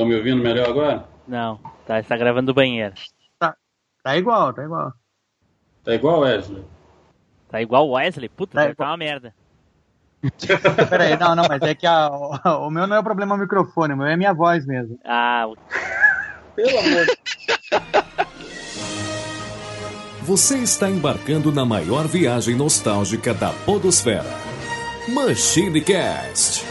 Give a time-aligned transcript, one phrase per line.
[0.00, 1.04] Estão me ouvindo melhor agora?
[1.28, 2.94] Não, tá, tá gravando do banheiro.
[3.38, 3.54] Tá,
[4.02, 4.94] tá igual, tá igual.
[5.84, 6.64] Tá igual Wesley?
[7.50, 8.30] Tá igual o Wesley?
[8.30, 8.86] Puta, Tá deve igual.
[8.86, 9.34] tá uma merda.
[10.88, 13.34] Pera aí, não, não, mas é que a, o, o meu não é o problema
[13.34, 14.98] o microfone, o meu é a minha voz mesmo.
[15.04, 15.56] Ah, o-
[16.56, 17.18] Pelo amor de
[20.22, 24.24] Você está embarcando na maior viagem nostálgica da Podosfera.
[25.08, 26.64] Machine Cast.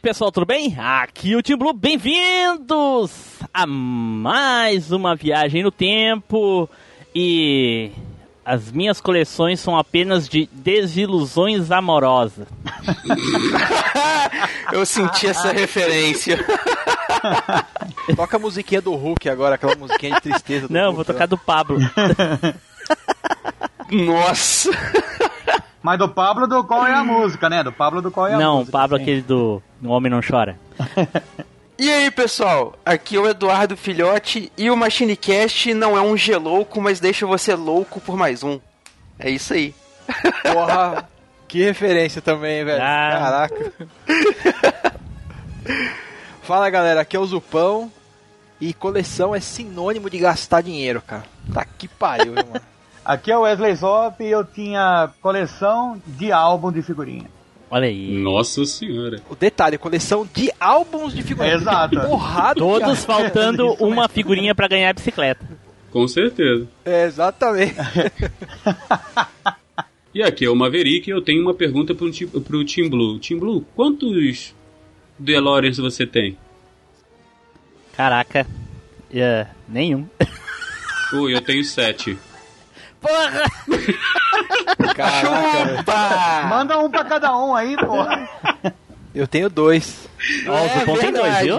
[0.00, 0.74] Aí, pessoal, tudo bem?
[0.78, 3.10] Aqui é o Tim Blue, bem-vindos
[3.52, 6.68] a mais uma viagem no tempo.
[7.14, 7.90] E
[8.44, 12.48] as minhas coleções são apenas de desilusões amorosas.
[14.72, 16.38] Eu senti essa referência.
[18.16, 21.26] Toca a musiquinha do Hulk agora, aquela musiquinha de tristeza do Não, Hulk, vou tocar
[21.26, 21.78] do Pablo.
[23.90, 24.70] Nossa.
[25.82, 27.62] Mas do Pablo do qual é a música, né?
[27.62, 28.72] Do Pablo do qual é a Não, música.
[28.72, 29.02] Pablo, sim.
[29.02, 30.58] aquele do O Homem Não Chora.
[31.82, 32.74] E aí, pessoal?
[32.84, 37.54] Aqui é o Eduardo Filhote e o MachineCast não é um gelouco, mas deixa você
[37.54, 38.60] louco por mais um.
[39.18, 39.74] É isso aí.
[40.42, 41.08] Porra,
[41.48, 42.82] que referência também, velho.
[42.82, 43.48] Ah.
[43.48, 43.72] Caraca.
[46.42, 47.90] Fala galera, aqui é o Zupão
[48.60, 51.24] e coleção é sinônimo de gastar dinheiro, cara.
[51.50, 52.60] Tá que pariu, mano.
[53.10, 57.28] Aqui é o Wesley Zop e eu tinha coleção de álbum de figurinha.
[57.68, 58.16] Olha aí.
[58.16, 59.20] Nossa senhora.
[59.28, 61.62] O detalhe, coleção de álbuns de figurinhas.
[61.62, 62.00] Exato.
[62.02, 65.44] Porrada Todos faltando uma figurinha pra ganhar a bicicleta.
[65.90, 66.68] Com certeza.
[66.84, 67.74] É, exatamente.
[70.14, 73.18] E aqui é o Maverick e eu tenho uma pergunta pro, Tim- pro Team Blue.
[73.20, 74.52] Team Blue, quantos
[75.16, 76.36] DeLoreans você tem?
[77.96, 78.44] Caraca.
[79.12, 80.08] É, nenhum.
[81.12, 82.16] Ui, eu tenho sete.
[83.00, 83.42] Porra!
[84.94, 85.20] Caraca.
[85.20, 86.46] Chupa!
[86.48, 88.28] Manda um pra cada um aí, porra.
[89.14, 90.08] Eu tenho dois.
[90.46, 91.56] Ó, o É Zupon tem dois, viu?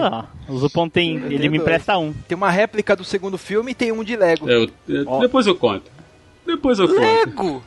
[0.48, 1.16] O Zupon tem.
[1.18, 1.62] Eu Ele me dois.
[1.62, 2.12] empresta um.
[2.12, 4.48] Tem uma réplica do segundo filme e tem um de Lego.
[4.48, 5.90] Eu- eu- depois eu conto.
[6.46, 7.00] Depois eu conto.
[7.00, 7.62] Lego!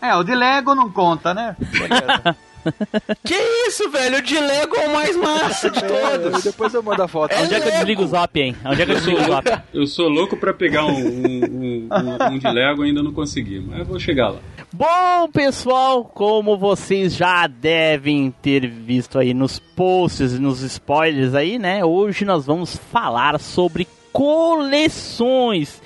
[0.00, 0.08] É?
[0.08, 1.56] É, o de Lego não conta, né?
[3.24, 3.34] Que
[3.68, 4.18] isso, velho?
[4.18, 6.44] O de Lego é o mais massa de É, todos.
[6.44, 7.34] depois eu mando a foto.
[7.36, 8.54] Onde é que eu desligo o Zop, hein?
[8.64, 9.62] Onde é que eu desligo o louco, Zop?
[9.72, 13.78] eu sou louco pra pegar um, um, um- um- de Lego, ainda não consegui, mas
[13.80, 14.38] eu vou chegar lá.
[14.72, 21.58] Bom, pessoal, como vocês já devem ter visto aí nos posts e nos spoilers aí,
[21.58, 21.84] né?
[21.84, 25.80] Hoje nós vamos falar sobre coleções.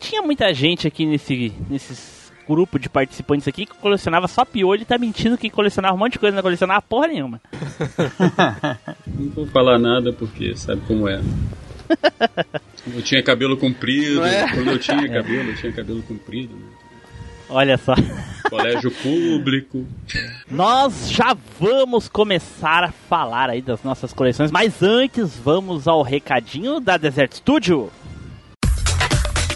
[0.00, 1.94] Tinha muita gente aqui nesse, nesse
[2.46, 6.14] grupo de participantes aqui que colecionava só piolho e tá mentindo que colecionava um monte
[6.14, 7.40] de coisa, não colecionava porra nenhuma.
[9.06, 11.20] Não vou falar nada porque sabe como é.
[12.92, 14.50] Eu tinha cabelo comprido, é?
[14.52, 16.54] quando eu tinha cabelo, eu tinha cabelo comprido.
[16.54, 16.66] Né?
[17.48, 17.94] Olha só.
[18.48, 19.86] Colégio público.
[20.50, 26.80] Nós já vamos começar a falar aí das nossas coleções, mas antes vamos ao recadinho
[26.80, 27.90] da Desert Studio.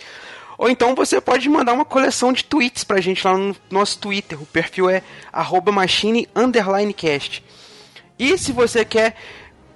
[0.58, 4.42] Ou então você pode mandar uma coleção de tweets pra gente lá no nosso Twitter.
[4.42, 5.02] O perfil é
[5.34, 7.44] arroba machine underline cast.
[8.20, 9.16] E se você quer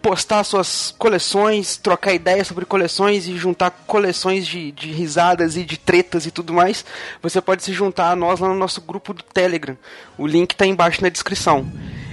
[0.05, 5.77] postar suas coleções, trocar ideias sobre coleções e juntar coleções de, de risadas e de
[5.79, 6.85] tretas e tudo mais,
[7.23, 9.75] você pode se juntar a nós lá no nosso grupo do Telegram.
[10.16, 11.66] O link está embaixo na descrição.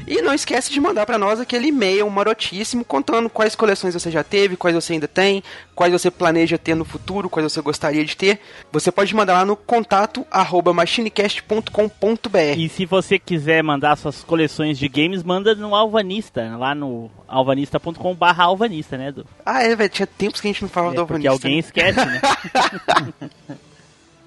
[0.07, 4.25] E não esquece de mandar para nós aquele e-mail marotíssimo contando quais coleções você já
[4.25, 5.43] teve, quais você ainda tem,
[5.75, 8.41] quais você planeja ter no futuro, quais você gostaria de ter.
[8.73, 12.39] Você pode mandar lá no contato arroba machinecast.com.br.
[12.57, 18.25] E se você quiser mandar suas coleções de games, manda no Alvanista, lá no alvanista.com.br
[18.39, 19.27] alvanista, né, Edu?
[19.45, 21.93] Ah, é, velho, tinha tempos que a gente não falava É, do porque Alvanista, alguém
[21.95, 22.21] né?
[22.21, 23.59] esquece, né?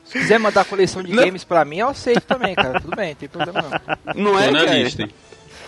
[0.06, 1.24] Se quiser mandar coleção de Não.
[1.24, 2.80] games pra mim, eu aceito também, cara.
[2.80, 3.82] Tudo bem, não tem problema
[4.16, 4.24] não.
[4.34, 4.78] Não é, na cara?
[4.78, 5.10] lista, hein?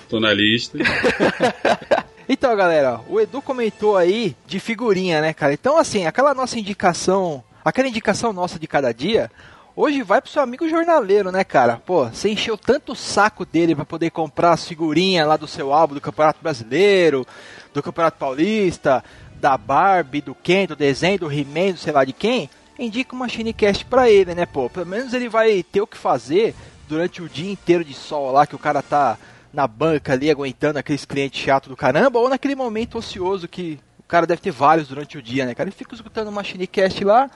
[0.10, 0.78] Tô na lista.
[2.30, 5.54] Então, galera, o Edu comentou aí de figurinha, né, cara?
[5.54, 9.32] Então, assim, aquela nossa indicação, aquela indicação nossa de cada dia,
[9.80, 11.80] Hoje vai pro seu amigo jornaleiro, né, cara?
[11.86, 15.72] Pô, você encheu tanto o saco dele para poder comprar as figurinhas lá do seu
[15.72, 17.28] álbum do Campeonato Brasileiro,
[17.76, 19.04] do Campeonato Paulista,
[19.36, 22.50] da Barbie, do Ken, do desenho, do He-Man, do sei lá de quem.
[22.80, 24.68] Indica uma Shinecast pra ele, né, pô?
[24.68, 26.56] Pelo menos ele vai ter o que fazer
[26.90, 29.16] durante o dia inteiro de sol lá que o cara tá
[29.58, 34.04] na banca ali aguentando aqueles clientes chato do caramba, ou naquele momento ocioso que o
[34.04, 35.68] cara deve ter vários durante o dia, né, cara?
[35.68, 37.28] Ele fica escutando uma Shinecast lá.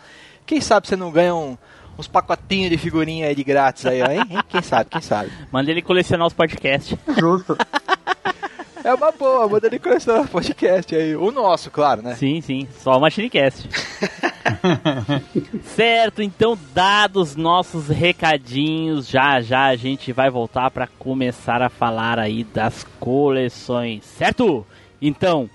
[0.45, 1.57] Quem sabe você não ganha um,
[1.97, 4.23] uns pacotinhos de figurinha aí de grátis aí, hein?
[4.47, 5.31] Quem sabe, quem sabe.
[5.51, 6.95] Manda ele colecionar os podcasts.
[7.17, 7.57] Justo.
[8.91, 11.15] É uma boa, manda ele colecionar o podcast aí.
[11.15, 12.15] O nosso, claro, né?
[12.15, 13.69] Sim, sim, só o Machinecast.
[15.75, 22.19] certo, então dados nossos recadinhos, já já a gente vai voltar para começar a falar
[22.19, 24.65] aí das coleções, certo?
[25.01, 25.49] Então,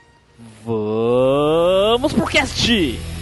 [0.64, 3.15] vamos pro cast!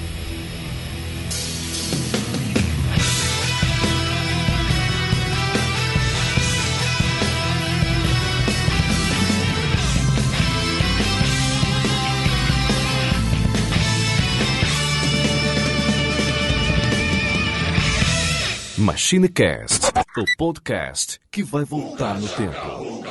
[18.84, 23.02] MachineCast, o podcast que vai voltar no tempo.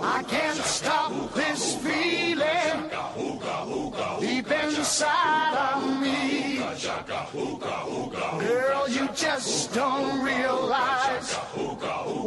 [0.00, 2.88] I can't stop this feeling
[4.20, 6.60] deep inside of me.
[8.38, 11.36] Girl, you just don't realize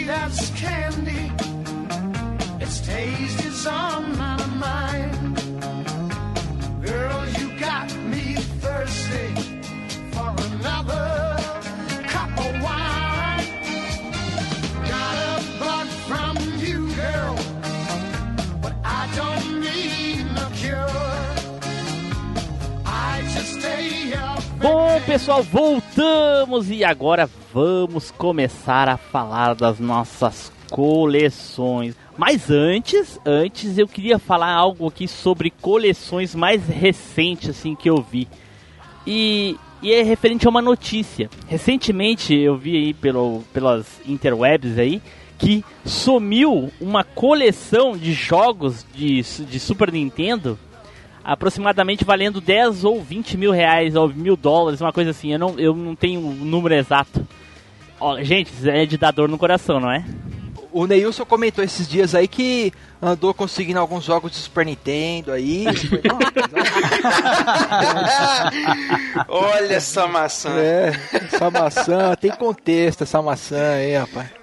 [0.00, 1.32] sweet as candy.
[2.60, 4.09] Its taste is on
[25.10, 31.96] pessoal, voltamos e agora vamos começar a falar das nossas coleções.
[32.16, 37.96] Mas antes, antes eu queria falar algo aqui sobre coleções mais recentes assim que eu
[38.00, 38.28] vi.
[39.04, 41.28] E, e é referente a uma notícia.
[41.48, 45.02] Recentemente eu vi aí pelo, pelas interwebs aí
[45.36, 50.56] que sumiu uma coleção de jogos de, de Super Nintendo
[51.24, 55.32] aproximadamente valendo 10 ou 20 mil reais ou mil dólares, uma coisa assim.
[55.32, 57.26] Eu não, eu não tenho o número exato.
[57.98, 60.04] Ó, gente, isso é de dar dor no coração, não é?
[60.72, 62.72] O Neilson comentou esses dias aí que
[63.02, 65.64] andou conseguindo alguns jogos de Super Nintendo aí.
[69.28, 70.50] Olha essa maçã.
[70.50, 74.39] é, essa maçã, tem contexto essa maçã aí, rapaz.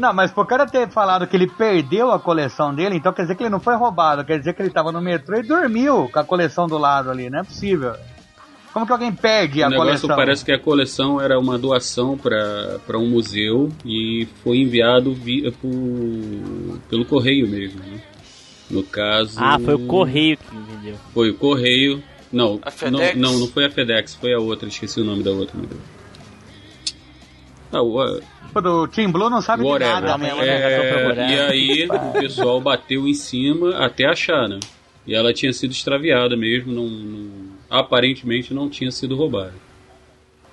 [0.00, 3.34] Não, mas por cara ter falado que ele perdeu a coleção dele, então quer dizer
[3.34, 6.18] que ele não foi roubado, quer dizer que ele tava no metrô e dormiu com
[6.18, 7.92] a coleção do lado ali, não é possível.
[8.72, 10.16] Como que alguém perde O a negócio coleção?
[10.16, 15.70] parece que a coleção era uma doação para um museu e foi enviado via, por,
[16.88, 17.80] pelo correio mesmo.
[17.80, 18.00] Né?
[18.70, 19.34] No caso.
[19.38, 20.94] Ah, foi o correio que vendeu.
[21.12, 22.02] Foi o correio.
[22.32, 23.16] Não, A não, FedEx?
[23.16, 25.58] não, não foi a FedEx, foi a outra, esqueci o nome da outra.
[25.58, 25.80] meu Deus.
[27.72, 30.00] Ah, o, Team Blue não sabe de whatever.
[30.00, 30.46] nada, mesmo, né?
[30.46, 31.24] né?
[31.24, 34.58] É, e aí o pessoal bateu em cima até achar, né?
[35.06, 37.30] E ela tinha sido extraviada mesmo, não, não-
[37.70, 39.54] aparentemente não tinha sido roubada.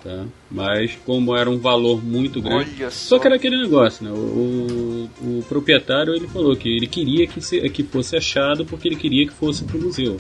[0.04, 0.26] Tá?
[0.50, 2.70] Mas como era um valor muito grande.
[2.84, 3.20] Olha Só só.
[3.20, 4.12] que era aquele negócio, né?
[4.12, 8.88] O, o, o proprietário ele falou que ele queria que, se- que fosse achado porque
[8.88, 10.18] ele queria que fosse pro museu.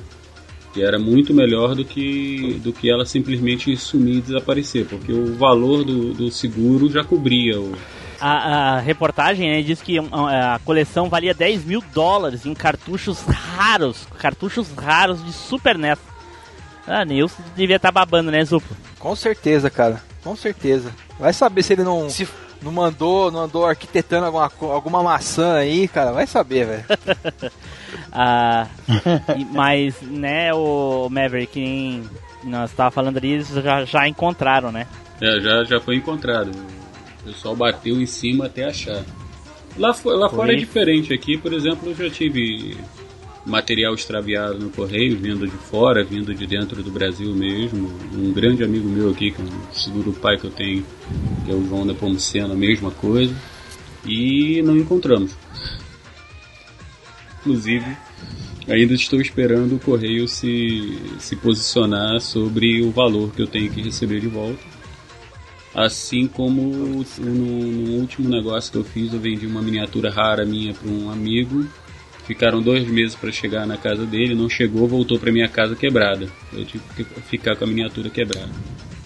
[0.77, 5.35] Que era muito melhor do que, do que ela simplesmente sumir e desaparecer, porque o
[5.35, 7.73] valor do, do seguro já cobria o,
[8.21, 14.07] A, a reportagem né, diz que a coleção valia 10 mil dólares em cartuchos raros,
[14.19, 15.97] cartuchos raros de Super NES.
[16.85, 18.75] Ah, Nilson devia estar babando, né, Zupo?
[18.99, 19.99] Com certeza, cara.
[20.23, 20.91] Com certeza.
[21.19, 22.27] Vai saber se ele não, Se-
[22.61, 26.11] não mandou, não andou arquitetando alguma, alguma maçã aí, cara.
[26.11, 26.85] Vai saber, velho.
[28.11, 28.67] Ah,
[29.37, 32.03] e- mas, né, o Maverick, nem
[32.43, 34.87] nós estávamos falando ali, eles já, já encontraram, né?
[35.21, 36.51] É, já, já foi encontrado.
[37.21, 39.03] O pessoal bateu em cima até achar.
[39.77, 41.13] Lá, lá fora é diferente.
[41.13, 42.77] Aqui, por exemplo, eu já tive
[43.45, 47.91] material extraviado no correio, vindo de fora, vindo de dentro do Brasil mesmo.
[48.13, 50.85] Um grande amigo meu aqui, que é um seguro pai que eu tenho,
[51.45, 53.33] que é o João da Pomocena, a mesma coisa.
[54.05, 55.31] E não encontramos.
[57.47, 57.97] Inclusive,
[58.67, 63.81] ainda estou esperando o correio se, se posicionar sobre o valor que eu tenho que
[63.81, 64.59] receber de volta.
[65.73, 70.73] Assim como no, no último negócio que eu fiz, eu vendi uma miniatura rara minha
[70.73, 71.65] para um amigo.
[72.25, 76.27] Ficaram dois meses para chegar na casa dele, não chegou, voltou para minha casa quebrada.
[76.51, 78.51] Eu tive que ficar com a miniatura quebrada.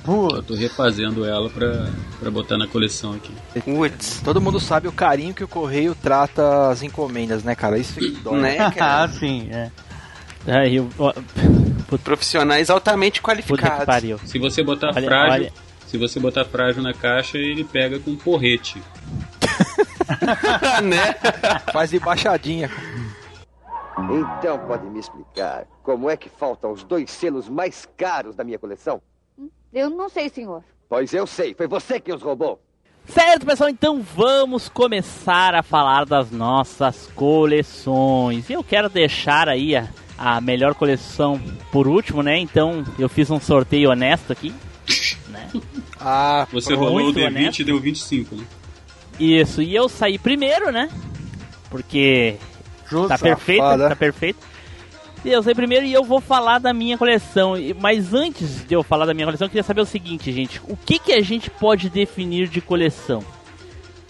[0.08, 1.88] Eu tô refazendo ela pra,
[2.20, 3.34] pra botar na coleção aqui.
[3.63, 4.20] Putz.
[4.24, 7.77] Todo mundo sabe o carinho que o correio trata as encomendas, né, cara?
[7.77, 8.39] Isso que dói.
[8.41, 9.08] Né, ah, cara?
[9.12, 9.70] sim, é.
[10.48, 11.13] Aí, eu, ó,
[12.03, 13.86] Profissionais altamente qualificados.
[13.86, 14.17] pariu.
[14.25, 15.53] Se você botar Olha- frágil, olha-
[15.86, 18.81] se você botar frágil na caixa, ele pega com porrete.
[20.84, 21.13] né?
[21.72, 22.70] Faz embaixadinha.
[24.10, 28.58] Então pode me explicar como é que faltam os dois selos mais caros da minha
[28.58, 29.01] coleção?
[29.74, 30.63] Eu não sei, senhor.
[30.90, 32.60] Pois eu sei, foi você que os roubou.
[33.08, 38.50] Certo, pessoal, então vamos começar a falar das nossas coleções.
[38.50, 39.88] E eu quero deixar aí a,
[40.18, 42.38] a melhor coleção por último, né?
[42.38, 44.54] Então eu fiz um sorteio honesto aqui.
[45.30, 45.50] Né?
[46.04, 47.60] Ah, Você rolou o D20 honesto.
[47.60, 48.44] e deu 25, né?
[49.20, 50.90] Isso, e eu saí primeiro, né?
[51.70, 52.38] Porque
[52.90, 53.08] Justo.
[53.08, 54.40] tá perfeito, tá perfeito.
[55.24, 57.54] Eu saí primeiro e eu vou falar da minha coleção.
[57.80, 60.60] Mas antes de eu falar da minha coleção, eu queria saber o seguinte, gente.
[60.68, 63.24] O que, que a gente pode definir de coleção?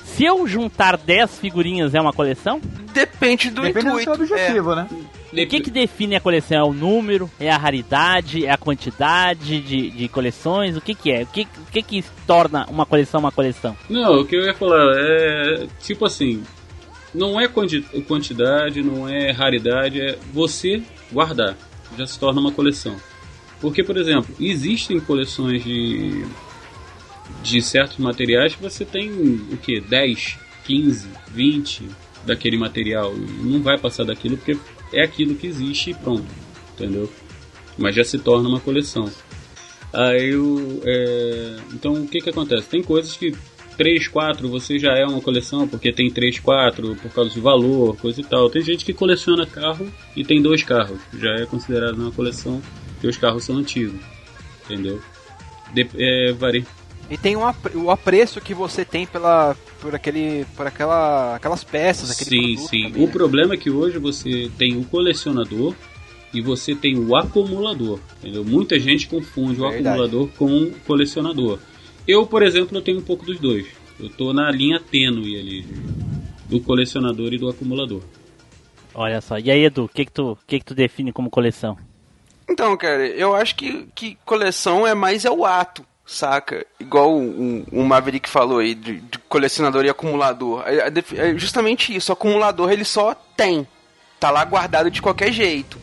[0.03, 2.61] Se eu juntar 10 figurinhas é uma coleção?
[2.93, 4.03] Depende do Depende do intuito.
[4.03, 4.87] seu objetivo, né?
[5.31, 6.57] O que, que define a coleção?
[6.57, 7.29] É o número?
[7.39, 8.45] É a raridade?
[8.45, 10.75] É a quantidade de, de coleções?
[10.75, 11.23] O que, que é?
[11.23, 13.75] O que, o que, que torna uma coleção uma coleção?
[13.89, 16.43] Não, o que eu ia falar é tipo assim,
[17.13, 21.57] não é quanti- quantidade, não é raridade, é você guardar.
[21.97, 22.95] Já se torna uma coleção.
[23.59, 26.25] Porque, por exemplo, existem coleções de
[27.41, 31.87] de certos materiais que você tem o que 10, 15, 20
[32.25, 34.57] daquele material não vai passar daquilo porque
[34.93, 36.25] é aquilo que existe e pronto,
[36.73, 37.11] entendeu?
[37.77, 39.09] Mas já se torna uma coleção.
[39.93, 42.67] Aí o é, então o que que acontece?
[42.67, 43.33] Tem coisas que
[43.77, 47.95] 3, 4 você já é uma coleção porque tem 3, 4 por causa de valor,
[47.97, 48.49] coisa e tal.
[48.49, 52.61] Tem gente que coleciona carro e tem dois carros, já é considerado uma coleção
[52.93, 53.99] porque os carros são antigos,
[54.65, 55.01] entendeu?
[55.73, 56.63] De, é, varia.
[57.09, 61.63] E tem um apre- o apreço que você tem pela, por, aquele, por aquela, aquelas
[61.63, 62.83] peças, aquele Sim, sim.
[62.83, 63.11] também, O né?
[63.11, 65.73] problema é que hoje você tem o colecionador
[66.33, 67.99] e você tem o acumulador.
[68.19, 68.45] Entendeu?
[68.45, 69.87] Muita gente confunde o Verdade.
[69.87, 71.59] acumulador com o colecionador.
[72.07, 73.67] Eu, por exemplo, eu tenho um pouco dos dois.
[73.99, 75.65] Eu tô na linha tênue ali
[76.45, 78.01] do colecionador e do acumulador.
[78.93, 79.37] Olha só.
[79.37, 81.77] E aí, Edu, o que, que, tu, o que, que tu define como coleção?
[82.49, 86.65] Então, cara, eu acho que, que coleção é mais é o ato, saca?
[86.79, 90.63] Igual o, o Maverick falou aí, de, de colecionador e acumulador.
[90.65, 93.65] É, é é justamente isso, o acumulador ele só tem.
[94.19, 95.79] Tá lá guardado de qualquer jeito.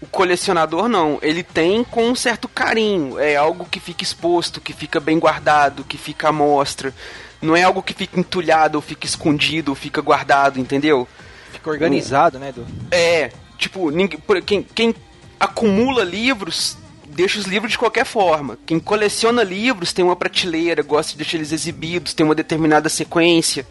[0.00, 3.18] O colecionador não, ele tem com um certo carinho.
[3.18, 6.94] É algo que fica exposto, que fica bem guardado, que fica à mostra.
[7.42, 11.06] Não é algo que fica entulhado, ou fica escondido, ou fica guardado, entendeu?
[11.52, 12.66] Fica organizado, né, Edu?
[12.90, 14.94] É, tipo, ninguém, por- quem, quem
[15.38, 16.76] acumula livros
[17.06, 18.58] deixa os livros de qualquer forma.
[18.64, 23.66] Quem coleciona livros tem uma prateleira, gosta de deixar eles exibidos, tem uma determinada sequência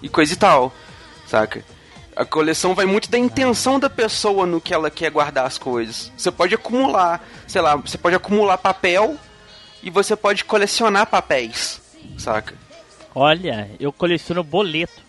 [0.00, 0.72] e coisa e tal,
[1.26, 1.62] saca?
[2.18, 6.10] A coleção vai muito da intenção da pessoa no que ela quer guardar as coisas.
[6.16, 9.16] Você pode acumular, sei lá, você pode acumular papel
[9.84, 11.80] e você pode colecionar papéis,
[12.18, 12.56] saca?
[13.14, 15.00] Olha, eu coleciono boleto.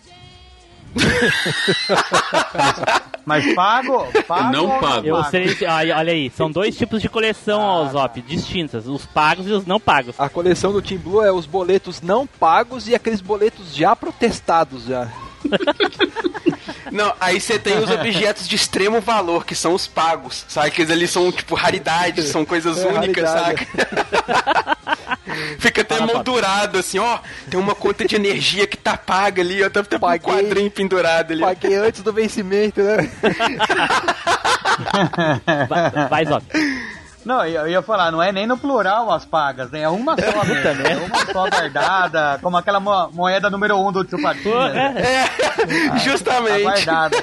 [3.26, 4.06] Mas pago?
[4.28, 5.04] pago Não pago.
[5.04, 9.48] Eu sei, olha, olha aí, são dois tipos de coleção, ó, Zop, distintas, os pagos
[9.48, 10.14] e os não pagos.
[10.16, 14.84] A coleção do Team Blue é os boletos não pagos e aqueles boletos já protestados
[14.84, 15.08] já.
[16.90, 20.70] Não, aí você tem os objetos de extremo valor, que são os pagos, sabe?
[20.72, 23.68] Que eles ali são, tipo, raridades, são coisas É, únicas, raridade.
[23.76, 24.76] saca?
[25.60, 27.18] Fica até moldurado, assim, ó,
[27.48, 30.34] tem uma conta de energia que tá paga ali, ó, deve ter um Paguei.
[30.34, 31.40] quadrinho pendurado ali.
[31.40, 33.08] Paguei antes do vencimento, né?
[35.68, 36.44] Vai, vai Zop.
[37.24, 39.82] Não, eu ia falar, não é nem no plural as pagas, né?
[39.82, 40.86] É uma só mesmo.
[40.86, 44.58] É uma só guardada, como aquela mo- moeda número um do Patinho.
[44.58, 44.94] né?
[44.96, 46.62] é, Tá Justamente.
[46.62, 47.16] guardada.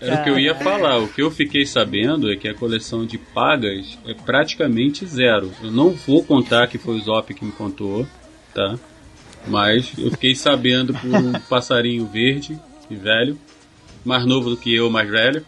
[0.00, 0.98] É, Era o que eu ia falar.
[0.98, 5.50] O que eu fiquei sabendo é que a coleção de pagas é praticamente zero.
[5.62, 8.06] Eu não vou contar que foi o Zop que me contou,
[8.54, 8.74] tá?
[9.46, 12.58] Mas eu fiquei sabendo por um passarinho verde
[12.90, 13.38] e velho
[14.04, 15.44] mais novo do que eu, mais velho.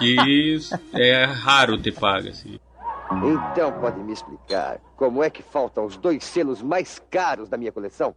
[0.00, 0.58] E
[0.92, 2.58] é raro ter paga, assim.
[3.52, 7.72] Então pode me explicar como é que faltam os dois selos mais caros da minha
[7.72, 8.14] coleção?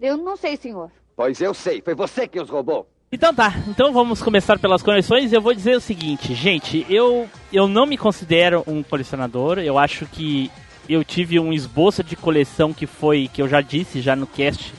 [0.00, 0.90] Eu não sei, senhor.
[1.16, 2.88] Pois eu sei, foi você que os roubou.
[3.12, 5.32] Então tá, então vamos começar pelas coleções.
[5.32, 9.58] Eu vou dizer o seguinte, gente, eu, eu não me considero um colecionador.
[9.58, 10.50] Eu acho que
[10.88, 14.74] eu tive um esboço de coleção que foi, que eu já disse já no cast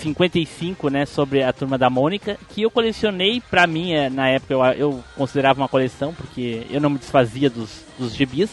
[0.00, 4.54] 55, né, sobre a Turma da Mônica, que eu colecionei, pra mim, é, na época
[4.54, 8.50] eu, eu considerava uma coleção, porque eu não me desfazia dos, dos gibis,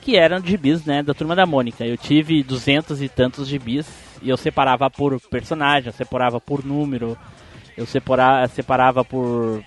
[0.00, 1.84] que eram gibis, né, da Turma da Mônica.
[1.84, 3.86] Eu tive duzentos e tantos gibis,
[4.22, 7.16] e eu separava por personagem, eu separava por número,
[7.76, 9.62] eu separa, separava por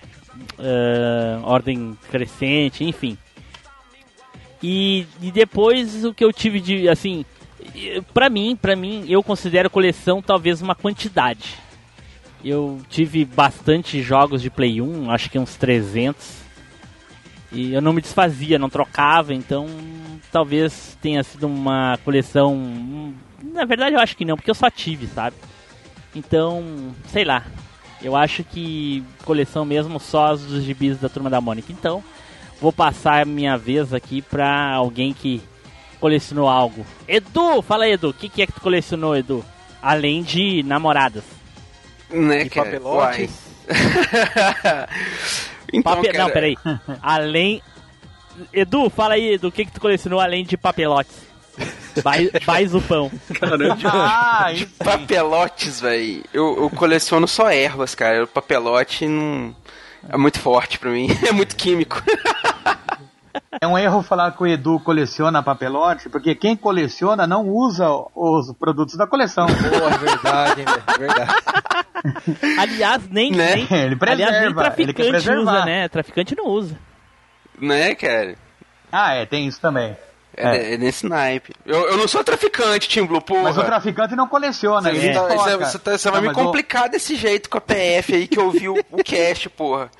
[0.58, 3.18] eh, ordem crescente, enfim.
[4.62, 7.24] E, e depois o que eu tive de, assim,
[8.12, 11.56] pra mim, pra mim, eu considero coleção talvez uma quantidade.
[12.44, 16.44] Eu tive bastante jogos de Play 1, acho que uns 300.
[17.50, 19.66] E eu não me desfazia, não trocava, então
[20.30, 23.14] talvez tenha sido uma coleção.
[23.42, 25.36] Na verdade, eu acho que não, porque eu só tive, sabe?
[26.14, 27.44] Então, sei lá.
[28.02, 31.72] Eu acho que coleção mesmo só os dos gibis da turma da Mônica.
[31.72, 32.04] Então,
[32.60, 35.40] vou passar a minha vez aqui pra alguém que
[36.04, 36.84] colecionou algo.
[37.08, 39.42] Edu, fala aí, Edu, o que, que é que tu colecionou, Edu?
[39.80, 41.24] Além de namoradas.
[42.10, 42.66] Né, E cara?
[42.72, 43.30] papelotes.
[45.72, 46.56] Então, Pape- cara, Não, peraí.
[47.02, 47.60] Além.
[48.52, 51.16] Edu, fala aí, Edu, o que, que tu colecionou além de papelotes?
[52.02, 53.10] Vai, vai pão.
[53.40, 53.76] Caramba.
[53.84, 54.68] Ah, isso.
[54.78, 56.22] Papelotes, velho.
[56.32, 58.22] Eu, eu coleciono só ervas, cara.
[58.24, 59.56] O papelote não.
[60.08, 61.08] É muito forte pra mim.
[61.26, 62.00] É muito químico.
[63.60, 68.52] É um erro falar que o Edu coleciona papelote, porque quem coleciona não usa os
[68.58, 69.46] produtos da coleção.
[69.46, 71.34] Boa, é verdade, hein, é verdade.
[72.58, 73.54] Aliás, nem, Né?
[73.56, 75.88] nem, Ele preserva, aliás, nem ele quer traficante usa, né?
[75.88, 76.78] Traficante não usa.
[77.60, 78.34] né, cara?
[78.92, 79.96] Ah, é, tem isso também.
[80.36, 81.52] É, é nesse naipe.
[81.64, 83.42] Eu, eu não sou traficante, Tim Blue, porra.
[83.44, 85.64] Mas o traficante não coleciona, Você, ele tá- estoca.
[85.66, 88.26] você- você você vai Não, me mas o- complicar desse jeito com a PF aí
[88.26, 89.90] que eu vi o, o cast, porra.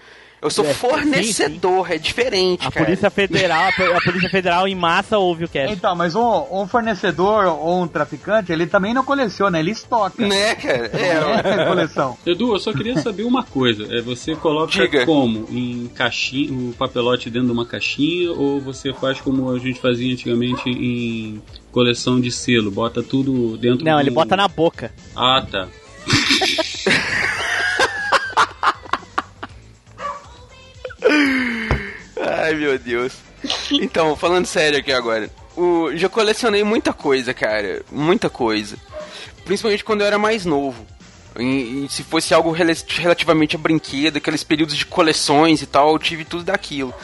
[0.45, 2.85] Eu sou É, fornecedor, é diferente, A cara.
[2.85, 5.73] Polícia Federal, a Polícia Federal em massa ouve o cast.
[5.75, 10.27] Então, mas um, um fornecedor ou um traficante, ele também não coleciona, ele estoca.
[10.27, 10.91] Né, cara?
[10.93, 12.19] É, É, é coleção.
[12.27, 13.89] Edu, eu só queria saber uma coisa.
[13.91, 15.07] É você coloca Diga.
[15.07, 15.47] como?
[15.51, 20.13] Em caixinha, o papelote dentro de uma caixinha ou você faz como a gente fazia
[20.13, 21.41] antigamente em
[21.73, 24.01] coleção de selo, bota tudo dentro Não, do...
[24.01, 24.93] ele bota na boca.
[25.17, 25.69] Ah, tá.
[32.57, 33.13] Meu Deus.
[33.71, 35.31] Então, falando sério aqui agora.
[35.57, 37.83] O, já colecionei muita coisa, cara.
[37.91, 38.77] Muita coisa.
[39.45, 40.87] Principalmente quando eu era mais novo.
[41.39, 45.93] E, e se fosse algo rela- relativamente a brinquedo, aqueles períodos de coleções e tal,
[45.93, 46.95] eu tive tudo daquilo.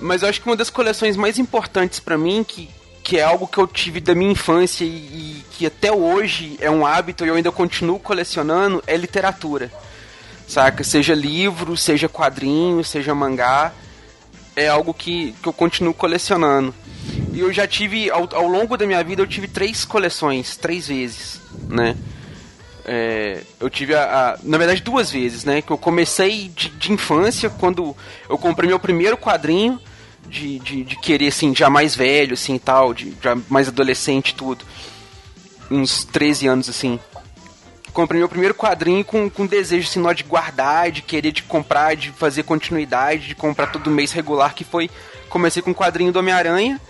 [0.00, 2.68] Mas eu acho que uma das coleções mais importantes pra mim, que,
[3.02, 6.70] que é algo que eu tive da minha infância e, e que até hoje é
[6.70, 9.72] um hábito e eu ainda continuo colecionando, é literatura.
[10.46, 10.84] Saca?
[10.84, 13.72] Seja livro, seja quadrinho, seja mangá
[14.56, 16.74] é algo que, que eu continuo colecionando.
[17.32, 20.88] E eu já tive, ao, ao longo da minha vida, eu tive três coleções, três
[20.88, 21.96] vezes, né?
[22.86, 24.02] É, eu tive a,
[24.34, 25.60] a- Na verdade, duas vezes, né?
[25.62, 27.96] Que eu comecei de, de infância, quando
[28.28, 29.80] eu comprei meu primeiro quadrinho,
[30.28, 34.64] de, de, de querer, assim, já mais velho, assim, tal, de já mais adolescente tudo.
[35.70, 36.98] Uns 13 anos, assim
[37.94, 42.10] comprei meu primeiro quadrinho com, com desejo assim, de guardar, de querer de comprar, de
[42.10, 44.90] fazer continuidade, de comprar todo mês regular, que foi.
[45.30, 46.80] Comecei com o quadrinho do Homem-Aranha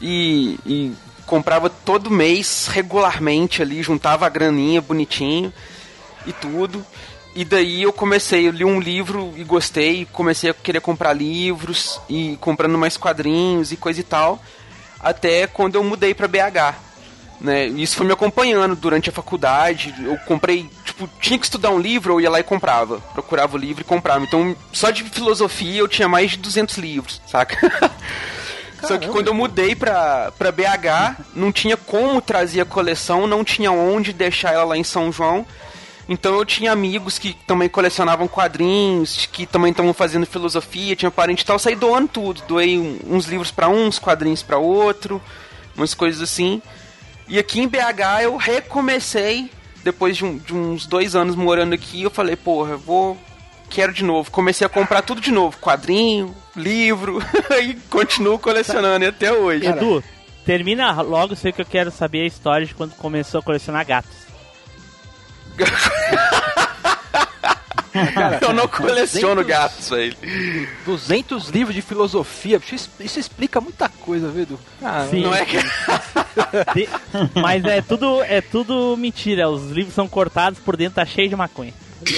[0.00, 0.92] e, e
[1.26, 5.52] comprava todo mês regularmente ali, juntava a graninha bonitinho
[6.26, 6.84] e tudo.
[7.34, 12.00] E daí eu comecei, eu li um livro e gostei, comecei a querer comprar livros
[12.08, 14.42] e comprando mais quadrinhos e coisa e tal,
[15.00, 16.93] até quando eu mudei pra BH
[17.40, 17.66] né?
[17.66, 19.94] Isso foi me acompanhando durante a faculdade.
[20.02, 23.00] Eu comprei, tipo, tinha que estudar um livro, eu ia lá e comprava.
[23.12, 24.24] Procurava o livro e comprava.
[24.24, 27.56] Então, só de filosofia eu tinha mais de 200 livros, saca?
[28.86, 33.42] Só que quando eu mudei pra, pra BH, não tinha como trazer a coleção, não
[33.42, 35.46] tinha onde deixar ela lá em São João.
[36.08, 41.42] Então eu tinha amigos que também colecionavam quadrinhos, que também estavam fazendo filosofia, tinha parente
[41.42, 42.42] e tal, eu saí doando tudo.
[42.46, 45.20] Doei uns livros pra uns, quadrinhos pra outro,
[45.74, 46.60] umas coisas assim.
[47.28, 49.50] E aqui em BH eu recomecei,
[49.82, 53.16] depois de, um- de uns dois anos morando aqui, eu falei, porra, eu vou.
[53.70, 54.30] Quero de novo.
[54.30, 55.56] Comecei a comprar tudo de novo.
[55.58, 57.18] Quadrinho, livro,
[57.62, 59.66] e continuo colecionando e até hoje.
[59.66, 60.04] Edu,
[60.44, 64.12] termina logo, sei que eu quero saber a história de quando começou a colecionar gatos.
[68.12, 70.16] Cara, Eu não coleciono 200 gatos, velho.
[70.84, 74.58] 200 livros de filosofia, isso, isso explica muita coisa, viu, Edu?
[74.82, 75.22] Ah, Sim.
[75.22, 75.56] Não é que.
[76.74, 76.88] De-
[77.40, 79.48] Mas é tudo, é tudo mentira.
[79.48, 81.72] Os livros são cortados por dentro, tá cheio de maconha.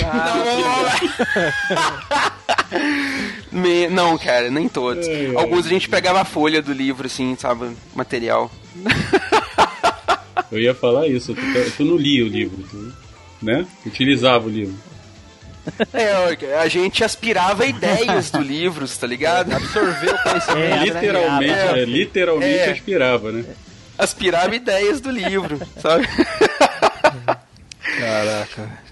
[3.52, 5.06] Me- Não, cara, nem todos.
[5.36, 7.70] Alguns a gente pegava a folha do livro, assim, sabe?
[7.94, 8.50] Material.
[10.50, 11.40] Eu ia falar isso, tu,
[11.76, 12.92] tu não lia o livro, tu,
[13.42, 13.66] né?
[13.84, 14.74] Utilizava o livro.
[15.92, 19.52] É, a gente aspirava ideias do livro, tá ligado?
[19.52, 20.58] absorveu o conhecimento.
[20.58, 21.78] É, literalmente, é.
[21.80, 22.70] é, literalmente É.
[22.72, 23.44] aspirava, né?
[23.98, 26.06] Aspirava ideias do livro, sabe?
[27.98, 28.86] Caraca.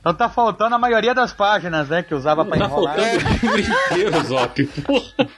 [0.00, 2.02] Então tá faltando a maioria das páginas, né?
[2.02, 2.96] Que usava pra Tá enrolar.
[2.96, 4.66] faltando o livro inteiro, Zop.
[4.82, 5.28] Porra.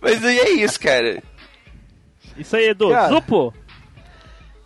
[0.00, 1.22] Mas aí é isso, cara.
[2.36, 2.90] Isso aí, Edu.
[2.90, 3.08] Cara.
[3.08, 3.54] Zupo?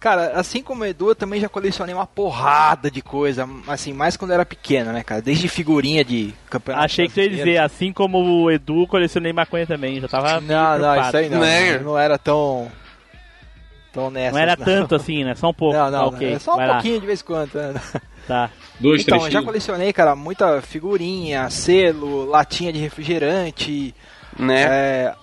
[0.00, 4.16] Cara, assim como o Edu, eu também já colecionei uma porrada de coisa, assim, mais
[4.16, 5.20] quando eu era pequeno, né, cara?
[5.20, 6.84] Desde figurinha de campeonato.
[6.84, 10.00] Achei que tu ia dizer, assim como o Edu, colecionei maconha também.
[10.00, 10.40] Já tava.
[10.40, 11.40] Não, não, isso aí não.
[11.40, 11.78] Né?
[11.80, 12.70] Não era tão.
[13.92, 14.32] tão nessa.
[14.36, 15.34] Não era tanto assim, né?
[15.34, 15.76] Só um pouco.
[15.76, 16.32] Não, não, Tá, ok.
[16.34, 16.74] é só um Vai lá.
[16.74, 17.54] pouquinho de vez em quando.
[17.54, 17.74] né?
[18.28, 18.50] Tá.
[18.78, 23.92] Dois, Então, eu três já colecionei, cara, muita figurinha, selo, latinha de refrigerante.
[24.38, 24.62] Né?
[24.62, 25.14] É,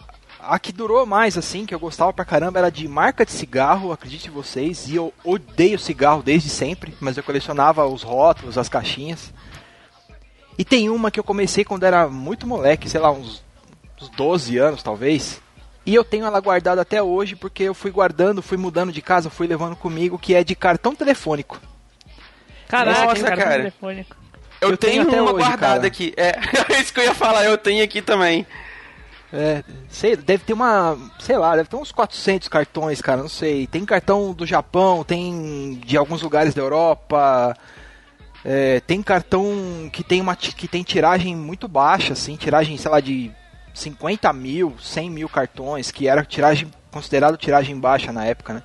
[0.48, 3.92] a que durou mais, assim, que eu gostava pra caramba, era de marca de cigarro,
[3.92, 4.88] acredite vocês.
[4.88, 9.34] E eu odeio cigarro desde sempre, mas eu colecionava os rótulos, as caixinhas.
[10.58, 13.44] E tem uma que eu comecei quando era muito moleque, sei lá, uns,
[14.02, 15.42] uns 12 anos talvez.
[15.86, 19.30] E eu tenho ela guardada até hoje porque eu fui guardando, fui mudando de casa,
[19.30, 21.60] fui levando comigo, que é de cartão telefônico.
[22.68, 23.58] Caraca, Nossa, cartão cara.
[23.58, 24.16] telefônico.
[24.62, 25.88] Eu, eu tenho tenho, até uma hoje, guardada cara.
[25.88, 26.14] aqui.
[26.18, 26.40] É,
[26.74, 28.48] é isso que eu ia falar, eu tenho aqui também.
[29.34, 33.68] É, sei, deve ter uma, sei lá, deve ter uns 400 cartões, cara, não sei.
[33.68, 37.56] Tem cartão do Japão, tem de alguns lugares da Europa.
[38.44, 43.00] é, tem cartão que tem uma que tem tiragem muito baixa, assim, tiragem, sei lá,
[43.00, 43.32] de
[43.74, 48.64] 50 mil, 100 mil cartões, que era tiragem considerado tiragem baixa na época, né?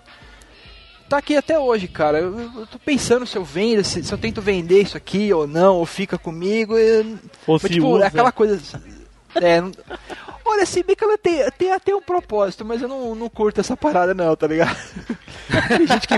[1.08, 2.18] Tá aqui até hoje, cara.
[2.20, 5.44] Eu, eu tô pensando se eu vendo, se, se eu tento vender isso aqui ou
[5.44, 6.78] não, ou fica comigo.
[6.78, 7.18] eu-
[7.48, 8.04] Ou mas, se tipo, usa.
[8.04, 8.60] é aquela coisa.
[9.34, 9.72] É, não-
[10.44, 13.60] olha, se bem que ela tem, tem até um propósito, mas eu não, não curto
[13.60, 14.76] essa parada, não, tá ligado?
[15.68, 16.14] tem gente, que,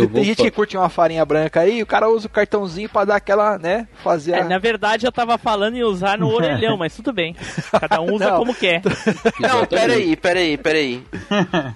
[0.00, 2.88] Eu vou tem gente que curte uma farinha branca aí, o cara usa o cartãozinho
[2.88, 3.88] pra dar aquela, né?
[4.02, 4.32] Fazer.
[4.32, 7.34] É, a- na verdade eu tava falando em usar no orelhão, mas tudo bem.
[7.80, 8.38] Cada um usa Não.
[8.38, 8.82] como quer.
[9.40, 11.04] Não, peraí, peraí, peraí.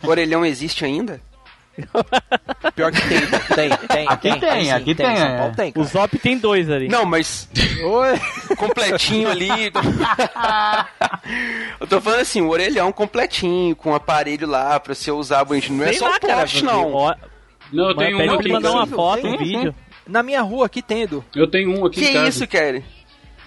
[0.07, 1.21] Orelhão existe ainda?
[2.75, 3.21] Pior que tem,
[3.55, 4.07] tem, tem.
[4.09, 5.39] Aqui tem, sim, aqui tem, Em São é.
[5.39, 5.85] Paulo tem, O.
[5.85, 6.89] Zop tem dois ali.
[6.89, 7.49] Não, mas
[8.57, 9.49] completinho ali.
[11.81, 15.79] eu tô falando assim, o orelhão completinho, com o aparelho lá pra você usar bonitinho.
[15.79, 16.41] Não é só lá, o cara.
[16.41, 16.93] poste, não.
[16.93, 17.15] Ó,
[17.73, 19.75] Não, eu tenho um aqui mandar uma foto, Tem, um vídeo.
[20.07, 21.25] Na minha rua aqui tem, Edu.
[21.35, 22.29] Eu tenho um aqui Que em casa.
[22.29, 22.83] isso, cara?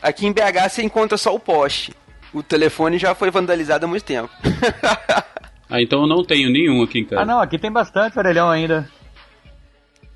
[0.01, 1.93] Aqui em BH você encontra só o poste.
[2.33, 4.29] O telefone já foi vandalizado há muito tempo.
[5.73, 7.23] Ah, então eu não tenho nenhum aqui em casa.
[7.23, 8.87] Ah, não, aqui tem bastante orelhão ainda.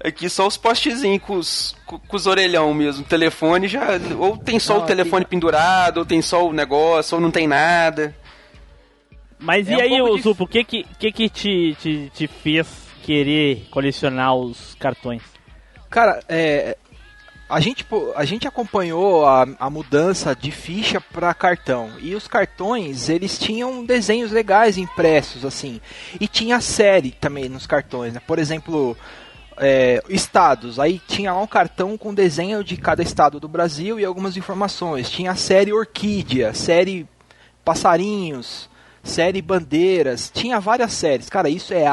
[0.05, 3.03] Aqui só os postezinhos com os, com, com os orelhão mesmo.
[3.03, 3.87] O telefone já.
[4.19, 7.47] Ou tem só Não, o telefone pendurado, ou tem só o negócio, ou não tem
[7.47, 8.15] nada.
[9.39, 12.67] Mas É e um aí, Zupo, o que que, que, que te, te, te fez
[13.01, 15.23] querer colecionar os cartões?
[15.89, 16.77] Cara, é,
[17.49, 21.91] a, gente, a gente acompanhou a, a mudança de ficha para cartão.
[21.99, 25.79] E os cartões, eles tinham desenhos legais impressos, assim.
[26.19, 28.21] E tinha série também nos cartões, né?
[28.25, 28.97] Por exemplo,
[29.57, 30.79] é, estados.
[30.79, 35.09] Aí tinha lá um cartão com desenho de cada estado do Brasil e algumas informações.
[35.09, 37.07] Tinha a série Orquídea, série
[37.63, 38.69] Passarinhos,
[39.03, 40.31] série Bandeiras.
[40.33, 41.29] Tinha várias séries.
[41.29, 41.85] Cara, isso é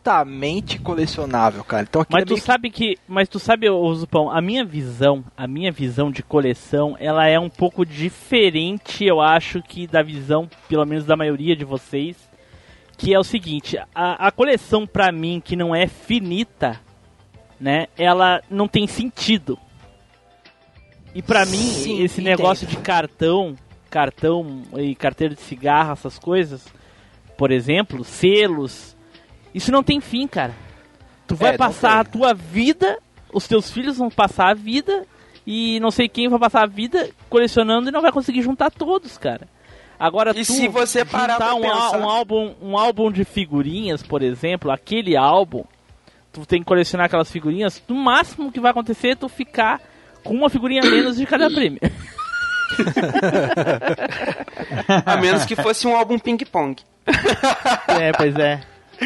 [0.00, 1.82] altamente colecionável, cara.
[1.88, 5.22] Então aqui Mas é tu meio sabe que, mas tu sabe, Zupão, a minha visão,
[5.36, 10.48] a minha visão de coleção, ela é um pouco diferente, eu acho que da visão,
[10.68, 12.16] pelo menos da maioria de vocês,
[12.96, 16.80] que é o seguinte, a, a coleção pra mim que não é finita,
[17.60, 19.58] né, ela não tem sentido.
[21.14, 22.38] E pra mim, Sim, esse entendo.
[22.38, 23.54] negócio de cartão,
[23.90, 26.64] cartão e carteira de cigarro, essas coisas,
[27.36, 28.96] por exemplo, selos,
[29.54, 30.54] isso não tem fim, cara.
[31.26, 32.98] Tu vai É, passar a tua vida,
[33.32, 35.04] os teus filhos vão passar a vida
[35.46, 39.16] e não sei quem vai passar a vida colecionando e não vai conseguir juntar todos,
[39.18, 39.46] cara.
[39.98, 41.98] Agora E tu se você parar juntar um, pensar?
[41.98, 45.62] um álbum, um álbum de figurinhas, por exemplo, aquele álbum,
[46.32, 49.80] tu tem que colecionar aquelas figurinhas, no máximo que vai acontecer é tu ficar
[50.24, 51.80] com uma figurinha a menos de cada prêmio.
[55.06, 56.76] A menos que fosse um álbum ping-pong.
[57.88, 58.60] é, pois é.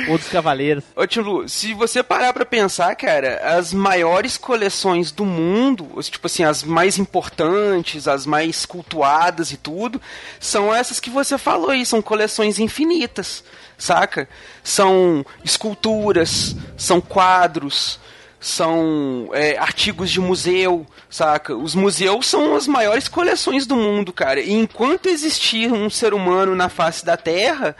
[0.08, 0.84] Ou dos Cavaleiros.
[0.96, 6.26] Ô, Tio Lu, se você parar pra pensar, cara, as maiores coleções do mundo, tipo
[6.26, 10.00] assim, as mais importantes, as mais cultuadas e tudo,
[10.40, 13.44] são essas que você falou aí, são coleções infinitas,
[13.78, 14.28] saca?
[14.62, 18.00] São esculturas, são quadros,
[18.40, 21.56] são é, artigos de museu, saca?
[21.56, 24.40] Os museus são as maiores coleções do mundo, cara.
[24.40, 27.74] E enquanto existir um ser humano na face da Terra,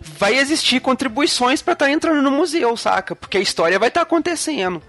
[0.00, 3.16] vai existir contribuições pra estar entrando no museu, saca?
[3.16, 4.82] Porque a história vai estar acontecendo.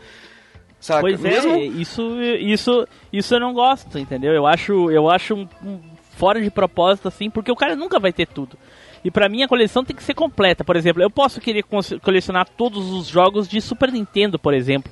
[0.80, 1.02] Saca?
[1.02, 1.58] Pois é, Mesmo...
[1.58, 4.34] isso, isso, isso eu não gosto, entendeu?
[4.34, 5.80] Eu acho, eu acho um, um
[6.16, 8.58] fora de propósito assim, porque o cara nunca vai ter tudo.
[9.04, 10.64] E pra mim a coleção tem que ser completa.
[10.64, 11.64] Por exemplo, eu posso querer
[12.02, 14.92] colecionar todos os jogos de Super Nintendo, por exemplo,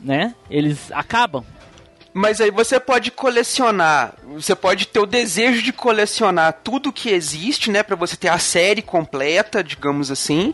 [0.00, 0.34] né?
[0.50, 1.44] Eles acabam.
[2.18, 7.70] Mas aí você pode colecionar, você pode ter o desejo de colecionar tudo que existe,
[7.70, 10.52] né, Pra você ter a série completa, digamos assim.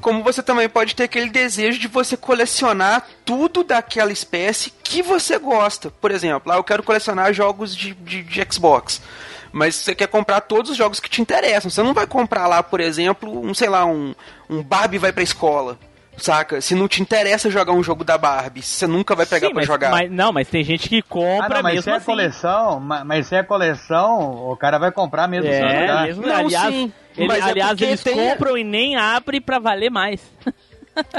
[0.00, 5.40] Como você também pode ter aquele desejo de você colecionar tudo daquela espécie que você
[5.40, 5.90] gosta.
[5.90, 9.02] Por exemplo, lá eu quero colecionar jogos de, de, de Xbox.
[9.50, 11.68] Mas você quer comprar todos os jogos que te interessam.
[11.68, 14.14] Você não vai comprar lá, por exemplo, um, sei lá, um,
[14.48, 15.76] um Barbie vai pra escola.
[16.16, 16.60] Saca?
[16.60, 19.60] Se não te interessa jogar um jogo da Barbie, você nunca vai pegar Sim, pra
[19.60, 19.90] mas, jogar.
[19.90, 22.06] mas- não, mas tem gente que Ah, compra não, mas se mesmo é assim.
[22.06, 26.06] coleção, ma- mas se é coleção, o cara vai comprar mesmo É, jogar.
[26.06, 29.40] mesmo, Não, aliás, sim, ele- mas é aliás porque eles tem- compram e nem abrem
[29.40, 30.20] pra valer mais.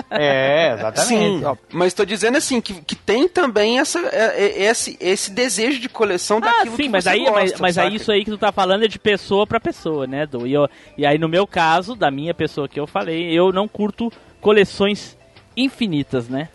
[0.10, 1.40] É, exatamente.
[1.40, 5.80] Sim, mas tô dizendo assim, que, que tem também essa, é- é- esse, esse desejo
[5.80, 8.26] de coleção Ah, daquilo sim, que mas você aí, gosta, mas, mas aí isso aí
[8.26, 10.48] que tu tá falando é de pessoa pra pessoa, né, Du?
[10.48, 13.68] E, eu- e aí no meu caso, da minha pessoa que eu falei, eu não
[13.68, 14.12] curto
[14.48, 15.18] coleções
[15.58, 16.48] infinitas, né?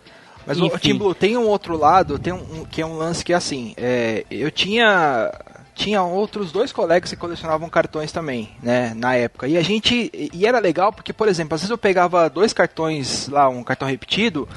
[0.47, 0.77] Mas o Enfim.
[0.79, 3.35] Team Blue tem um outro lado, tem um, um- que é um lance que é
[3.35, 5.31] assim, é, eu tinha
[5.75, 9.47] tinha outros dois colegas que colecionavam cartões também, né, na época.
[9.47, 13.27] E a gente e era legal porque, por exemplo, às vezes eu pegava dois cartões
[13.27, 14.47] lá, um cartão repetido,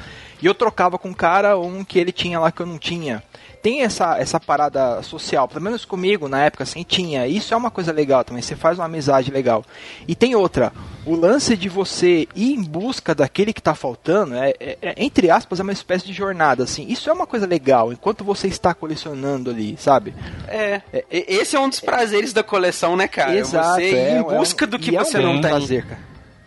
[0.42, 3.22] e eu trocava com um cara um que ele tinha lá que eu não tinha.
[3.66, 7.26] Tem essa, essa parada social, pelo menos comigo na época assim tinha.
[7.26, 9.64] Isso é uma coisa legal também, você faz uma amizade legal.
[10.06, 10.72] E tem outra,
[11.04, 15.30] o lance de você ir em busca daquele que tá faltando, é, é- é, entre
[15.30, 16.86] aspas, é uma espécie de jornada, assim.
[16.88, 20.14] Isso é uma coisa legal, enquanto você está colecionando ali, sabe?
[20.46, 23.34] É, e- esse é um dos prazeres da coleção, né, cara?
[23.36, 25.50] Exato, você ir é, em é um- busca do que é você um não tem.
[25.50, 26.00] prazer, cara.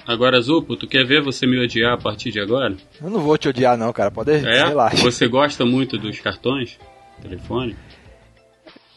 [0.08, 2.78] Agora, Zupo, tu quer ver você me odiar a partir de agora?
[3.04, 4.40] Eu não vou te odiar não, cara, pode É?
[4.40, 4.96] relaxa.
[5.04, 6.80] Você gosta muito dos cartões?
[7.22, 7.76] Telefone?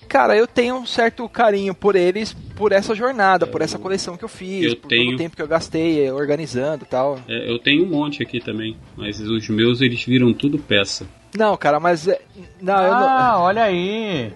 [0.08, 4.22] Cara, eu tenho um certo carinho por eles, por essa jornada, por essa coleção que
[4.24, 7.18] eu fiz, eu por todo tenho- o tempo que eu gastei eh, organizando e tal.
[7.26, 11.06] É, eu tenho um monte aqui também, mas os meus eles viram tudo peça.
[11.34, 12.06] Não, cara, mas.
[12.08, 12.20] é-
[12.60, 13.08] Não, eu não.
[13.08, 14.30] Ah, olha aí.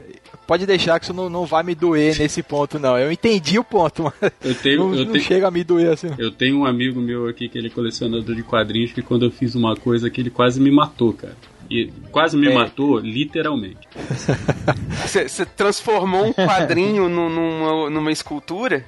[0.47, 2.97] Pode deixar que isso não, não vai me doer nesse ponto, não.
[2.97, 5.91] Eu entendi o ponto, mas Eu tenho, não, eu não tenho, chega a me doer
[5.93, 6.09] assim.
[6.17, 9.31] eu tenho um amigo meu aqui que ele é colecionador de quadrinhos que quando eu
[9.31, 11.37] fiz uma coisa que ele quase me matou, cara.
[11.71, 12.55] E quase me É.
[12.55, 13.89] matou, literalmente.
[15.07, 18.85] Você transformou um quadrinho nu- numa, numa escultura?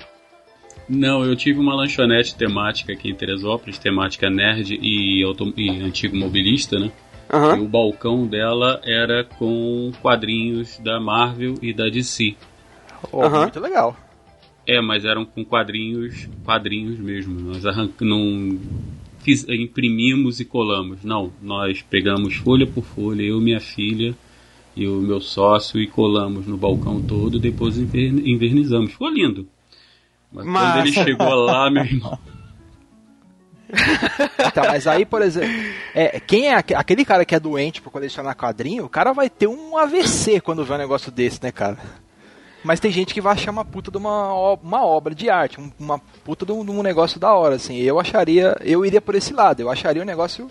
[0.88, 5.22] Não, eu tive uma lanchonete temática aqui em Teresópolis, temática nerd e,
[5.56, 6.90] e antigo mobilista, né?
[7.30, 7.60] E Aham.
[7.60, 12.34] o balcão dela era com quadrinhos da Marvel e da DC.
[13.12, 13.42] Ó, Aham.
[13.42, 13.94] Muito legal.
[14.66, 17.38] É, mas eram com quadrinhos, quadrinhos mesmo.
[17.38, 17.88] Nós arran...
[19.48, 21.02] imprimimos e colamos.
[21.04, 24.14] Não, nós pegamos folha por folha, eu, minha filha
[24.76, 28.92] e o meu sócio e colamos no balcão todo depois inver- invernizamos.
[28.92, 29.46] Ficou lindo.
[30.32, 32.18] Mas, quando Mas- ele chegou lá, meu irmão,
[34.54, 35.50] Tá, mas aí, por exemplo,
[35.94, 39.28] é, quem é aque- aquele cara que é doente por colecionar quadrinho, o cara vai
[39.28, 41.76] ter um AVC quando vê um negócio desse, né, cara?
[42.68, 44.31] Mas tem gente que vai achar uma puta de uma,
[44.62, 47.78] uma obra de arte, um- uma puta de um, de um negócio da hora, assim.
[47.78, 50.50] Eu acharia, eu iria por esse lado, eu acharia o negócio,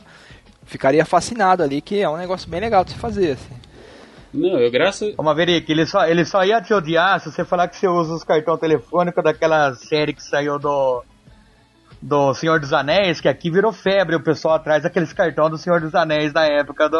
[0.66, 3.54] ficaria fascinado ali, que é um negócio bem legal de se fazer, assim.
[4.34, 7.68] não, eu graças Ô Maverick, ele só, ele só ia te odiar se você falar
[7.68, 11.04] que você usa os cartões telefônicos daquela série que saiu do.
[12.02, 15.82] Do Senhor dos Anéis, que aqui virou febre o pessoal atrás daqueles cartões do Senhor
[15.82, 16.98] dos Anéis na época do.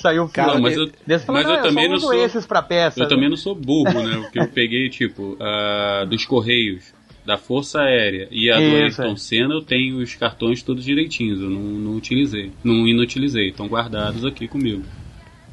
[0.00, 0.52] Saiu o filme.
[0.54, 2.14] Não, mas eu, mas eu "Não, também não sou.
[2.14, 3.00] esses pra peça.
[3.00, 4.16] Eu também não sou burro, né?
[4.22, 9.16] Porque eu peguei, tipo, a dos Correios, da Força Aérea e a do Ayrton é.
[9.16, 11.40] Senna, eu tenho os cartões todos direitinhos.
[11.40, 12.52] Eu não, não utilizei.
[12.62, 13.48] Não inutilizei.
[13.48, 14.82] Estão guardados aqui comigo.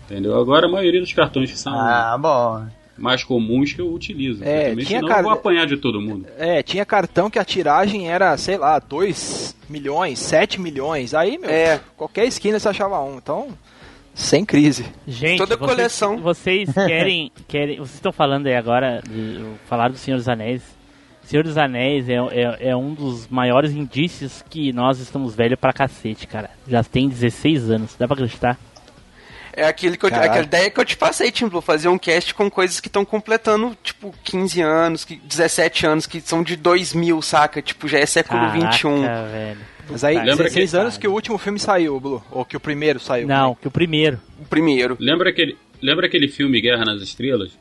[0.05, 0.39] Entendeu?
[0.39, 2.65] Agora a maioria dos cartões que são Ah, bom.
[2.97, 4.43] mais comuns que eu utilizo.
[4.43, 6.27] É, também, tinha senão cara- eu vou apanhar de todo mundo.
[6.37, 11.13] É, tinha cartão que a tiragem era, sei lá, 2 milhões, 7 milhões.
[11.15, 11.79] Aí, meu, É.
[11.97, 13.17] qualquer esquina você achava um.
[13.17, 13.47] Então,
[14.13, 14.85] sem crise.
[15.07, 16.17] Gente, Toda vocês, coleção.
[16.17, 17.77] Vocês querem, querem.
[17.77, 20.61] Vocês estão falando aí agora, de, falaram do Senhor dos Anéis.
[21.25, 25.71] Senhor dos Anéis é, é, é um dos maiores indícios que nós estamos velhos pra
[25.71, 26.49] cacete, cara.
[26.67, 28.57] Já tem 16 anos, dá pra acreditar?
[29.55, 32.49] É aquele que eu- aquela ideia que eu te passei, Tim fazer um cast com
[32.49, 37.61] coisas que estão completando, tipo, 15 anos, que, 17 anos, que são de 2000, saca?
[37.61, 39.01] Tipo, já é século Caraca, 21.
[39.31, 39.57] velho.
[39.89, 42.23] Mas aí, Lembra 16 que- anos que o último filme saiu, Blue.
[42.31, 43.27] Ou que o primeiro saiu.
[43.27, 44.19] Não, que o primeiro.
[44.41, 44.95] O primeiro.
[44.99, 47.51] Lembra aquele, lembra aquele filme Guerra nas Estrelas?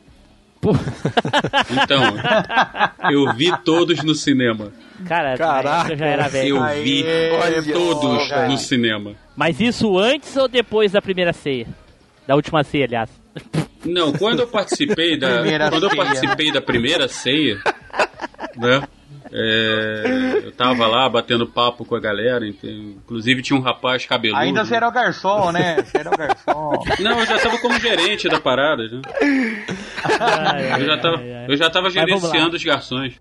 [1.71, 2.01] Então,
[3.11, 4.71] eu vi todos no cinema.
[5.05, 5.91] Cara, Caraca.
[5.91, 6.57] eu velho.
[6.57, 8.47] Eu vi Aê, todos porra.
[8.47, 9.13] no cinema.
[9.35, 11.67] Mas isso antes ou depois da primeira ceia?
[12.25, 13.09] Da última ceia, aliás.
[13.83, 16.03] Não, quando eu participei da Primeira quando eu ceia.
[16.05, 17.59] participei da primeira ceia,
[18.55, 18.87] né?
[19.35, 24.39] É, eu tava lá batendo papo com a galera, inclusive tinha um rapaz cabeludo.
[24.39, 25.81] Ainda você era o garçom, né?
[25.81, 26.83] Você era o garçom.
[26.99, 29.01] Não, eu já tava como gerente da parada, né?
[30.19, 31.45] Ai, ai, Eu já tava, ai, ai.
[31.49, 33.19] eu já tava gerenciando os garçons.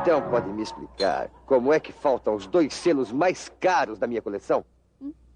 [0.00, 4.20] Então pode me explicar como é que faltam os dois selos mais caros da minha
[4.20, 4.64] coleção?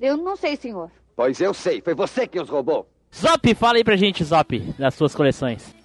[0.01, 0.90] Eu não sei, senhor.
[1.14, 2.88] Pois eu sei, foi você que os roubou.
[3.14, 5.75] Zop, fala aí pra gente, Zop, das suas coleções.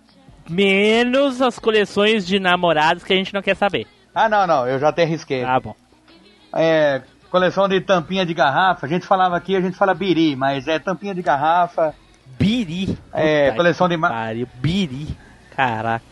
[0.50, 3.88] Menos as coleções de namorados que a gente não quer saber.
[4.14, 5.42] Ah, não, não, eu já até risquei.
[5.44, 5.76] Tá bom.
[6.54, 8.86] É, coleção de tampinha de garrafa.
[8.86, 11.94] A gente falava aqui, a gente fala biri, mas é tampinha de garrafa.
[12.38, 12.98] Biri.
[13.14, 14.48] É, Puta coleção que de pariu.
[14.56, 15.08] Biri.
[15.56, 16.04] Caraca.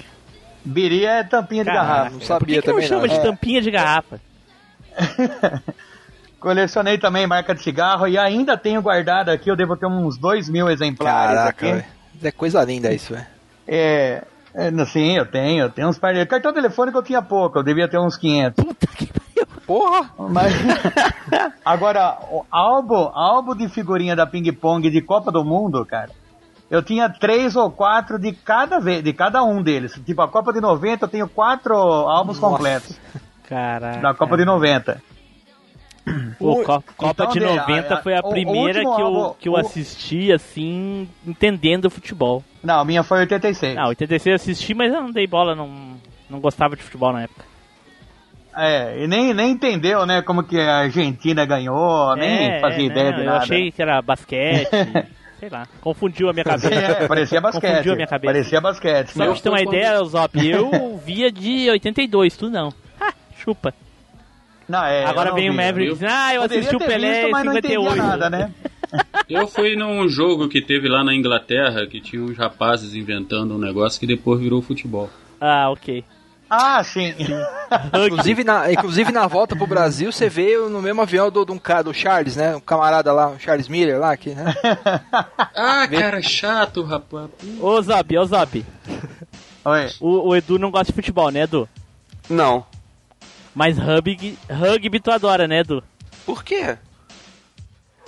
[0.63, 1.87] Biri é tampinha de Caraca.
[1.87, 2.09] garrafa.
[2.11, 3.07] Não Por sabia que, que não também chama não.
[3.07, 3.19] de É.
[3.23, 4.21] tampinha de garrafa?
[6.39, 10.47] Colecionei também marca de cigarro e ainda tenho guardado aqui, eu devo ter uns dois
[10.47, 11.65] mil exemplares Caraca, aqui.
[11.73, 11.85] velho.
[12.23, 13.25] É coisa linda isso, velho.
[13.71, 14.23] É,
[14.55, 16.25] é, sim, eu tenho, eu tenho uns par de...
[16.25, 18.63] Cartão telefônico eu tinha pouco, eu devia ter uns 500.
[18.65, 19.47] Puta que pariu.
[19.67, 20.10] Porra!
[20.17, 20.51] Mas
[21.63, 26.10] agora, o álbum, álbum de figurinha da Ping Pong de Copa do Mundo, cara.
[26.69, 29.93] Eu tinha três ou quatro de cada vez, de cada um deles.
[30.03, 32.55] Tipo, a Copa de 90 eu tenho quatro álbuns Nossa.
[32.55, 32.99] completos
[33.47, 33.99] Caraca.
[33.99, 34.99] da Copa de 90.
[36.39, 39.02] O- Co- Copa então, de de- 90 a- foi a o- o primeira último que
[39.02, 42.43] eu, que eu o- assisti, assim, entendendo futebol.
[42.63, 43.78] Não, a minha foi 86.
[43.78, 45.69] Ah, 86 eu assisti, mas eu não dei bola, não,
[46.30, 47.45] não gostava de futebol na época.
[48.58, 52.86] É, e nem, nem entendeu, né, como que a Argentina ganhou, nem É, fazia é,
[52.88, 53.43] ideia não, de eu nada.
[53.43, 54.67] achei que era basquete,
[55.39, 56.74] sei lá, confundiu a minha cabeça.
[56.74, 57.69] É, parecia basquete.
[57.72, 58.34] Confundiu a minha cabeça.
[58.34, 59.10] Parecia basquete.
[59.12, 62.74] Só pra ter uma ideia, Zop, eu via de 82, tu não.
[63.00, 63.74] Ah, chupa.
[64.69, 65.53] Não, é, Agora não vem o.
[65.53, 68.08] Maverick dizendo, ah, eu Poderia assisti o Pelé visto, em mas não entendia 58.
[68.08, 68.53] nada, né?
[69.29, 73.58] Eu fui num jogo que teve lá na Inglaterra, que tinha uns rapazes inventando um
[73.60, 75.12] negócio que depois virou futebol.
[75.39, 76.03] Ah, ok.
[76.49, 77.13] Ah, sim.
[78.08, 81.60] Inclusive na, inclusive na volta pro Brasil, você veio no mesmo avião do, de um
[81.60, 82.55] cara, do Charles, né?
[82.55, 84.55] Um camarada lá, o Charles Miller lá, aqui, né?
[85.55, 87.29] Ah, cara, chato, rapaz.
[87.60, 88.65] Ô Zop, ô Zop,
[89.65, 89.89] Oi.
[89.99, 91.69] o, o Edu não gosta de futebol, né, Edu?
[92.27, 92.65] Não.
[93.60, 95.84] Mas rugby, rugby tu adora, né, Edu?
[96.26, 96.78] Por quê?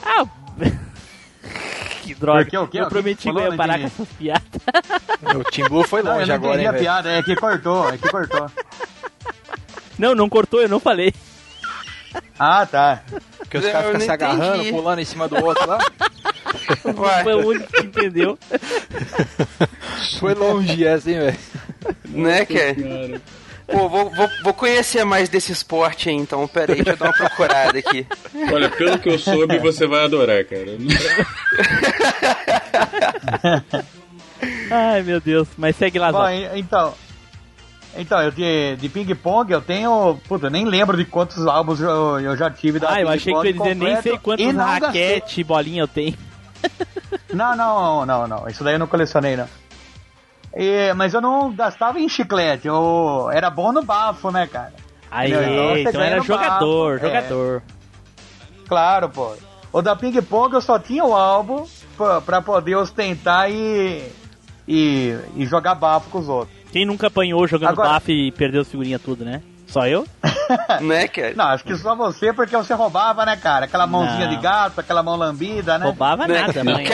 [0.01, 0.25] Ah,
[2.03, 2.45] que droga.
[2.45, 2.57] Por quê?
[2.57, 2.79] O quê?
[2.79, 3.93] Eu prometi que eu ia parar com entendi.
[4.01, 4.47] essas piadas.
[5.35, 7.89] O Tim Blue foi Não, eu longe não agora, hein, a piada, é que cortou,
[7.89, 8.49] é que cortou.
[9.99, 11.13] Não, não cortou, eu não falei.
[12.39, 13.03] Ah, tá.
[13.39, 14.71] Porque os Eu caras ficam se agarrando, entendi.
[14.71, 15.79] pulando em cima do outro lá.
[16.85, 18.39] Ué, Foi o único que entendeu.
[20.17, 21.37] Foi longe essa, hein, velho?
[22.05, 23.21] né, que Cara.
[23.71, 26.47] Pô, vou, vou, vou conhecer mais desse esporte aí, então.
[26.47, 28.05] Pera aí, deixa eu dar uma procurada aqui.
[28.51, 30.71] Olha, pelo que eu soube, você vai adorar, cara.
[34.69, 35.47] Ai, meu Deus.
[35.57, 36.93] Mas segue lá, Bom, então.
[37.95, 40.17] Então, eu de, de ping-pong eu tenho.
[40.27, 43.33] Puta, eu nem lembro de quantos álbuns eu, eu já tive da Ah, eu achei
[43.33, 46.17] que ping-pong dizer nem sei quantos raquete e bolinha eu tenho.
[47.33, 48.47] Não, não, não, não.
[48.47, 49.47] Isso daí eu não colecionei, não.
[50.55, 54.73] E- mas eu não gastava em chiclete, eu era bom no bafo, né, cara?
[55.09, 55.31] Aí?
[55.31, 57.09] Então, então era jogador, bafo, é.
[57.21, 57.63] jogador.
[58.67, 59.33] Claro, pô.
[59.73, 61.65] O da Ping Pong eu só tinha o álbum
[61.97, 64.03] pra, pra poder ostentar e,
[64.67, 66.57] e, e jogar bafo com os outros.
[66.71, 69.41] Quem nunca apanhou jogando Agora- bafo e perdeu as figurinhas tudo, né?
[69.71, 70.05] Só eu?
[70.81, 73.65] Né, que Não, acho que só você, porque você roubava, né, cara?
[73.65, 74.35] Aquela mãozinha Não.
[74.35, 75.85] de gato, aquela mão lambida, né?
[75.85, 76.41] Roubava Né?
[76.41, 76.85] nada, Não, mãe.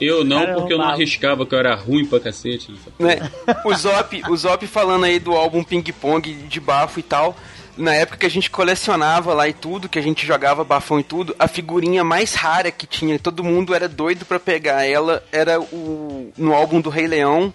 [0.00, 0.92] eu, eu não, Cara, porque eu não roubava.
[1.02, 2.74] arriscava, que eu era ruim pra cacete.
[2.98, 3.30] né?
[3.64, 7.36] O Zop, o Zop falando aí do álbum Ping Pong de bafo e tal.
[7.76, 11.02] Na época que a gente colecionava lá e tudo, que a gente jogava bafão e
[11.02, 15.60] tudo, a figurinha mais rara que tinha, todo mundo era doido pra pegar ela, era
[15.60, 17.52] o no álbum do Rei Leão,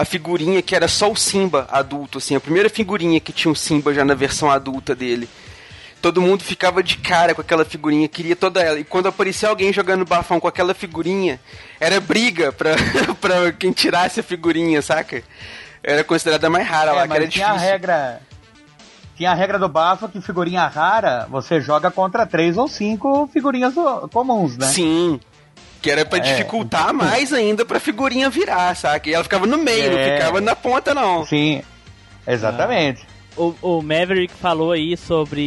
[0.00, 3.56] a figurinha que era só o Simba adulto, assim, a primeira figurinha que tinha o
[3.56, 5.28] Simba já na versão adulta dele.
[6.00, 8.78] Todo mundo ficava de cara com aquela figurinha, queria toda ela.
[8.78, 11.40] E quando aparecia alguém jogando bafão com aquela figurinha,
[11.80, 12.76] era briga pra,
[13.20, 15.20] pra quem tirasse a figurinha, saca?
[15.82, 17.70] Era considerada mais rara lá, É, que era mas tinha a difícil.
[17.72, 18.20] regra.
[19.16, 23.74] tinha a regra do bafo que figurinha rara você joga contra três ou cinco figurinhas
[24.12, 24.66] comuns, né?
[24.68, 25.18] Sim.
[25.80, 26.22] Que era pra É.
[26.22, 29.08] dificultar mais ainda pra figurinha virar, saca?
[29.08, 30.16] E ela ficava no meio, não É.
[30.16, 31.24] ficava na ponta, não.
[31.24, 31.62] Sim,
[32.26, 33.06] exatamente.
[33.36, 35.40] O, o Maverick falou aí sobre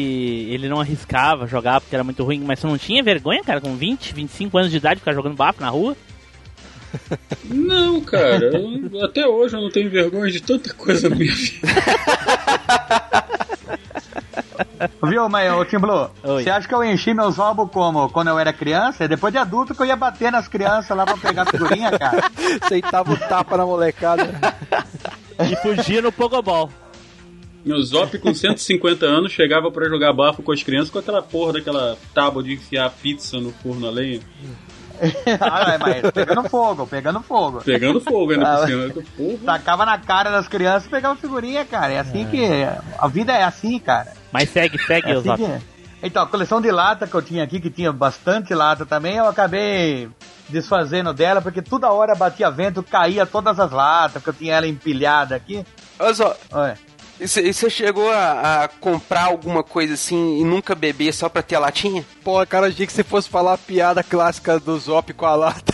[0.50, 3.76] ele não arriscava jogar porque era muito ruim, mas você não tinha vergonha, cara, com
[3.76, 5.96] 20, 25 anos de idade, ficar jogando bafo na rua?
[7.46, 11.68] Não, cara, eu- até hoje eu não tenho vergonha de tanta coisa na minha vida.
[15.04, 16.44] Viu, mas, ô Tim Blue, Oi.
[16.44, 19.04] você acha que eu enchi meus álbuns como quando eu era criança?
[19.04, 22.24] É depois de adulto que eu ia bater nas crianças lá pra pegar figurinha, cara.
[22.62, 24.30] Aceitava o tapa na molecada.
[25.50, 26.70] E fugia no Pogobol.
[27.66, 31.54] Meu Zop com 150 anos chegava pra jogar bafo com as crianças com aquela porra
[31.54, 34.20] daquela tábua de enfiar pizza no forno a lenha.
[35.40, 37.62] ah, mas pegando fogo, pegando fogo.
[37.64, 38.94] Pegando fogo ainda Ah, por cima.
[39.18, 39.38] Porra.
[39.46, 41.94] Tacava na cara das crianças e pegava figurinha, cara.
[41.94, 42.44] É assim que.
[43.00, 44.14] A vida é assim, cara.
[44.32, 45.72] Mas segue, segue, É é assim que...
[46.04, 49.28] Então, a coleção de lata que eu tinha aqui, que tinha bastante lata também, eu
[49.28, 50.10] acabei
[50.50, 54.68] desfazendo dela, porque toda hora batia vento, caía todas as latas, porque eu tinha ela
[54.68, 55.64] empilhada aqui.
[56.00, 56.78] Olha só, Olha.
[57.20, 61.44] e e você chegou a, a comprar alguma coisa assim e nunca beber só pra
[61.44, 62.04] ter a latinha?
[62.24, 65.74] Pô, cara, achei que você fosse falar a piada clássica do Zop com a lata.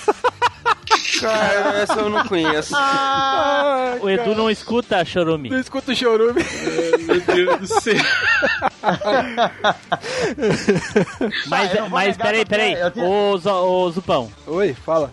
[1.22, 2.74] Cara, essa eu não conheço.
[2.76, 5.50] Ai, O Edu cara, não escuta chorume.
[5.50, 6.42] não escuta o chorume.
[7.08, 7.96] Meu Deus do céu.
[11.48, 12.76] Mas, Ah, mas peraí, peraí.
[12.92, 15.12] tinha- Ô, ô, Zupão, Oi, fala.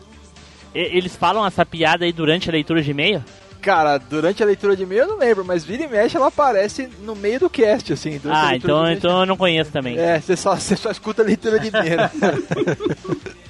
[0.75, 3.25] e- eles falam essa piada aí durante a leitura de e-mail?
[3.61, 6.87] Cara, durante a leitura de e-mail eu não lembro, mas vira e mexe ela aparece
[7.01, 8.21] no meio do cast, assim.
[8.29, 9.99] Ah, então, então eu não conheço também.
[9.99, 11.99] É, você só, você só escuta a leitura de e-mail.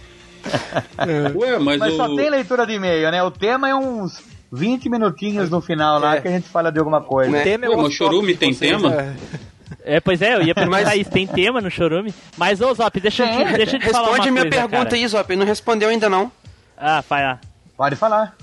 [1.37, 1.97] Ué, mas, Mas o...
[1.97, 3.23] só tem leitura de e-mail, né?
[3.23, 4.23] O tema é uns
[4.53, 6.21] 20 minutinhos no final lá É.
[6.21, 7.31] que a gente fala de alguma coisa.
[7.31, 7.41] Né?
[7.41, 8.91] O tema é Ué, o chorume de tem vocês, tema?
[8.91, 9.17] né?
[9.85, 12.15] É, pois é, eu ia perguntar Mas- isso, tem tema no chorume?
[12.37, 13.25] Mas, ô Zop, deixa,
[13.57, 14.95] deixa eu te falar uma Responde a minha coisa, pergunta cara.
[14.97, 15.37] aí, Zop.
[15.37, 16.31] Não respondeu ainda não.
[16.77, 17.39] Ah, vai lá.
[17.77, 18.35] Pode falar.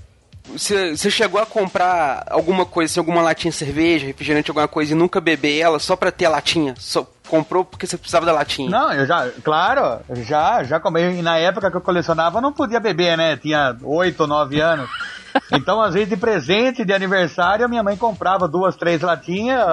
[0.53, 4.95] Você chegou a comprar alguma coisa, assim, alguma latinha de cerveja, refrigerante, alguma coisa e
[4.95, 6.73] nunca beber ela só pra ter a latinha?
[6.77, 8.69] Só comprou porque você precisava da latinha?
[8.69, 11.01] Não, eu já, claro, já, já comi.
[11.01, 13.37] E na época que eu colecionava, eu não podia beber, né?
[13.37, 14.89] Tinha 8 ou 9 anos.
[15.49, 19.63] Então, às vezes, de presente, de aniversário, a minha mãe comprava duas, três latinhas,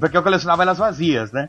[0.00, 1.48] porque eu colecionava elas vazias, né?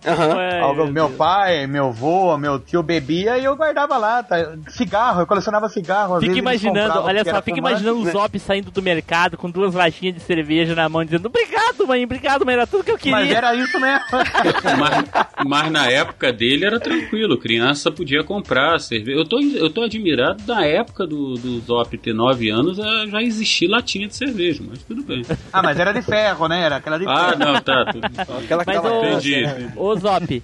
[0.64, 1.12] Ó, meu Deus.
[1.16, 4.24] pai, meu avô, meu tio bebia e eu guardava lá.
[4.24, 4.36] Tá?
[4.68, 6.16] Cigarro, eu colecionava cigarro.
[6.16, 8.12] às Fica imaginando, olha só, fica fumante, imaginando o né?
[8.12, 12.46] Zop saindo do mercado com duas latinhas de cerveja na mão, dizendo obrigado, mãe, obrigado,
[12.46, 13.12] mãe, era tudo que eu queria.
[13.18, 14.06] Mas era isso mesmo.
[14.78, 15.06] Mas,
[15.46, 19.18] mas na época dele era tranquilo, criança podia comprar cerveja.
[19.20, 23.22] Eu tô, eu tô admirado da época do, do Zop ter 9 anos eh, já
[23.22, 25.24] existir latinha de cerveja, mas tudo bem.
[25.52, 26.62] ah, mas era de ferro, né?
[26.62, 27.40] Era aquela de Ah, ferro.
[27.40, 27.92] não, tá.
[27.92, 28.06] Tudo...
[28.44, 29.72] Aquela Mas, aquela ô, Entendi.
[29.76, 30.42] ô Zop,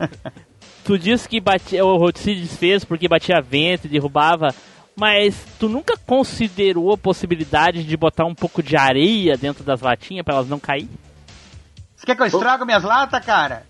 [0.83, 4.53] tu disse que batia, o se desfez porque batia vento e derrubava,
[4.95, 10.23] mas tu nunca considerou a possibilidade de botar um pouco de areia dentro das latinhas
[10.23, 10.89] pra elas não cair?
[11.95, 13.65] Você quer que eu estrago minhas latas, cara?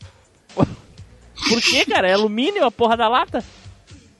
[0.55, 2.09] Por quê, cara?
[2.09, 3.43] É alumínio a porra da lata?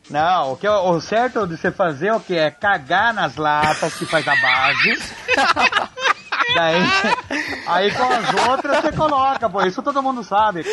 [0.09, 2.35] Não, o, que, é- o certo de você fazer é o que?
[2.35, 4.99] É cagar nas latas que faz a base.
[6.55, 6.81] Daí,
[7.67, 9.61] aí com as outras você coloca, pô.
[9.63, 10.63] Isso todo mundo sabe.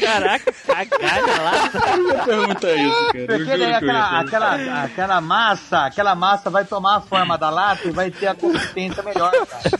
[0.00, 0.24] cara.
[0.24, 1.78] Caraca, cagar na lata.
[1.96, 3.26] Eu ia perguntar isso, cara.
[3.26, 7.90] Porque daí aquela, aquela, aquela massa, aquela massa vai tomar a forma da lata e
[7.90, 9.70] vai ter a consistência melhor, cara.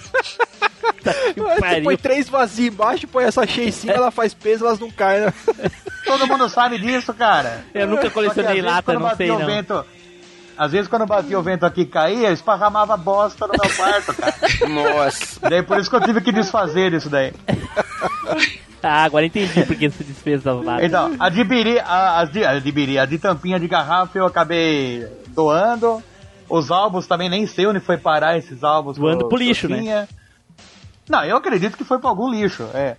[1.37, 4.91] Você põe três vazios embaixo, põe essa cheia em cima, ela faz peso, elas não
[4.91, 5.27] caem.
[5.27, 5.33] Né?
[6.05, 7.65] Todo mundo sabe disso, cara.
[7.75, 9.45] Eu nunca colecionei lata, não sei não.
[9.47, 9.85] Vento,
[10.57, 14.15] às vezes quando batia o vento aqui e caía, eu esparramava bosta no meu quarto,
[14.15, 14.35] cara.
[14.69, 15.41] Nossa.
[15.49, 17.33] Daí por isso que eu tive que desfazer isso daí.
[18.83, 20.85] Ah, agora entendi por que se desfez das latas.
[20.85, 24.19] Então, a de biri, a, as de, a de biri, a de tampinha de garrafa
[24.19, 26.03] eu acabei doando.
[26.49, 28.99] Os álbuns também nem sei onde foi parar esses álbuns.
[28.99, 30.07] Doando pro eu lixo, né?
[31.09, 32.97] Não, eu acredito que foi pra algum lixo, é.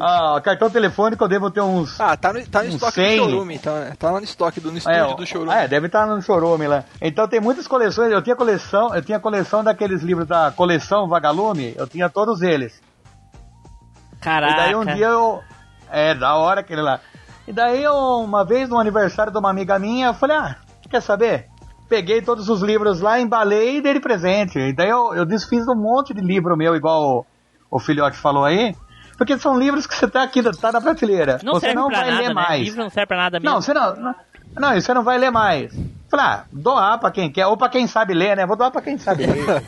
[0.00, 2.00] Ah, cartão telefônico eu devo ter uns.
[2.00, 3.18] Ah, tá no, tá no estoque cem.
[3.18, 3.92] do showroom, então, né?
[3.98, 5.52] Tá lá no estoque do no estúdio É, do showroom.
[5.52, 6.84] é, deve estar no chorume lá.
[7.00, 8.10] Então tem muitas coleções.
[8.10, 11.74] Eu tinha coleção, eu tinha coleção daqueles livros da coleção Vagalume.
[11.76, 12.80] Eu tinha todos eles.
[14.20, 14.52] Caraca.
[14.52, 15.40] E daí um dia eu.
[15.90, 17.00] É, da hora aquele lá.
[17.46, 20.56] E daí eu, uma vez no aniversário de uma amiga minha, eu falei, ah,
[20.88, 21.48] quer saber?
[21.88, 24.58] Peguei todos os livros lá, embalei e dei de presente.
[24.58, 27.02] E daí eu, eu desfiz um monte de livro meu, igual
[27.70, 28.74] o, o filhote falou aí.
[29.16, 31.38] Porque são livros que você tá aqui, tá na prateleira.
[31.42, 32.34] Não você não vai nada, ler né?
[32.34, 32.62] mais.
[32.62, 33.54] Livro não serve pra nada mesmo.
[33.54, 34.14] Não, você não, não.
[34.54, 35.72] Não, você não vai ler mais.
[36.08, 38.44] Falei, ah, doar pra quem quer, ou pra quem sabe ler, né?
[38.44, 39.46] Vou doar pra quem sabe ler.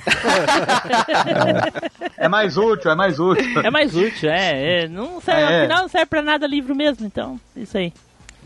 [2.19, 3.63] é, mais útil, é mais útil.
[3.63, 4.85] É mais útil, é.
[4.85, 5.61] é não serve, É.
[5.61, 7.95] Afinal, não serve pra nada livro mesmo, então, isso aí.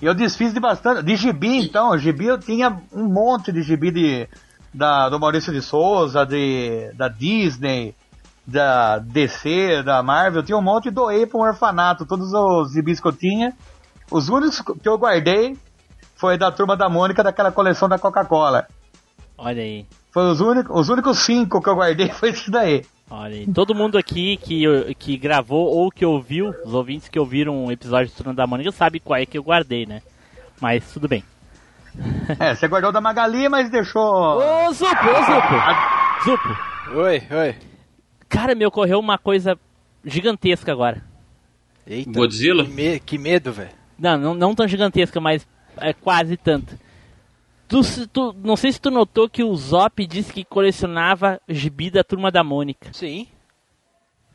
[0.01, 1.03] Eu desfiz de bastante.
[1.03, 1.99] De gibi, então.
[1.99, 4.29] Gibi eu tinha um monte de gibi de,
[4.73, 7.97] da, do Maurício de Souza, de, da Disney,
[8.49, 10.41] da DC, da Marvel.
[10.41, 12.07] Eu tinha um monte e doei para um orfanato.
[12.07, 13.55] Todos os gibis que eu tinha.
[14.11, 15.55] Os únicos que eu guardei
[16.17, 18.67] foi da turma da Mônica, daquela coleção da Coca-Cola.
[19.37, 19.87] Olha aí.
[20.11, 22.87] Foi os únicos, os únicos cinco que eu guardei foi isso daí.
[23.11, 23.53] Olha aí.
[23.53, 28.11] Todo mundo aqui que, que gravou ou que ouviu, os ouvintes que ouviram um episódio
[28.11, 30.01] do Turno da Mônica, sabe qual é que eu guardei, né?
[30.61, 31.23] Mas tudo bem.
[32.39, 34.01] É, você guardou da Magali, mas deixou.
[34.03, 36.25] Ô, Zupo, ô, Zupo!
[36.25, 36.57] Zupo,
[36.95, 37.57] Oi, oi.
[38.29, 39.59] Cara, me ocorreu uma coisa
[40.05, 41.03] gigantesca agora.
[41.87, 42.11] Eita.
[42.13, 42.65] Godzilla?
[42.65, 43.71] Que, me- que medo, velho.
[43.99, 45.47] Não, não, não tão gigantesca, mas
[45.79, 46.79] é quase tanto.
[47.67, 52.03] Tu, tu- não sei se tu notou que o Zop disse que colecionava gibi da
[52.05, 52.91] Turma da Mônica.
[52.93, 53.27] Sim.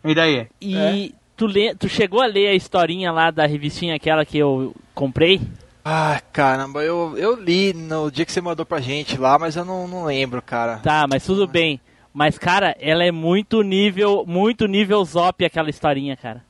[0.04, 0.48] E daí?
[0.62, 4.76] E tu, lê, tu chegou a ler a historinha lá da revistinha aquela que eu
[4.94, 5.42] comprei?
[5.86, 9.66] Ah, caramba, eu, eu li no dia que você mandou pra gente lá, mas eu
[9.66, 10.78] não, não lembro, cara.
[10.78, 11.80] Tá, mas tudo bem.
[12.14, 16.44] Mas, cara, ela é muito nível, muito nível Zop aquela historinha, cara.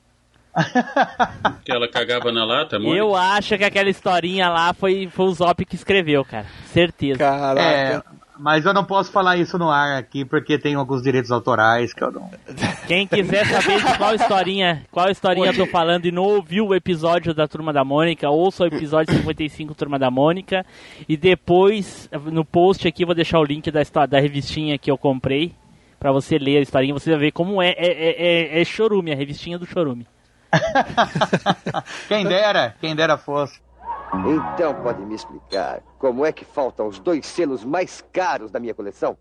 [1.63, 2.95] Que ela cagava na lata, amor?
[2.95, 6.45] Eu acho que aquela historinha lá foi, foi o Zop que escreveu, cara.
[6.65, 7.17] Certeza.
[7.17, 7.61] Caraca.
[7.61, 8.01] É,
[8.43, 12.03] mas eu não posso falar isso no ar aqui porque tem alguns direitos autorais que
[12.03, 12.29] eu não.
[12.85, 16.75] Quem quiser saber de qual historinha, qual historinha eu tô falando e não ouviu o
[16.75, 20.65] episódio da Turma da Mônica, ouça o episódio 55 Turma da Mônica
[21.07, 24.97] e depois no post aqui eu vou deixar o link da, da revistinha que eu
[24.97, 25.55] comprei
[25.97, 29.13] pra você ler a historinha, você vai ver como é é, é, é, é chorume,
[29.13, 30.05] a revistinha do chorume.
[32.09, 33.62] Quem dera, quem dera fosse.
[34.53, 38.73] Então pode me explicar como é que faltam os dois selos mais caros da minha
[38.73, 39.17] coleção?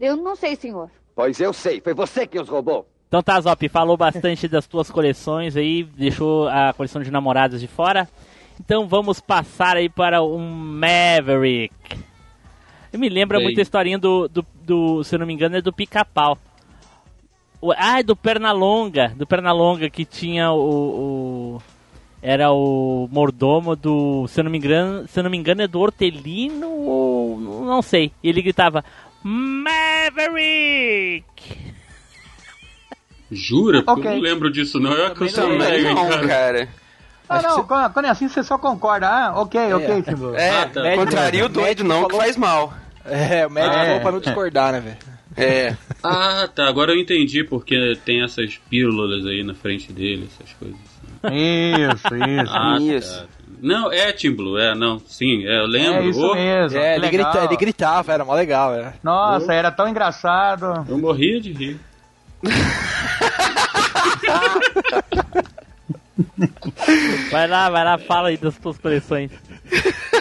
[0.00, 0.90] Eu não sei, senhor.
[1.14, 2.88] Pois eu sei, foi você que os roubou.
[3.06, 7.68] Então tá, Zop, falou bastante das tuas coleções aí, deixou a coleção de namoradas de
[7.68, 8.08] fora.
[8.58, 11.74] Então vamos passar aí para um Maverick.
[12.92, 15.60] Eu me lembra muito a historinha do, do, do, se eu não me engano, é
[15.62, 16.38] do pica-pau.
[17.76, 20.58] Ah, é do Pernalonga, do Pernalonga que tinha o,
[21.56, 21.62] o-
[22.26, 25.68] era o mordomo do, se eu não me engano, se eu não me engano é
[25.68, 28.12] do Hortelino ou não sei.
[28.22, 28.82] E ele gritava
[29.22, 31.22] Maverick.
[33.30, 33.82] Jura?
[33.82, 34.10] Porque Ok.
[34.10, 34.92] eu não lembro disso, não.
[34.92, 36.28] Eu, eu sou Também velho, não, cara.
[36.28, 36.68] cara.
[37.28, 39.08] Ah, não, quando, quando é assim você só concorda.
[39.08, 40.34] Ah, ok, ok, Timbu.
[40.34, 40.82] É, Ah, tá.
[40.82, 42.72] Médico- contraria o doido não, que falou- faz mal.
[43.04, 43.86] É, o médico É.
[43.86, 44.96] falou pra não discordar, né, velho?
[45.36, 45.76] É.
[46.02, 46.68] Ah, tá.
[46.68, 50.93] Agora eu entendi porque tem essas pílulas aí na frente dele, essas coisas.
[51.32, 52.52] Isso, isso.
[52.54, 53.20] Ah, Isso.
[53.22, 53.26] tá.
[53.62, 54.98] Não, é Tim Blue, é, não.
[55.06, 56.02] Sim, é, eu lembro.
[56.02, 56.78] É isso Oh, mesmo.
[56.78, 57.30] É, ele, legal.
[57.32, 58.94] grita, ele gritava, era mó legal, era.
[59.02, 60.84] Nossa, era tão engraçado.
[60.88, 61.80] Eu morria de rir.
[67.30, 69.30] Vai lá, vai lá, fala aí das tuas coleções.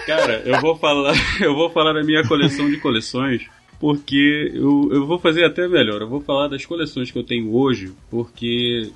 [0.06, 3.44] Cara, eu vou falar, eu vou falar da minha coleção de coleções,
[3.80, 6.02] porque eu, eu vou fazer até melhor.
[6.02, 8.92] Eu vou falar das coleções que eu tenho hoje, porque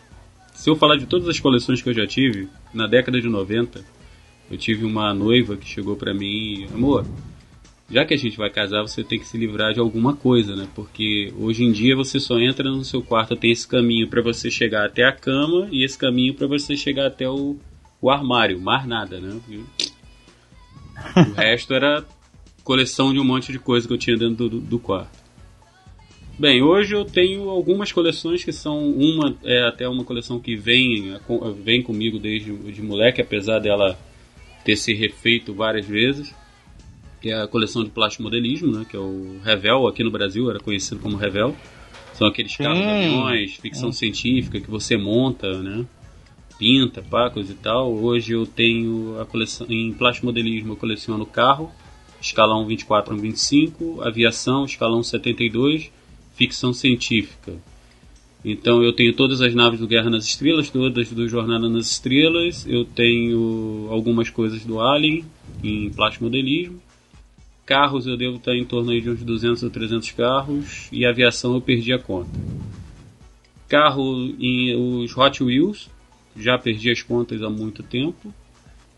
[0.57, 3.85] se eu falar de todas as coleções que eu já tive, na década de 90,
[4.49, 7.05] eu tive uma noiva que chegou pra mim, amor,
[7.87, 10.67] já que a gente vai casar, você tem que se livrar de alguma coisa, né?
[10.73, 14.49] Porque hoje em dia você só entra no seu quarto, tem esse caminho pra você
[14.49, 17.55] chegar até a cama e esse caminho pra você chegar até o,
[18.01, 19.39] o armário, mais nada, né?
[19.47, 22.03] E o resto era
[22.63, 25.26] coleção de um monte de coisa que eu tinha dentro do, do quarto.
[26.39, 31.15] Bem, hoje eu tenho algumas coleções que são uma é até uma coleção que vem
[31.15, 33.97] acom- vem comigo desde de moleque, apesar dela
[34.63, 36.33] ter se refeito várias vezes.
[37.19, 40.47] Que é a coleção de plástico modelismo, né, que é o Revel, aqui no Brasil
[40.51, 41.55] era conhecido como Revel.
[42.13, 45.85] São aqueles carros, aviões, ficção científica que você monta, né?
[46.59, 47.93] pinta, pá, coisa e tal.
[47.93, 51.71] Hoje eu tenho a coleção em plástico modelismo, eu coleciono carro,
[52.21, 55.91] escalão 24 a 25, aviação, escalão 72,
[56.37, 57.53] ficção científica.
[58.45, 62.65] Então eu tenho todas as naves do Guerra nas Estrelas, todas do Jornada nas Estrelas,
[62.67, 65.25] eu tenho algumas coisas do Alien
[65.63, 66.79] em plástico modelismo.
[67.65, 71.61] Carros eu devo estar em torno de uns 200 ou 300 carros e aviação eu
[71.61, 72.29] perdi a conta.
[73.67, 75.89] Carro em os Hot Wheels,
[76.37, 78.33] já perdi as contas há muito tempo.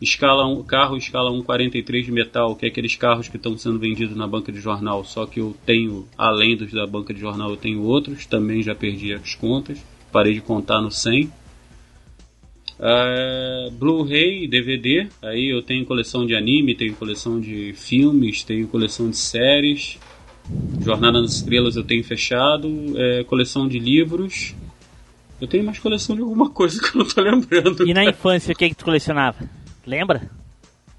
[0.00, 4.16] Escala um, carro escala 1,43 de metal, que é aqueles carros que estão sendo vendidos
[4.16, 7.56] na banca de jornal, só que eu tenho, além dos da banca de jornal, eu
[7.56, 9.78] tenho outros, também já perdi as contas,
[10.10, 11.30] parei de contar no 100.
[12.80, 19.10] Ah, Blu-ray, DVD, aí eu tenho coleção de anime, tenho coleção de filmes, tenho coleção
[19.10, 19.98] de séries.
[20.82, 24.54] Jornada nas Estrelas eu tenho fechado, é, coleção de livros.
[25.38, 27.86] Eu tenho mais coleção de alguma coisa que eu não tô lembrando.
[27.86, 29.59] E na infância, o que, que tu colecionava?
[29.86, 30.30] Lembra?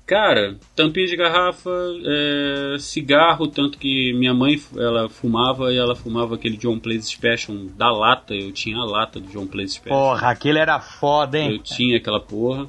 [0.06, 1.70] Cara, tampinha de garrafa,
[2.06, 7.56] é, cigarro, tanto que minha mãe ela fumava e ela fumava aquele John Plays Special
[7.78, 8.34] da lata.
[8.34, 9.98] Eu tinha a lata do John Plays Special.
[9.98, 11.62] Porra, aquele era foda, Eu hein?
[11.64, 12.68] tinha aquela porra.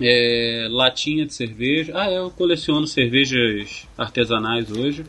[0.00, 1.92] É, latinha de cerveja.
[1.96, 5.06] Ah, eu coleciono cervejas artesanais hoje.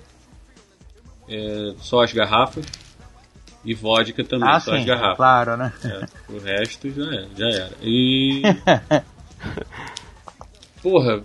[1.27, 2.65] É, só as garrafas.
[3.65, 5.17] E vodka também, Ah, só as sim, garrafas.
[5.17, 5.73] claro, né?
[5.83, 7.71] É, o resto já era, já era.
[7.83, 8.41] E.
[10.81, 11.21] Porra,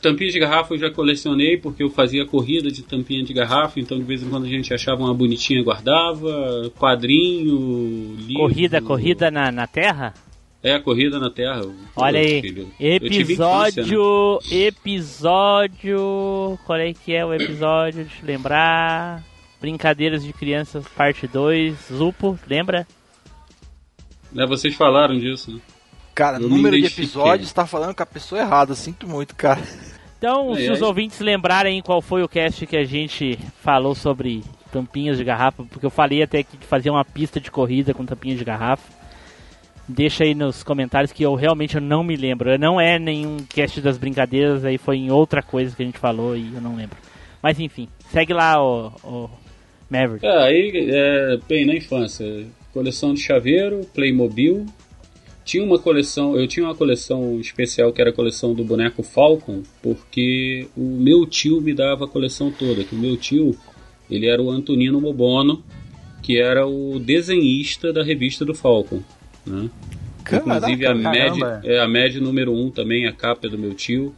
[0.00, 3.98] tampinha de garrafa eu já colecionei porque eu fazia corrida de tampinha de garrafa, então
[3.98, 8.42] de vez em quando a gente achava uma bonitinha guardava, quadrinho, livro.
[8.42, 10.14] Corrida, corrida na, na terra?
[10.62, 11.62] É, corrida na terra.
[11.96, 13.88] Olha aí, filho, tive infância, né?
[13.88, 14.40] episódio.
[14.52, 16.58] Episódio.
[16.64, 18.04] Qual é que é o episódio?
[18.04, 19.24] Deixa eu lembrar.
[19.60, 21.88] Brincadeiras de Crianças, parte 2.
[21.92, 22.86] Zupo, lembra?
[24.32, 24.46] né?
[24.46, 25.60] Vocês falaram disso, né?
[26.14, 28.74] Cara, Eu me número de episódios tá falando com a pessoa errada.
[28.74, 29.62] Sinto muito, cara.
[30.18, 30.88] Então, Ai, se os ai.
[30.88, 35.84] ouvintes lembrarem qual foi o cast que a gente falou sobre tampinhas de garrafa, porque
[35.84, 38.90] eu falei até que fazer uma pista de corrida com tampinhas de garrafa.
[39.88, 42.56] Deixa aí nos comentários que eu realmente eu não me lembro.
[42.56, 46.36] Não é nenhum cast das brincadeiras, aí foi em outra coisa que a gente falou
[46.36, 46.96] e eu não lembro.
[47.42, 49.30] Mas enfim, segue lá o, o
[49.90, 50.24] Maverick.
[50.24, 52.24] É, aí, é, bem, na infância,
[52.72, 54.64] coleção de chaveiro, Playmobil.
[55.44, 59.62] Tinha uma coleção, eu tinha uma coleção especial que era a coleção do boneco Falcon,
[59.82, 62.84] porque o meu tio me dava a coleção toda.
[62.84, 63.56] Que o meu tio,
[64.10, 65.62] ele era o Antonino Mobono,
[66.22, 69.02] que era o desenhista da revista do Falcon,
[69.44, 69.68] né?
[70.24, 71.10] Inclusive a caramba.
[71.10, 74.14] média, é a média número 1 um também, a capa é do meu tio.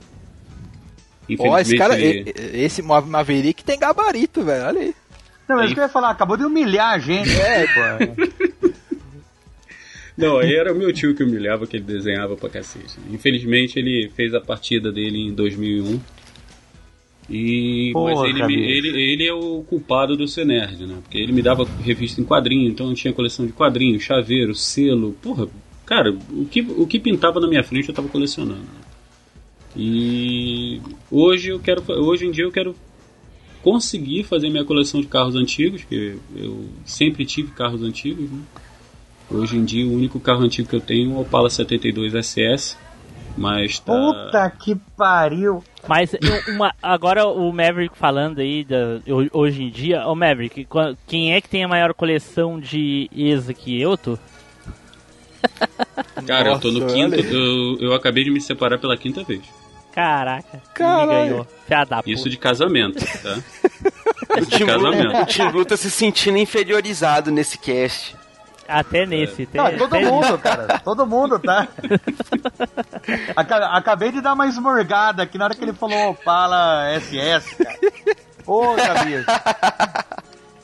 [1.39, 4.66] Ó, esse cara, ele- esse Ma- Maverick tem gabarito, velho.
[4.66, 4.95] Olha aí.
[5.49, 7.31] Não, mas o que eu ia falar, acabou de humilhar a gente.
[7.35, 8.25] É, pô.
[10.17, 12.99] Não, aí era o meu tio que humilhava, que ele desenhava pra cacete.
[13.11, 15.99] Infelizmente ele fez a partida dele em 2001.
[17.29, 20.99] E, mas Porra, ele, me- ele, ele é o culpado do ser nerd, né?
[21.03, 25.17] Porque ele me dava revista em quadrinho, então eu tinha coleção de quadrinho, chaveiro, selo.
[25.23, 25.49] Porra,
[25.87, 28.61] cara, o que, o que pintava na minha frente eu tava colecionando.
[28.61, 28.81] né?
[29.77, 32.77] E hoje eu quero, hoje em dia eu quero
[33.62, 38.39] conseguir fazer minha coleção de carros antigos, que eu sempre tive carros antigos, né?
[39.31, 42.77] Hoje em dia o único carro antigo que eu tenho é o Opala 72 SS,
[43.37, 43.93] mas tá...
[43.93, 45.62] Puta que pariu.
[45.89, 50.66] Mas eu- uma- agora o Maverick falando aí da, ho- hoje em dia, ô Maverick,
[51.07, 54.18] quem é que tem a maior coleção de ESA que eu tô?
[56.27, 59.43] Cara, eu tô no Nossa, quinto, eu, eu acabei de me separar pela quinta vez.
[59.93, 61.09] Caraca, Caralho.
[61.09, 61.47] me ganhou.
[61.66, 63.39] Fiada Isso de casamento, tá?
[64.35, 65.27] O Isso de Tim, Blue, o casamento.
[65.27, 68.16] Tim Blue tá se sentindo inferiorizado nesse cast.
[68.69, 69.47] Até nesse.
[69.47, 70.79] tem- Não, todo mundo, cara.
[70.81, 71.69] Todo mundo, tá?
[73.37, 77.79] Aca- Acabei de dar uma esmorgada aqui na hora que ele falou Opala SS, cara.
[79.05, 79.25] Bicho.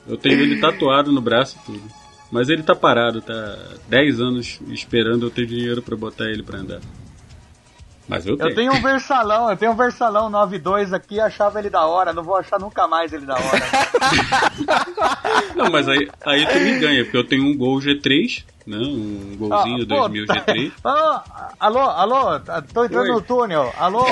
[0.08, 1.82] Eu tenho ele tatuado no braço e tudo.
[2.32, 3.56] Mas ele tá parado, tá
[3.88, 6.80] 10 anos esperando eu ter dinheiro pra botar ele pra andar.
[8.10, 8.50] Mas eu tenho.
[8.50, 12.24] Eu tenho um Versalão, eu tenho um Versalão 92 aqui, achava ele da hora, não
[12.24, 13.44] vou achar nunca mais ele da hora.
[15.54, 18.76] Não, mas aí, aí tu me ganha, porque eu tenho um Gol G3, né?
[18.78, 20.72] Um golzinho Ah, pô, 2000 G3.
[20.84, 21.22] Ah,
[21.60, 22.40] alô, alô,
[22.72, 23.10] tô entrando Oi.
[23.10, 23.72] no túnel.
[23.78, 24.04] Alô?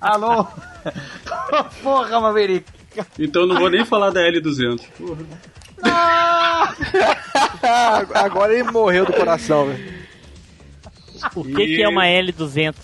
[0.00, 0.46] alô?
[1.82, 2.66] Porra, Maverick.
[3.18, 4.82] Então eu não vou nem falar da L200.
[4.98, 5.18] Porra.
[5.82, 6.72] Ah,
[8.24, 10.01] agora ele morreu do coração, velho.
[11.34, 12.74] O que, que é uma L200?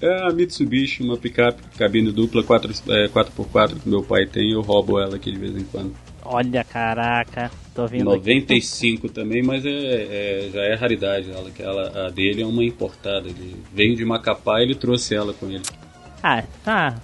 [0.00, 4.60] É a Mitsubishi, uma picape, cabine dupla 4, é, 4x4 que meu pai tem, eu
[4.62, 5.94] roubo ela aqui de vez em quando.
[6.24, 8.18] Olha, caraca, tô vendo aqui.
[8.18, 11.30] 95 também, mas é, é- já é raridade.
[11.30, 13.28] Ela, que ela, a dele é uma importada.
[13.28, 15.62] Ele veio de Macapá e ele trouxe ela com ele.
[16.22, 16.94] Ah, tá.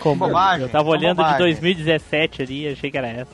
[0.00, 0.26] Como?
[0.26, 1.38] Bobagem, eu tava olhando de bobagem.
[1.38, 3.30] 2017 ali, achei que era essa.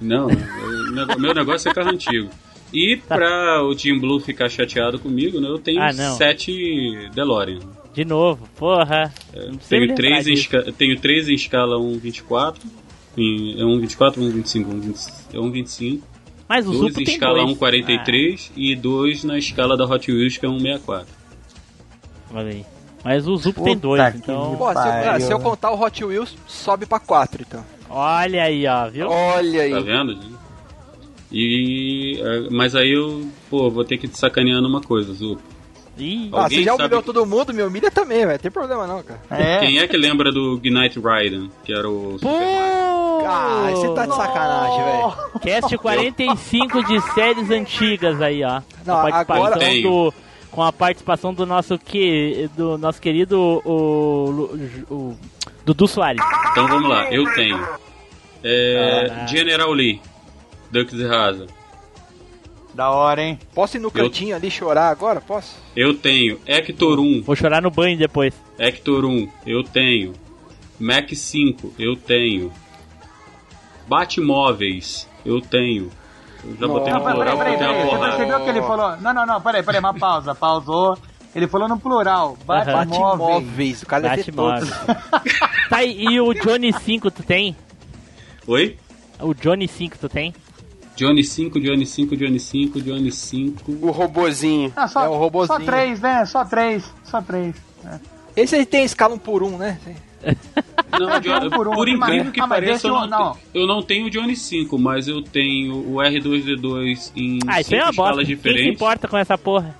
[0.00, 2.28] Não, o nego- meu negócio é carro antigo.
[2.72, 7.60] E pra o Team Blue ficar chateado comigo, né, eu tenho Ah, sete DeLorean.
[7.94, 9.12] De novo, porra.
[9.34, 12.58] Me Tenho três, em esca- tenho três em escala 1.24.
[13.16, 14.66] Em, é 1.24 ou 1.25?
[14.66, 16.00] 1.20 É 1.25.
[16.48, 17.58] Mas o Dois Zupo em tem escala dois.
[17.58, 21.06] 1.43 e dois na escala da Hot Wheels, que é 1.64.
[22.30, 22.64] Ah, olha aí.
[23.04, 24.56] Mas o Zupo tem Puta dois, que então...
[24.56, 27.64] Pô, se eu, ah, se eu contar o Hot Wheels, sobe pra 4, então.
[27.90, 29.08] Olha aí, ó, viu?
[29.08, 29.70] Olha aí.
[29.70, 30.37] Tá vendo?
[31.32, 32.18] E.
[32.20, 35.38] eh, Mas aí eu, pô, vou ter que te sacanear numa coisa, Zu.
[35.98, 38.38] Ih, Ah, você já humilhou que- todo mundo, me humilha também, velho.
[38.38, 39.20] Tem problema não, cara.
[39.30, 39.58] É.
[39.66, 42.88] Quem é que lembra do Knight Raiden, que era o Super Mario?
[43.26, 45.30] Ah, você tá de sacanagem, velho.
[45.40, 48.62] Cast 45 de séries antigas aí, ó.
[48.86, 50.14] Não, Com a participação agora- do
[50.50, 54.60] com a participação do nosso que do nosso querido o, Lu-
[54.90, 55.16] o
[55.66, 56.22] Dudu Soares.
[56.52, 57.58] Então vamos lá, eu tenho.
[58.42, 59.26] É, Caraca.
[59.26, 60.00] General Lee,
[60.70, 61.46] Dux Rasa.
[62.74, 63.38] Da hora, hein?
[63.54, 65.20] Posso ir no cantinho ali chorar agora?
[65.20, 65.56] Posso?
[65.74, 68.32] Eu tenho Hector 1, Vou chorar no banho depois.
[68.58, 70.12] Hector 1, eu tenho.
[70.78, 72.52] Mac 5, eu tenho.
[73.88, 75.90] Batmóveis, eu tenho.
[76.44, 77.72] Eu já botei no Não, peraí, plural peraí, peraí.
[77.72, 78.96] uma Você percebeu que ele falou?
[78.98, 80.96] Não, não, não, peraí, peraí, uma pausa, pausou.
[81.34, 82.36] Ele falou no plural.
[82.46, 83.82] Batmóveis.
[83.82, 84.70] O cara deve todos.
[85.68, 87.56] Tá, aí, e o Johnny 5 tu tem?
[88.46, 88.78] Oi?
[89.20, 90.32] O Johnny 5 tu tem?
[90.98, 93.70] Johnny 5, Johnny 5, Johnny 5, Johnny 5.
[93.80, 94.72] O robozinho.
[94.74, 95.58] Ah, só, É um robozinho.
[95.60, 96.24] só três, né?
[96.26, 96.92] Só três.
[97.04, 97.54] Só três.
[98.36, 99.78] Esse aí tem escala um por um, né?
[100.98, 103.36] Não, Johnny, por por, um, incrível mas- que ah, pareça, eu eu não, não.
[103.54, 107.76] eu não tenho o Johnny 5, mas eu tenho o R2D2 em Ah, é cinco
[107.76, 107.90] uma bosta.
[107.92, 108.74] escalas Quem se diferentes.
[108.74, 109.78] importa com essa porra?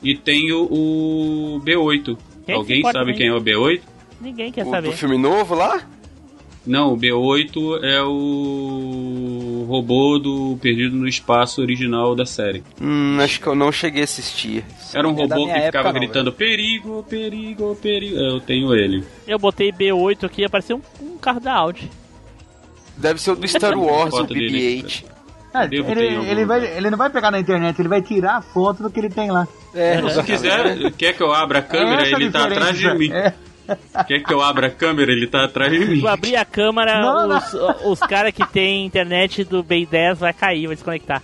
[0.00, 2.16] E tenho o B8.
[2.46, 3.80] Quem Alguém sabe quem é o B8?
[4.20, 4.90] Ninguém quer O, saber.
[4.90, 5.82] do filme novo lá?
[6.70, 12.62] Não, o B8 é o robô do Perdido no Espaço original da série.
[12.80, 14.64] Hum, acho que eu não cheguei a assistir.
[14.94, 18.16] Era um é robô que época, ficava não, gritando perigo, perigo, perigo.
[18.16, 19.04] É, Eu tenho ele.
[19.26, 21.90] Eu botei B8 aqui e apareceu um, um carro da Audi.
[22.96, 24.84] Deve ser o do Star Wars, o Foto dele.
[24.84, 25.04] BB-8.
[25.52, 28.84] É, ele, ele, vai, ele não vai pegar na internet, ele vai tirar a foto
[28.84, 29.48] do que ele tem lá.
[29.74, 30.00] É.
[30.08, 33.10] Se quiser, quer que eu abra a câmera, Essa ele tá atrás de mim.
[33.10, 33.34] É.
[34.06, 36.00] Quer que eu abra a câmera, ele tá atrás de mim.
[36.00, 37.38] Tu abrir a câmera, Não, não.
[37.82, 41.22] os, os caras que tem internet do Ben 10 vai cair, vai desconectar.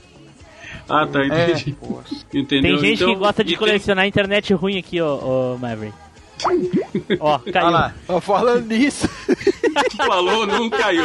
[0.89, 1.77] Ah, tá, entendi.
[2.33, 2.79] Entendeu?
[2.79, 5.19] Tem gente Então, que gosta de tem- colecionar internet ruim aqui, ó,
[5.55, 5.97] ó Maverick.
[7.19, 7.67] Ó, caiu.
[7.67, 7.95] Olha lá.
[8.09, 9.09] Ó, Falando nisso,
[9.97, 11.03] Falou, não caiu.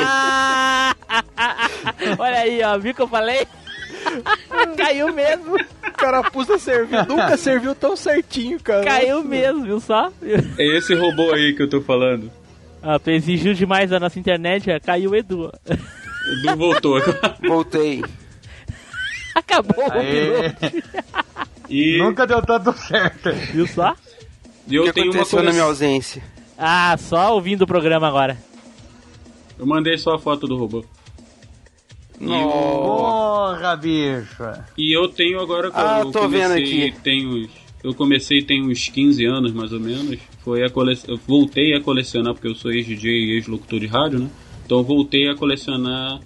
[2.19, 3.47] Olha aí, ó, viu que eu falei?
[4.77, 5.55] Caiu mesmo,
[6.01, 7.05] carapuça serviu.
[7.05, 8.83] Nunca serviu tão certinho, cara.
[8.83, 10.11] caiu mesmo, viu só?
[10.57, 12.31] É esse robô aí que eu tô falando.
[12.83, 15.51] Ah, tu exigiu demais da nossa internet, caiu o Edu.
[16.43, 16.99] Não voltou.
[17.47, 18.03] Voltei.
[19.35, 20.49] Acabou o Aê.
[20.49, 20.83] piloto,
[21.69, 23.31] E, Nunca deu tanto certo.
[23.53, 23.95] viu só?
[24.67, 26.21] e O eu que tenho uma aconteceu na minha ausência?
[26.57, 28.37] Ah, só ouvindo o programa agora.
[29.57, 30.83] Eu mandei só a foto do robô.
[32.21, 34.43] E, o- Porra, bicho.
[34.77, 35.71] e eu tenho agora.
[35.73, 36.99] Ah, eu tô vendo comecei, aqui.
[37.01, 37.49] Tem uns,
[37.83, 40.19] eu comecei tem uns 15 anos mais ou menos.
[40.43, 40.97] Foi a cole...
[41.07, 44.29] Eu voltei a colecionar, porque eu sou ex-DJ e ex-locutor de rádio, né?
[44.65, 46.19] Então eu voltei a colecionar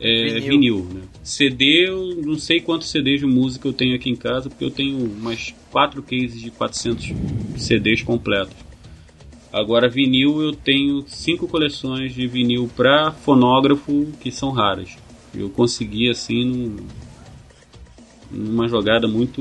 [0.00, 0.48] é, Vinil.
[0.82, 0.88] vinil.
[0.94, 1.00] né?
[1.22, 4.70] CD, eu não sei quantos CDs de música eu tenho aqui em casa, porque eu
[4.70, 7.12] tenho umas 4 cases de 400
[7.56, 8.54] CDs completos.
[9.52, 14.96] Agora, vinil, eu tenho cinco coleções de vinil pra fonógrafo que são raras.
[15.34, 16.86] Eu consegui assim num-
[18.30, 19.40] numa jogada muito.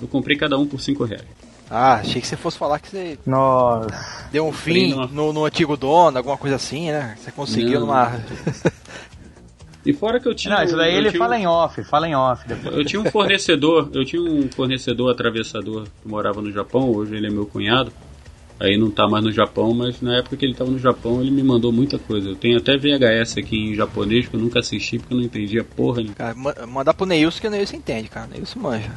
[0.00, 1.24] Eu comprei cada um por 5 reais.
[1.70, 4.28] Ah, achei que você fosse falar que você Nossa.
[4.30, 7.16] deu um fim numa- no, no antigo dono, alguma coisa assim, né?
[7.18, 7.86] Você conseguiu Não.
[7.86, 8.20] numa.
[9.86, 10.54] E fora que eu tinha.
[10.56, 12.74] Não, isso daí eu ele tinha fala um- em off, fala em off depois.
[12.76, 17.26] Eu tinha um fornecedor, eu tinha um fornecedor atravessador que morava no Japão, hoje ele
[17.26, 17.92] é meu cunhado.
[18.60, 21.30] Aí não tá mais no Japão, mas na época que ele tava no Japão ele
[21.30, 22.28] me mandou muita coisa.
[22.30, 25.64] Eu tenho até VHS aqui em japonês que eu nunca assisti porque eu não entendia
[25.64, 26.14] porra nenhuma.
[26.14, 28.28] Cara, ma- mandar pro Neilson que o Neilson entende, cara.
[28.28, 28.90] Neilson manja.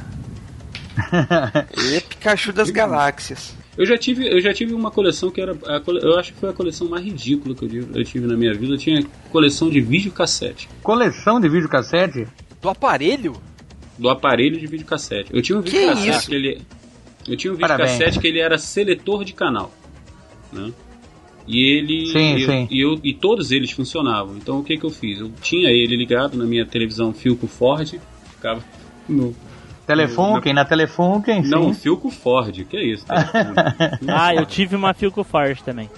[1.76, 3.54] Ele é Pikachu das galáxias.
[3.76, 5.52] Eu já tive, eu já tive uma coleção que era.
[5.66, 8.26] a cole- eu acho que foi a coleção mais ridícula que eu tive, eu tive
[8.26, 8.74] na minha vida.
[8.74, 10.68] Eu tinha coleção de videocassete.
[10.82, 12.26] Coleção de videocassete?
[12.60, 13.36] Do aparelho?
[13.96, 15.30] Do aparelho de videocassete.
[15.32, 16.28] Eu tinha um Que videocassete isso?
[16.28, 16.60] que ele.
[17.28, 17.90] Eu tinha um Parabéns.
[17.92, 19.70] videocassete que ele era seletor de canal.
[20.52, 20.72] Né?
[21.46, 22.06] E ele.
[22.12, 22.68] Sim, e, eu- sim.
[22.70, 24.36] E, eu, e todos eles funcionavam.
[24.36, 25.20] Então o que, que eu fiz?
[25.20, 27.98] Eu tinha ele ligado na minha televisão Filco Ford.
[28.34, 28.62] Ficava
[29.08, 29.34] no.
[29.86, 31.48] Telefunken, na Telefunken, sim.
[31.48, 33.06] Não, Filco Ford, que é isso?
[33.08, 33.54] telefone.
[34.06, 35.88] Ah, eu tive uma Philco Forge também.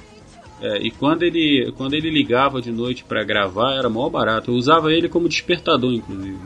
[0.63, 4.53] É, e quando ele, quando ele ligava de noite pra gravar, era mó barato.
[4.53, 6.39] Eu usava ele como despertador, inclusive.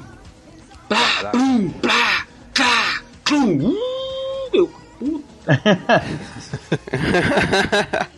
[0.88, 3.74] Plá, plum, plá, cá, plum, uh,
[4.54, 5.24] meu puta.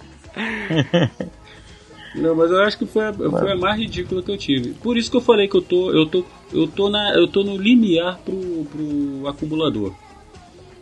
[2.14, 4.70] Não, mas eu acho que foi a, foi a mais ridícula que eu tive.
[4.74, 7.42] Por isso que eu falei que eu tô, eu tô, eu tô na, eu tô
[7.44, 9.92] no limiar pro, pro acumulador.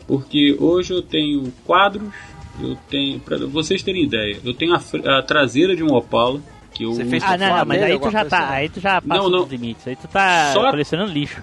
[0.06, 2.08] Porque hoje eu tenho quadros,
[2.60, 6.40] eu tenho, para vocês terem ideia, eu tenho a, a traseira de um Opala,
[6.72, 8.38] Que eu Você fez Ah, não, não, mas aí tu já tá.
[8.44, 8.54] assim?
[8.54, 9.42] Aí tu já passou Não, não.
[9.44, 9.88] dos limites.
[9.88, 11.42] Aí tu tá Só- colecionando lixo.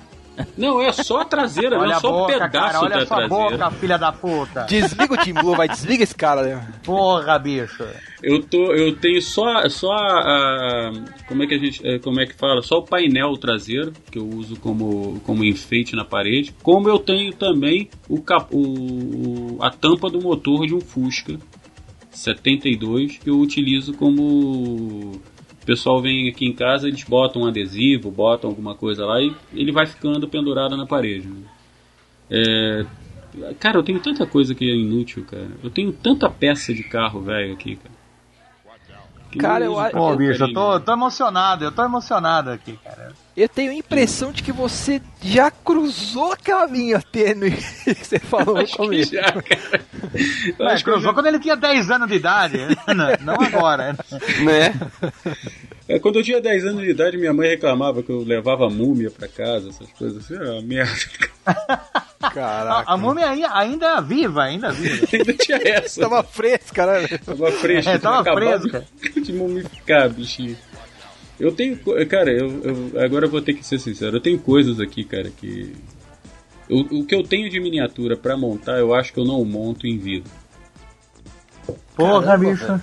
[0.57, 2.89] Não, é só a traseira, não Olha é a só um boca, pedaço cara, olha
[2.89, 3.51] da a sua traseira.
[3.57, 4.63] boca, filha da puta.
[4.65, 6.67] Desliga o Team Blue, vai, desliga esse cara, né?
[6.83, 7.83] Porra, bicho.
[8.23, 10.91] Eu tô, eu tenho só, só a, a-
[11.27, 12.61] como é que a gente, é, como é que fala?
[12.61, 16.53] Só o painel traseiro que eu uso como, como enfeite na parede.
[16.61, 21.37] Como eu tenho também o, cap, o, o- a tampa do motor de um Fusca
[22.11, 25.19] 72 que eu utilizo como
[25.61, 29.33] o pessoal vem aqui em casa, eles botam um adesivo, botam alguma coisa lá e
[29.53, 31.27] ele vai ficando pendurado na parede.
[31.27, 31.43] né?
[32.29, 32.85] É,
[33.59, 35.51] cara, eu tenho tanta coisa que é inútil, cara.
[35.63, 38.00] Eu tenho tanta peça de carro velho aqui, cara.
[39.31, 43.13] Que Cara, eu acho- Pô, bicho, eu tô, tô emocionado, eu tô emocionado aqui, cara.
[43.35, 47.51] Eu tenho a impressão de que você já cruzou aquela linha tênue
[47.85, 49.13] que você falou Acho que começo.
[49.13, 49.81] já, cara.
[50.59, 52.57] Eu É, que cruzou quando ele tinha 10 anos de idade,
[52.93, 53.93] não, não agora.
[54.43, 54.73] Né?
[55.87, 59.11] É, quando eu tinha 10 anos de idade, minha mãe reclamava que eu levava múmia
[59.11, 60.35] pra casa, essas coisas assim.
[60.35, 60.91] Ah, merda.
[62.33, 62.89] Caraca.
[62.89, 65.07] A, a múmia ainda, ainda viva, ainda viva.
[65.11, 66.01] Ainda tinha essa.
[66.01, 67.17] Tava fresca, né?
[67.17, 67.89] Tava fresco.
[67.89, 68.85] É, tava fresca.
[69.21, 70.55] de mumificar, bichinho.
[71.39, 71.77] Eu tenho.
[72.07, 74.17] Cara, eu, eu- agora eu vou ter que ser sincero.
[74.17, 75.73] Eu tenho coisas aqui, cara, que.
[76.69, 79.87] eu- o que eu tenho de miniatura pra montar, eu acho que eu não monto
[79.87, 80.29] em vida.
[81.95, 82.81] Porra, Caramba, bicho.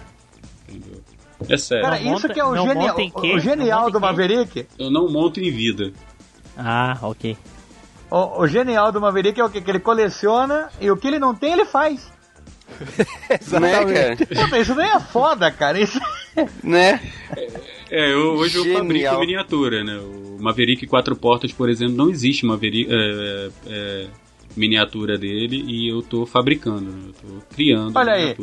[1.49, 1.85] É sério.
[1.85, 4.01] Cara, Não isso monta- que é o, genial, o genial do?
[4.01, 4.67] Maverick.
[4.79, 5.93] Eu não monto em vida.
[6.57, 7.37] Ah, ok.
[8.11, 9.61] O, o genial do Maverick é o que?
[9.61, 12.11] Que ele coleciona e o que ele não tem, ele faz.
[13.61, 14.61] Né, cara?
[14.61, 15.81] Isso daí é foda, cara.
[15.81, 15.99] Isso...
[16.63, 17.01] Né?
[17.91, 18.83] É, eu, hoje eu Genial.
[18.83, 19.97] fabrico miniatura, né?
[19.99, 24.07] O Maverick quatro portas, por exemplo, não existe Maverick, é, é,
[24.57, 27.09] miniatura dele e eu tô fabricando, né?
[27.09, 28.37] Eu tô criando Olha a aí.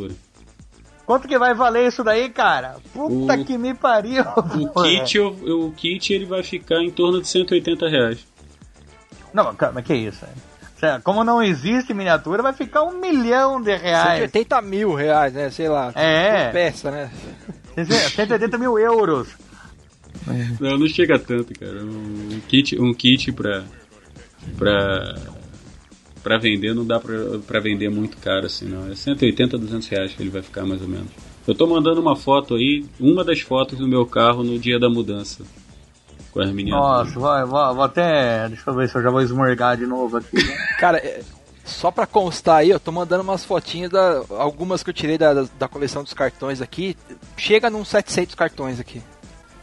[1.06, 2.76] Quanto que vai valer isso daí, cara?
[2.92, 4.24] Puta O- que me pariu.
[4.36, 4.88] O porra.
[4.88, 5.28] kit, eu-
[5.66, 8.26] o kit ele vai ficar em torno de 180 reais.
[9.32, 10.26] Não, calma, que isso?
[11.02, 14.18] Como não existe miniatura, vai ficar um milhão de reais.
[14.30, 15.50] 180 mil reais, né?
[15.50, 15.90] Sei lá.
[15.94, 16.50] É.
[16.50, 17.10] Peça, né?
[18.14, 19.28] 180 mil euros.
[20.60, 21.82] Não, não chega tanto, cara.
[21.84, 23.64] Um kit, um kit pra,
[24.58, 25.14] pra,
[26.26, 27.14] pra vender não dá pra,
[27.46, 28.90] pra vender muito caro assim, não.
[28.90, 31.06] É 180, 200 reais que ele vai ficar mais ou menos.
[31.46, 34.90] Eu tô mandando uma foto aí, uma das fotos do meu carro no dia da
[34.90, 35.44] mudança.
[36.32, 37.14] Com as miniaturas.
[37.14, 38.48] Nossa, vou, vou- vou até.
[38.48, 40.36] Deixa eu ver se eu já vou esmorgar de novo aqui.
[40.80, 41.22] Cara, é,
[41.64, 45.44] só pra constar aí, eu tô mandando umas fotinhas da algumas que eu tirei da,
[45.56, 46.96] da coleção dos cartões aqui.
[47.36, 49.00] Chega num 700 cartões aqui.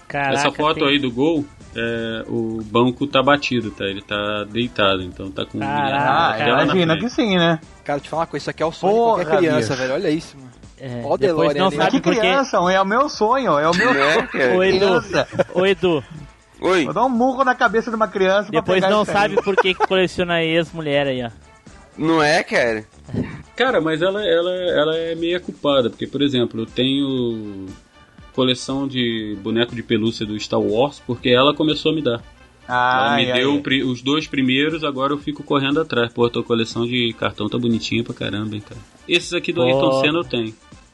[0.08, 1.44] Caraca, Essa foto tem- aí do gol,
[1.76, 3.86] é, o banco tá batido, tá?
[3.86, 7.60] Ele tá deitado, então tá com Ah, imagina que sim, né?
[7.84, 9.82] Cara, te falar uma coisa, isso aqui é o sonho Porra, de qualquer criança, bicho.
[9.82, 9.94] velho.
[9.94, 10.52] Olha isso, mano.
[10.80, 12.20] É, Ó depois não sabe que por quê.
[12.20, 14.58] criança, é o meu sonho, é o meu Né, sonho.
[14.58, 15.04] Ô, Edu,
[15.54, 16.04] ô, Edu,
[16.60, 16.86] Oi.
[16.86, 19.56] Vou dar um murro na cabeça de uma criança pra depois pegar não sabe por
[19.56, 21.30] que que coleciona ex-mulher aí, ó.
[21.98, 22.86] Não é, cara?
[23.56, 27.66] Cara, mas ela, ela, ela é meio culpada, porque, por exemplo, eu tenho
[28.34, 32.24] coleção de boneco de pelúcia do Star Wars, porque ela começou a me dar.
[32.68, 33.82] ela me ai, deu ai.
[33.84, 36.12] os dois primeiros, agora eu fico correndo atrás.
[36.14, 38.80] Pô, a tua coleção de cartão tá bonitinha pra caramba, hein, cara.
[39.08, 39.68] Esses aqui do Pô.
[39.68, 40.54] Ayrton Senna eu tenho.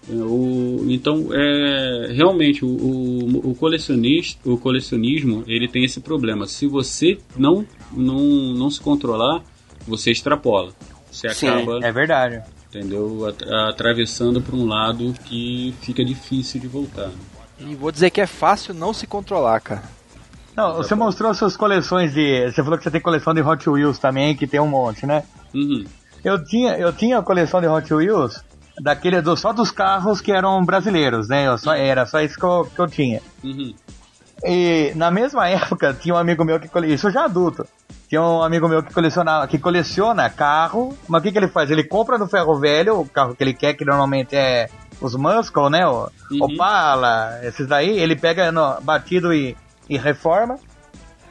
[0.10, 6.48] É, o- então, é, realmente, o, o, o, colecionista, o colecionismo, ele tem esse problema.
[6.48, 8.20] Se você não, não,
[8.54, 9.44] não se controlar,
[9.88, 10.72] você extrapola.
[11.12, 12.42] Você Sim, acaba É verdade.
[12.70, 13.28] entendeu?
[13.28, 17.12] At- atravessando por um lado que fica difícil de voltar.
[17.60, 19.84] E vou dizer que é fácil não se controlar, cara.
[20.56, 22.52] Não, você mostrou suas coleções de.
[22.52, 25.24] Você falou que você tem coleção de Hot Wheels também, que tem um monte, né?
[25.54, 25.86] Uhum.
[26.24, 28.44] Eu tinha, eu tinha a coleção de Hot Wheels
[28.82, 31.48] daquele do, só dos carros que eram brasileiros, né?
[31.48, 33.22] Eu só, era só isso que eu, que eu tinha.
[33.44, 33.74] Uhum.
[34.44, 37.66] E na mesma época tinha um amigo meu que cole- isso já adulto.
[38.08, 41.70] Tinha um amigo meu que colecionava, que coleciona carro, mas o que, que ele faz?
[41.70, 44.68] Ele compra no ferro velho o carro que ele quer, que normalmente é
[45.02, 45.86] os Muscle, né?
[45.88, 46.44] O Uhum.
[46.44, 49.58] Opala, esses daí, ele pega no, batido e,
[49.90, 50.60] e reforma.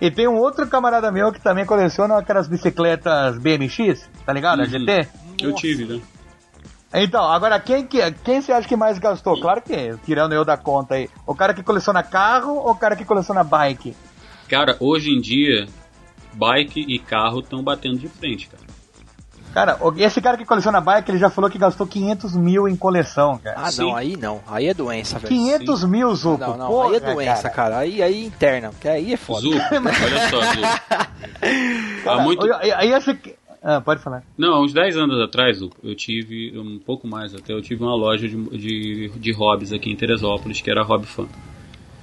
[0.00, 4.60] E tem um outro camarada meu que também coleciona aquelas bicicletas BMX, tá ligado?
[4.60, 4.66] Uhum.
[4.66, 5.08] GT.
[5.40, 6.00] Eu tive, né?
[6.94, 9.38] Então, agora quem que quem você acha que mais gastou?
[9.40, 12.96] Claro que, tirando eu da conta aí, o cara que coleciona carro ou o cara
[12.96, 13.94] que coleciona bike?
[14.48, 15.66] Cara, hoje em dia,
[16.32, 18.62] bike e carro estão batendo de frente, cara.
[19.52, 23.38] Cara, esse cara que coleciona bike, ele já falou que gastou 500 mil em coleção,
[23.38, 23.56] cara.
[23.60, 23.82] Ah, Sim.
[23.82, 24.40] não, aí não.
[24.46, 25.34] Aí é doença, velho.
[25.34, 26.38] 500 mil, Zuko.
[26.38, 27.78] Não, não, porra, aí é doença, cara.
[27.78, 29.40] Aí, aí interna, porque aí é foda.
[29.40, 30.60] Zuko, olha só, Zuko.
[32.04, 32.52] Cara, Há muito...
[32.52, 33.18] aí- esse...
[33.60, 34.22] Ah, pode falar.
[34.36, 37.82] Não, há uns 10 anos atrás, Zuko, eu tive, um pouco mais até, eu tive
[37.82, 41.26] uma loja de, de, de hobbies aqui em Teresópolis, que era Hobby Fan.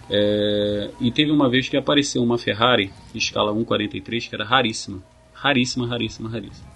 [0.10, 5.00] É, e teve uma vez que apareceu uma Ferrari escala 143 que era raríssima.
[5.34, 6.75] Raríssima, raríssima, raríssima.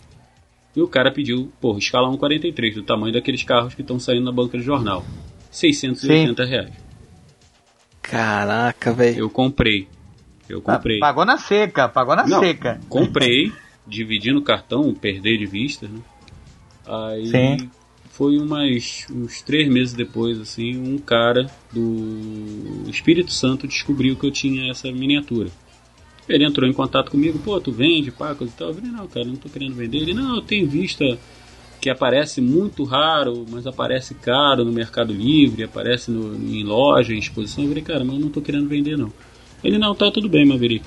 [0.75, 4.31] E o cara pediu, porra, escala 143, do tamanho daqueles carros que estão saindo na
[4.31, 5.03] banca de jornal.
[5.51, 6.73] 680 reais.
[8.01, 9.19] Caraca, velho.
[9.19, 9.87] Eu comprei.
[10.47, 10.99] Eu comprei.
[10.99, 12.79] Pagou na seca, pagou na Não, seca.
[12.89, 13.51] Comprei,
[13.85, 15.99] dividi no cartão, perder de vista, né?
[16.87, 17.69] Aí Sim.
[18.09, 24.31] foi umas, uns três meses depois, assim, um cara do Espírito Santo descobriu que eu
[24.31, 25.49] tinha essa miniatura.
[26.29, 28.67] Ele entrou em contato comigo, pô, tu vende, pá, coisa e tal.
[28.69, 29.97] Eu falei, não, cara, não tô querendo vender.
[29.97, 31.17] Ele, não, eu tenho vista
[31.81, 37.17] que aparece muito raro, mas aparece caro no Mercado Livre, aparece no, em loja, em
[37.17, 37.63] exposição.
[37.63, 39.11] Eu falei, cara, mas eu não tô querendo vender, não.
[39.63, 40.85] Ele, não, tá tudo bem, Maverick.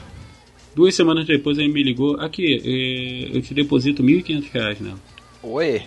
[0.74, 4.98] Duas semanas depois ele me ligou, aqui, eh, eu te deposito 1.500 reais nela.
[5.42, 5.82] Oi.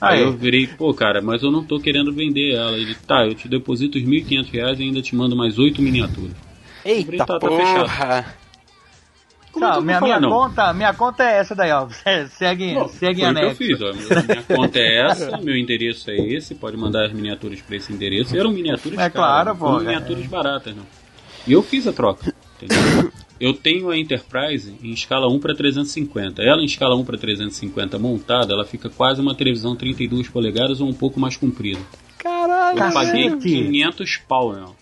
[0.00, 2.76] Aí eu virei, pô, cara, mas eu não tô querendo vender ela.
[2.76, 6.36] Ele, tá, eu te deposito os 1.500 reais e ainda te mando mais oito miniaturas.
[6.84, 8.45] Eu falei, Eita, tá, tá fechado.
[9.58, 10.28] Como é que Não, eu minha, minha, não?
[10.28, 11.88] conta, minha conta é essa daí, ó.
[12.30, 13.92] Segue, Bom, segue que eu fiz, ó.
[13.92, 18.36] Minha conta é essa, meu endereço é esse, pode mandar as miniaturas pra esse endereço.
[18.36, 19.84] Eram miniaturas É caras, claro, não é.
[19.94, 20.84] miniaturas baratas, não.
[21.46, 23.10] E eu fiz a troca, entendeu?
[23.38, 26.42] Eu tenho a Enterprise em escala 1 para 350.
[26.42, 30.88] Ela em escala 1 para 350 montada, ela fica quase uma televisão 32 polegadas ou
[30.88, 31.80] um pouco mais comprida.
[32.18, 32.78] Caralho.
[32.82, 33.48] Eu paguei Cacete.
[33.48, 34.74] 500 pau nela.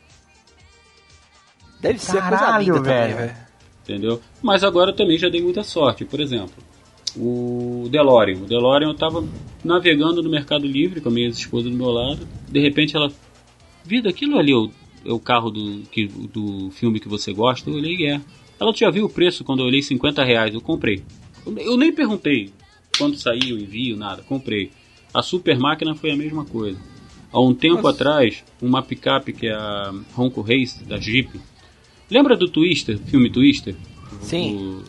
[1.81, 3.37] Deve ser coisa Caralho, linda também, velho.
[3.85, 4.21] Entendeu?
[4.43, 6.05] Mas agora eu também já dei muita sorte.
[6.05, 6.63] Por exemplo,
[7.17, 8.39] o DeLorean.
[8.39, 9.25] O DeLorean eu tava
[9.63, 12.27] navegando no Mercado Livre com a minha esposa do meu lado.
[12.51, 13.13] De repente ela.
[13.85, 14.71] Vida, aquilo ali é o,
[15.05, 17.69] é o carro do, que, do filme que você gosta?
[17.69, 18.21] Eu olhei, é.
[18.59, 21.03] Ela já viu o preço quando eu olhei 50 reais, eu comprei.
[21.45, 22.51] Eu, eu nem perguntei
[22.97, 24.71] quando saiu envio, nada, comprei.
[25.13, 26.79] A Super Máquina foi a mesma coisa.
[27.31, 31.29] Há um tempo atrás, uma picape que é a Ronco Race da Jeep.
[32.15, 33.75] Lembra do Twister, filme Twister?
[34.21, 34.55] Sim.
[34.55, 34.85] O-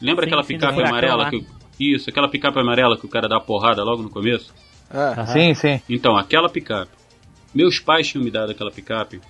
[0.00, 1.46] Lembra Sim, aquela sim, picape amarela que o-
[1.80, 4.54] isso, aquela picape amarela que o cara dá a porrada logo no começo?
[4.88, 5.80] Ah, Sim, sim.
[5.88, 6.92] Então, aquela picape.
[7.52, 9.20] Meus pais tinham me dado aquela picape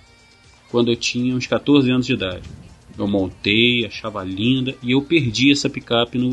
[0.69, 2.43] quando eu tinha uns 14 anos de idade.
[2.97, 6.29] Eu montei, achava linda e eu perdi essa picape no,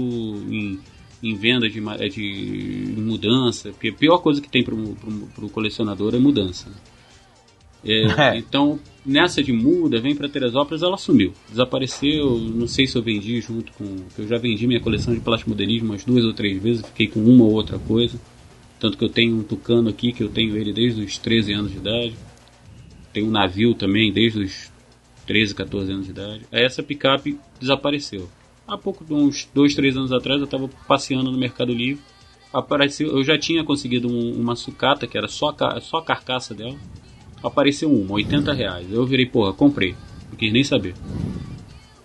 [0.52, 0.78] em,
[1.22, 3.70] em venda de, de em mudança.
[3.70, 6.68] Porque a pior coisa que tem para o colecionador é mudança.
[6.68, 6.76] né?
[7.84, 8.02] É,
[8.34, 8.38] É.
[8.38, 11.32] Então, nessa de muda, vem para Teresópolis, ela sumiu.
[11.48, 13.84] Desapareceu, não sei se eu vendi junto com.
[14.18, 17.20] Eu já vendi minha coleção de plástico modelismo umas duas ou três vezes, fiquei com
[17.20, 18.18] uma ou outra coisa.
[18.78, 21.72] Tanto que eu tenho um tucano aqui, que eu tenho ele desde os 13 anos
[21.72, 22.14] de idade.
[23.12, 24.70] Tenho um navio também, desde os
[25.26, 26.42] 13, 14 anos de idade.
[26.52, 28.28] Essa picape desapareceu.
[28.68, 32.02] Há pouco, uns 2, 3 anos atrás, eu estava passeando no Mercado Livre.
[32.52, 36.76] Apareceu, eu já tinha conseguido um- uma sucata, que era só só a carcaça dela.
[37.42, 38.86] Apareceu uma, 80 reais.
[38.90, 39.94] Eu virei, porra, comprei.
[40.30, 40.94] Não quis nem saber.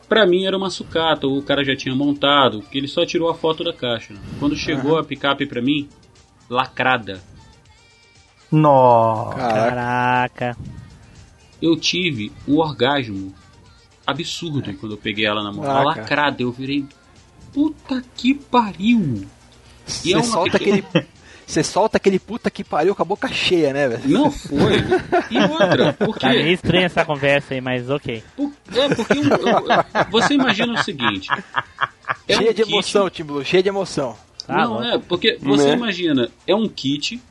[0.07, 3.33] Pra mim era uma sucata, o cara já tinha montado, porque ele só tirou a
[3.35, 4.13] foto da caixa.
[4.13, 4.19] né?
[4.39, 5.87] Quando chegou a picape pra mim,
[6.49, 7.21] lacrada.
[8.51, 9.37] Nossa.
[9.37, 10.57] Caraca.
[11.61, 13.33] Eu tive um orgasmo
[14.05, 15.63] absurdo quando eu peguei ela na mão.
[15.63, 16.01] Ah, Ela cara.
[16.01, 16.85] lacrada, eu virei.
[17.53, 19.25] Puta que pariu!
[19.87, 21.07] E Você é uma solta pequena- aquele.
[21.51, 24.07] Você solta aquele puta que pariu com a boca cheia, né, velho?
[24.07, 24.77] Não foi.
[25.29, 26.19] E outra, porque.
[26.21, 28.23] Tá meio estranha essa conversa aí, mas ok.
[28.37, 31.27] Por- É, porque eu- você imagina o seguinte.
[32.25, 34.15] é cheia um de kit- emoção, Tim Blue, cheia de emoção.
[34.47, 34.83] Tá não, louco.
[34.85, 35.73] é, porque você Né?
[35.73, 37.21] imagina, é um kit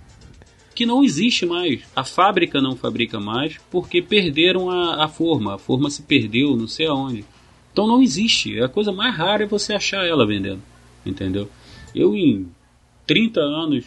[0.74, 1.80] que não existe mais.
[1.96, 5.54] A fábrica não fabrica mais porque perderam a, a forma.
[5.54, 7.24] A forma se perdeu, não sei aonde.
[7.72, 8.60] Então não existe.
[8.60, 10.60] A coisa mais rara é você achar ela vendendo.
[11.06, 11.48] Entendeu?
[11.94, 12.46] Eu em
[13.06, 13.84] 30 anos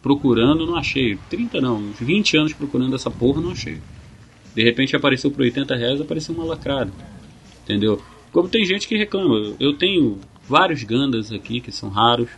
[0.00, 1.16] procurando, não achei.
[1.30, 3.78] 30 não, uns 20 anos procurando essa porra, não achei.
[4.54, 6.92] De repente apareceu por 80 reais, apareceu uma lacrada.
[7.62, 8.02] Entendeu?
[8.32, 9.54] Como tem gente que reclama.
[9.60, 12.30] Eu tenho vários Gandas aqui que são raros.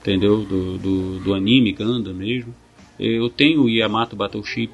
[0.00, 0.44] Entendeu?
[0.44, 2.54] Do, do, do anime Ganda mesmo.
[2.98, 4.70] Eu tenho o Yamato Battleship.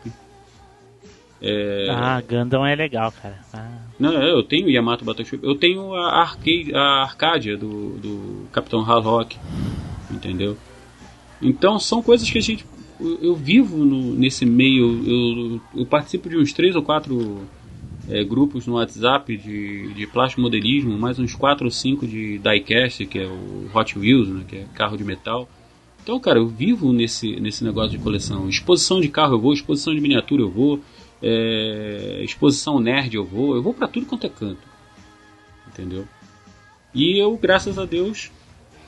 [1.42, 3.38] É, Ah, Gundam é legal, cara.
[3.52, 5.40] Ah, não, é, eu tenho o Yamato Battleship.
[5.42, 9.36] Eu tenho a, arcade, a Arcadia do, do Capitão Harlock.
[10.10, 10.56] Entendeu?
[11.40, 12.64] Então são coisas que a gente.
[13.00, 15.02] Eu, vivo no- nesse meio.
[15.06, 17.46] Eu, eu participo de uns três ou quatro
[18.08, 23.06] é, grupos no WhatsApp de, de plástico modelismo, mais uns quatro ou cinco de diecast,
[23.06, 25.48] que é o Hot Wheels, né, que é carro de metal.
[26.02, 28.48] Então, cara, eu vivo nesse, nesse negócio de coleção.
[28.48, 30.80] Exposição de carro eu vou, exposição de miniatura eu vou,
[31.22, 34.68] é, exposição nerd eu vou, eu vou pra tudo quanto é canto.
[35.66, 36.06] Entendeu?
[36.94, 38.30] E eu, graças a Deus,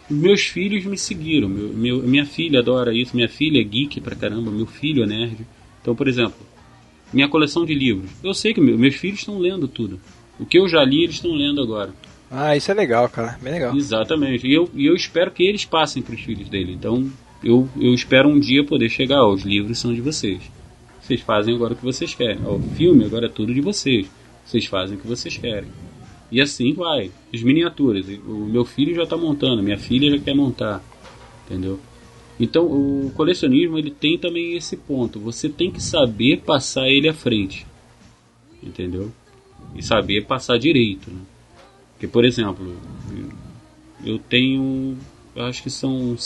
[0.08, 1.48] meus filhos me seguiram.
[1.48, 5.06] Meu, meu- minha filha adora isso, minha filha é geek pra caramba, meu filho é
[5.06, 5.38] nerd.
[5.82, 6.34] Então, por exemplo,
[7.12, 8.10] minha coleção de livros.
[8.22, 10.00] Eu sei que meu- meus filhos estão lendo tudo.
[10.38, 11.92] O que eu já li, eles estão lendo agora.
[12.30, 13.38] Ah, isso é legal, cara.
[13.40, 13.76] Bem legal.
[13.76, 14.46] Exatamente.
[14.46, 16.72] E eu, e eu espero que eles passem para os filhos dele.
[16.72, 17.10] Então,
[17.42, 19.22] eu, eu espero um dia poder chegar.
[19.24, 20.40] Ó, os livros são de vocês.
[21.00, 22.38] Vocês fazem agora o que vocês querem.
[22.44, 24.08] Ó, o filme agora é tudo de vocês.
[24.44, 25.68] Vocês fazem o que vocês querem.
[26.30, 27.10] E assim vai.
[27.32, 28.06] As miniaturas.
[28.26, 30.82] O meu filho já está montando, minha filha já quer montar.
[31.44, 31.78] Entendeu?
[32.38, 35.18] Então, o colecionismo ele tem também esse ponto.
[35.20, 37.66] Você tem que saber passar ele à frente.
[38.62, 39.12] Entendeu?
[39.74, 41.10] E saber passar direito.
[41.10, 41.20] Né?
[41.92, 42.76] Porque, por exemplo,
[44.04, 44.98] eu tenho.
[45.34, 46.16] Eu acho que são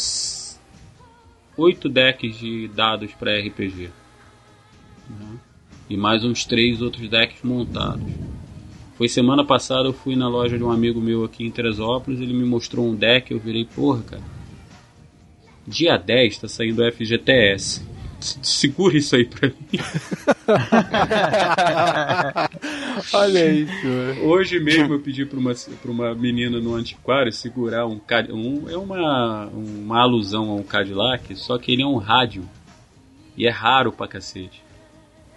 [1.57, 3.90] oito decks de dados para RPG.
[5.09, 5.38] né?
[5.88, 8.07] E mais uns três outros decks montados.
[9.01, 12.34] Foi semana passada eu fui na loja de um amigo meu aqui em Teresópolis, ele
[12.34, 14.22] me mostrou um deck, eu virei, porra, cara.
[15.66, 17.82] Dia 10 tá saindo FGTS.
[18.20, 19.55] Segura isso aí pra mim.
[23.14, 23.72] Olha isso.
[23.72, 24.28] velho.
[24.28, 27.98] Hoje mesmo eu pedi pra uma, pra uma menina no antiquário segurar um,
[28.34, 32.46] um É uma, uma alusão a um Cadillac, só que ele é um rádio.
[33.34, 34.62] E é raro pra cacete.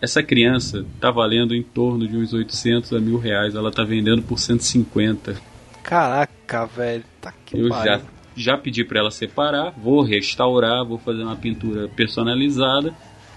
[0.01, 3.55] Essa criança tá valendo em torno de uns 800 a mil reais.
[3.55, 5.35] Ela tá vendendo por 150.
[5.81, 7.03] Caraca, velho.
[7.21, 7.85] Tá que Eu pariu.
[7.93, 8.01] já,
[8.35, 12.93] já pedi pra ela separar, vou restaurar, vou fazer uma pintura personalizada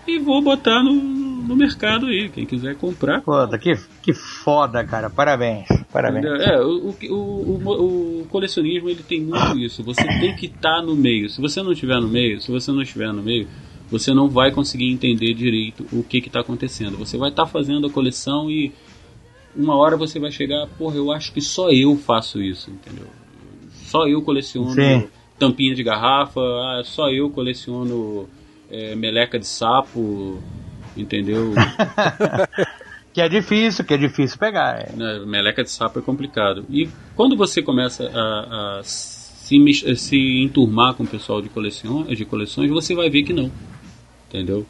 [0.06, 2.28] e vou botar no, no mercado aí.
[2.28, 5.10] Quem quiser comprar, Puta, que, que foda, cara.
[5.10, 5.66] Parabéns.
[5.92, 6.24] Parabéns.
[6.24, 9.82] É, o, o, o, o- o colecionismo ele tem muito isso.
[9.84, 11.28] Você tem que estar no meio.
[11.28, 13.46] Se você não estiver no meio, se você não estiver no meio,
[13.90, 16.96] você não vai conseguir entender direito o que está acontecendo.
[16.98, 18.72] Você vai estar fazendo a coleção e
[19.54, 23.06] uma hora você vai chegar, porra, eu acho que só eu faço isso, entendeu?
[23.72, 25.08] Só eu coleciono Sim.
[25.38, 28.28] tampinha de garrafa, ah, só eu coleciono
[28.70, 30.42] é, meleca de sapo,
[30.96, 31.52] entendeu?
[33.16, 34.78] Que é difícil, que é difícil pegar.
[34.78, 34.92] é.
[34.94, 36.66] né, meleca de sapo é complicado.
[36.68, 39.58] E quando você começa a, a se,
[39.96, 43.50] se enturmar com o pessoal de, colecion, de coleções, você vai ver que não.
[44.28, 44.66] Entendeu?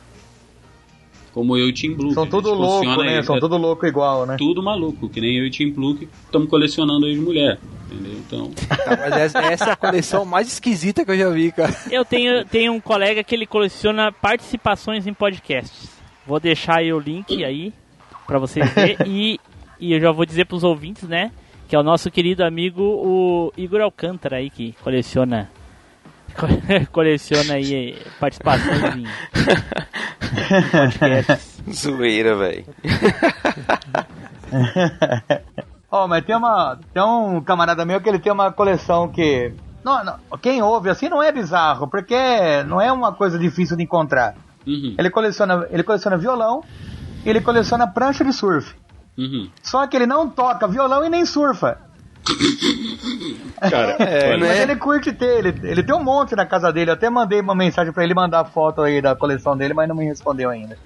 [1.33, 2.13] Como eu e Tim Blue.
[2.15, 3.19] São que a tudo louco, né?
[3.19, 4.37] aí, São é tudo louco igual, né?
[4.39, 7.59] tudo maluco, que nem eu e Tim Blue que estamos colecionando ex-mulher.
[7.91, 8.13] Entendeu?
[8.15, 11.77] Então, Tá, mas essa, essa é a coleção mais esquisita que eu já vi, cara.
[11.91, 15.91] Eu tenho, tenho um colega que ele coleciona participações em podcasts.
[16.27, 17.73] Vou deixar aí o link aí
[18.27, 18.97] pra vocês verem.
[19.07, 19.39] e,
[19.79, 21.31] e eu já vou dizer pros ouvintes, né?
[21.69, 25.51] Que é o nosso querido amigo, o Igor Alcântara aí, que coleciona.
[26.93, 29.05] coleciona aí participações em
[30.71, 31.57] podcasts.
[31.73, 32.65] Zoeira, velho.
[35.91, 36.79] Ó, mas tem uma.
[36.93, 39.53] Tem um camarada meu que ele tem uma coleção que.
[39.85, 42.17] Não, não, quem ouve assim não é bizarro, porque
[42.67, 44.35] não é uma coisa difícil de encontrar.
[44.67, 46.63] uhum, Ele coleciona, ele coleciona violão
[47.25, 48.75] e ele coleciona prancha de surf.
[49.17, 49.49] uhum.
[49.63, 51.79] Só que ele não toca violão e nem surfa.
[53.71, 54.47] Cara, É, né?
[54.47, 56.91] Mas ele curte ter, ele, ele tem um monte na casa dele.
[56.91, 59.97] Eu até mandei uma mensagem pra ele mandar foto aí da coleção dele, mas não
[59.97, 60.79] me respondeu ainda.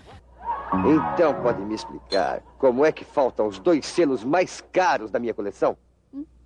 [1.13, 5.35] Então pode me explicar como é que faltam os dois selos mais caros da minha
[5.35, 5.77] coleção?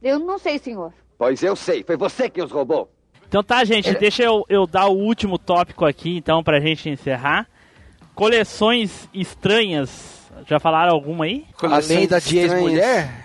[0.02, 0.92] Eu não sei, senhor.
[1.18, 2.90] Pois eu sei, foi você que os roubou.
[3.28, 7.46] Então tá, gente, deixa eu, eu dar o último tópico aqui, então, pra gente encerrar.
[8.14, 10.30] Coleções estranhas.
[10.46, 11.44] Já falaram alguma aí?
[11.62, 12.52] Além da de estranhas.
[12.52, 13.23] ex-mulher,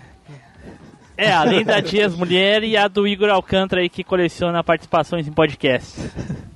[1.20, 5.32] É, além da Dias Mulher e a do Igor Alcântara aí que coleciona participações em
[5.32, 6.10] podcasts.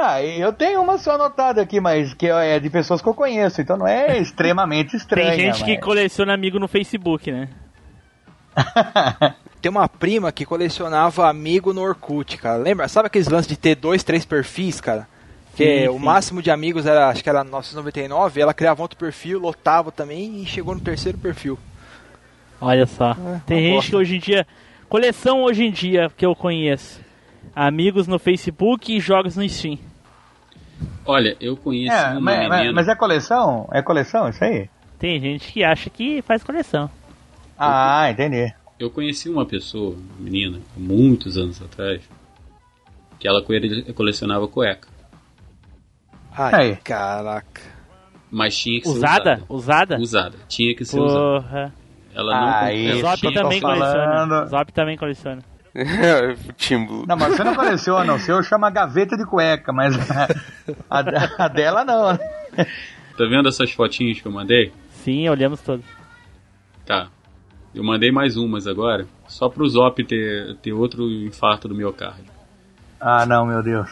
[0.00, 3.60] Ah, eu tenho uma só anotada aqui, mas que é de pessoas que eu conheço,
[3.60, 5.32] então não é extremamente estranha.
[5.32, 7.48] Tem gente que mas- coleciona amigo no Facebook, né?
[9.60, 12.58] tem uma prima que colecionava amigo no Orkut, cara.
[12.58, 12.86] Lembra?
[12.86, 15.08] Sabe aqueles lances de ter dois, três perfis, cara?
[15.56, 15.98] Que Sim, o sim.
[16.04, 20.46] máximo de amigos era, acho que era 999, ela criava outro perfil, lotava também e
[20.46, 21.58] chegou no terceiro perfil.
[22.60, 23.12] Olha só.
[23.12, 23.90] É, Tem gente bosta.
[23.90, 24.46] que hoje em dia.
[24.88, 27.00] Coleção hoje em dia que eu conheço.
[27.54, 29.78] Amigos no Facebook e jogos no Steam.
[31.04, 32.72] olha, eu conheço É, uma mas, mas- menina.
[32.72, 33.68] mas é coleção?
[33.72, 34.68] É coleção isso aí?
[34.98, 36.90] Tem gente que acha que faz coleção.
[37.58, 38.52] Ah, entendi.
[38.78, 42.00] Eu conheci uma pessoa, uma menina, há muitos anos atrás,
[43.18, 43.52] que ela co-
[43.94, 44.88] colecionava cueca.
[46.32, 46.76] Ai, Aí.
[46.76, 47.60] caraca.
[48.30, 49.42] Mas tinha que ser Usada?
[49.48, 49.96] usada.
[49.96, 49.98] Usada?
[49.98, 50.36] Usada.
[50.48, 51.72] Tinha que ser usada.
[52.14, 54.46] Ela não Aí, ela Zop eu também coleciona.
[54.46, 55.42] Zop também coleciona.
[56.56, 57.04] Tim Blue.
[57.06, 60.28] Não, mas você não coleciona, o seu chama gaveta de cueca, mas a,
[61.00, 62.16] a- a dela não.
[62.16, 64.72] Tá vendo essas fotinhas que eu mandei?
[64.90, 65.84] Sim, olhamos todos.
[66.84, 67.08] Tá.
[67.74, 72.24] Eu mandei mais umas agora, só pro Zop ter, ter outro infarto do miocárdio.
[73.00, 73.88] Ah, não, meu Deus.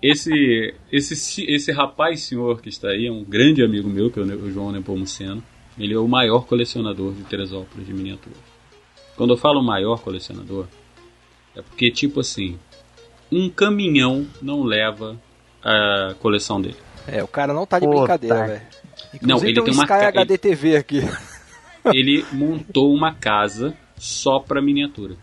[0.00, 4.22] esse, esse, esse rapaz senhor que está aí é um grande amigo meu, que é
[4.22, 5.42] o João Nepomuceno.
[5.78, 8.36] Ele é o maior colecionador de Teresópolis de miniatura.
[9.16, 10.66] Quando eu falo maior colecionador,
[11.56, 12.58] é porque, tipo assim,
[13.30, 15.16] um caminhão não leva
[15.62, 16.76] a coleção dele.
[17.06, 17.98] É, o cara não tá de Puta.
[17.98, 18.62] brincadeira, velho.
[19.22, 21.00] Não, ele tem um tem uma Sky ca- HD TV aqui.
[21.94, 25.16] Ele montou uma casa só pra miniatura.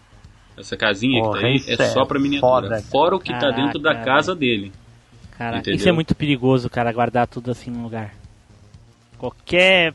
[0.58, 2.70] Essa casinha que Porra, tá aí é é só pra miniatura.
[2.70, 2.82] foda.
[2.84, 4.72] Fora o que tá Caraca, dentro da casa dele.
[5.38, 5.76] Cara, Entendeu?
[5.78, 8.16] isso é muito perigoso, cara, guardar tudo assim num lugar.
[9.20, 9.94] Qualquer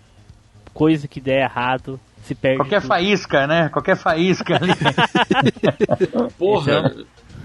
[0.80, 2.56] coisa que der errado, se perde.
[2.58, 2.88] Qualquer tudo.
[2.88, 3.68] faísca, né?
[3.68, 4.72] Qualquer faísca ali.
[6.38, 6.72] Porra,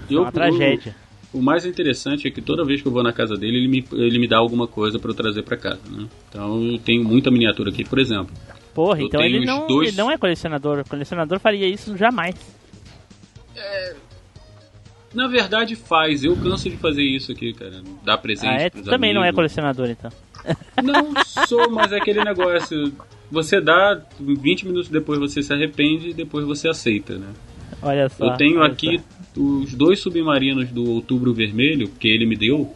[0.08, 0.94] É eu, uma tragédia.
[1.32, 3.68] O, o mais interessante é que toda vez que eu vou na casa dele, ele
[3.68, 6.06] me, ele me dá alguma coisa pra eu trazer pra casa, né?
[6.30, 8.34] Então eu tenho muita miniatura aqui, por exemplo.
[8.74, 10.78] Porra, eu então ele não, dois- ele não é colecionador.
[10.80, 12.34] O colecionador faria isso jamais.
[15.14, 17.82] Na verdade faz, eu canso de fazer isso aqui, cara.
[18.04, 18.70] Dar presente Ah, é?
[18.70, 19.36] também não é amigos.
[19.36, 20.10] colecionador, então.
[20.82, 21.12] Não
[21.46, 22.92] sou, mas é aquele negócio.
[23.30, 27.28] Você dá, 20 minutos depois você se arrepende e depois você aceita, né?
[27.82, 28.24] Olha só.
[28.24, 29.00] Eu tenho aqui
[29.34, 29.40] só.
[29.40, 32.72] os dois submarinos do Outubro Vermelho que ele me deu.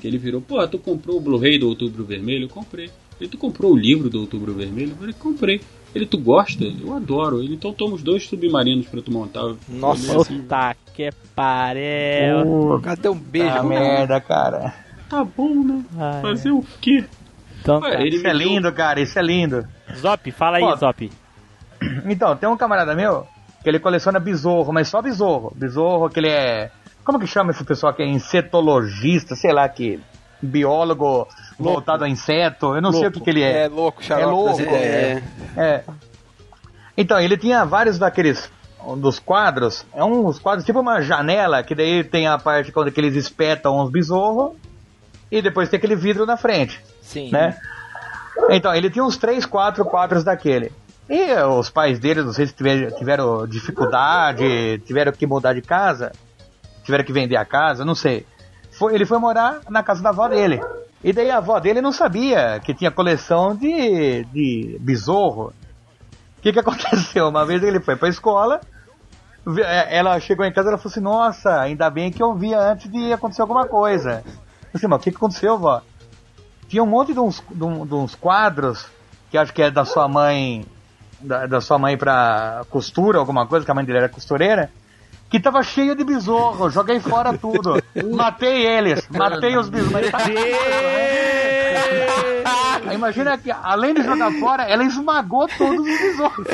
[0.00, 2.46] Que ele virou, pô, tu comprou o Blu-ray do Outubro Vermelho?
[2.46, 2.90] Eu comprei.
[3.20, 4.90] Ele, tu comprou o livro do Outubro Vermelho?
[4.90, 5.60] Eu falei, comprei.
[5.94, 6.64] Ele, tu gosta?
[6.64, 7.40] Eu adoro.
[7.40, 9.54] Ele, então toma os dois submarinos pra tu montar.
[9.68, 10.20] Nossa.
[10.20, 12.80] assim, Puta que pariu.
[13.00, 13.48] Deu um beijo.
[13.48, 14.74] Ah, merda, cara.
[15.16, 15.84] Tá bom, né?
[15.98, 17.04] Ai, Fazer o quê?
[17.60, 18.00] Então Ué, tá.
[18.00, 19.00] ele Isso é me deu- lindo, cara.
[19.00, 19.66] Isso é lindo.
[19.96, 20.76] Zop, fala aí, Pô.
[20.76, 21.12] Zop.
[22.06, 23.26] Então, tem um camarada meu
[23.62, 25.52] que ele coleciona besouro, mas só besouro.
[25.54, 26.70] Besouro que ele é.
[27.04, 30.00] Como que chama esse pessoal que é insetologista, sei lá, que.
[30.44, 33.68] Biólogo voltado a inseto, eu não sei o que, que ele É é.
[33.68, 34.60] louco, xarope É louco.
[34.74, 35.22] É,
[35.56, 35.84] É.
[36.96, 38.50] Então, ele tinha vários daqueles.
[38.84, 39.86] um dos quadros.
[39.94, 43.78] É uns quadros tipo uma janela, que daí tem a parte quando que eles espetam
[43.80, 44.56] uns besouros.
[45.32, 47.30] E depois tem aquele vidro na frente Sim.
[47.32, 47.56] né?
[48.50, 50.70] Então, ele tinha uns 3, 4 quadros daquele.
[51.08, 56.12] E os pais dele, não sei se tiver- tiveram dificuldade, tiveram que mudar de casa,
[56.84, 58.26] tiveram que vender a casa, não sei.
[58.72, 60.60] Foi- ele foi morar na casa da avó dele.
[61.04, 65.52] E daí a avó dele não sabia que tinha coleção de, de besouro.
[66.38, 67.28] O que, que aconteceu?
[67.28, 68.60] Uma vez ele foi pra escola,
[69.58, 72.58] é, ela chegou em casa e ela falou assim, nossa, ainda bem que eu via
[72.60, 74.22] antes de acontecer alguma coisa.
[74.72, 75.82] Falei, mas o que, que aconteceu, vó?
[76.72, 78.86] tinha um monte de uns, de de uns quadros
[79.30, 80.64] que acho que é da sua mãe
[81.20, 84.70] da, da sua mãe pra costura alguma coisa que a mãe dele era costureira
[85.28, 87.74] que tava cheio de besouro joguei fora tudo.
[88.16, 89.06] Matei eles.
[89.10, 90.10] Matei os besouros
[92.94, 96.46] Imagina que além de jogar fora ela esmagou todos os besouros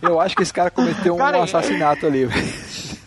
[0.00, 2.28] Eu acho que esse cara cometeu Cara, um assassinato ali.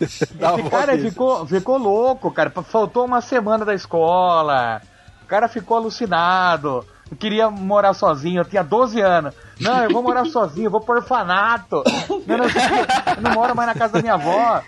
[0.00, 0.26] Esse
[0.70, 2.50] cara ficou, ficou louco, cara.
[2.50, 4.80] Faltou uma semana da escola.
[5.22, 6.84] O cara ficou alucinado.
[7.10, 9.32] Eu queria morar sozinho, eu tinha 12 anos.
[9.60, 11.82] Não, eu vou morar sozinho, eu vou pro orfanato.
[12.26, 14.60] Não, não, eu não moro mais na casa da minha avó.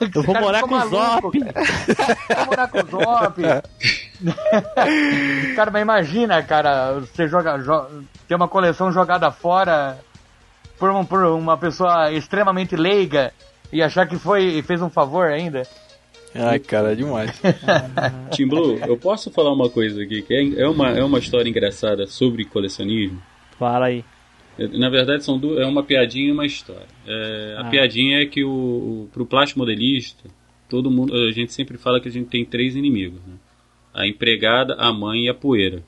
[0.00, 1.22] Eu vou morar com o Zop.
[1.22, 3.40] Vou morar com o Zop.
[5.56, 9.98] cara, mas imagina, cara, você joga, jo- ter uma coleção jogada fora
[10.78, 13.32] por, um- por uma pessoa extremamente leiga
[13.72, 15.62] e achar que foi fez um favor ainda.
[16.34, 17.30] Ai, cara, é demais.
[18.32, 21.48] Tim Blue, eu posso falar uma coisa aqui, que é, é, uma, é uma história
[21.48, 23.22] engraçada sobre colecionismo.
[23.56, 24.04] Fala aí.
[24.58, 26.86] Na verdade, são duas, é uma piadinha e uma história.
[27.06, 27.70] É, a Ah.
[27.70, 30.28] piadinha é que o, o, pro plástico modelista,
[30.68, 33.20] todo mundo, a gente sempre fala que a gente tem três inimigos.
[33.26, 33.34] Né?
[33.92, 35.84] A empregada, a mãe e a poeira.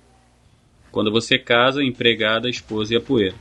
[0.93, 3.35] Quando você casa, a empregada, a esposa e a poeira.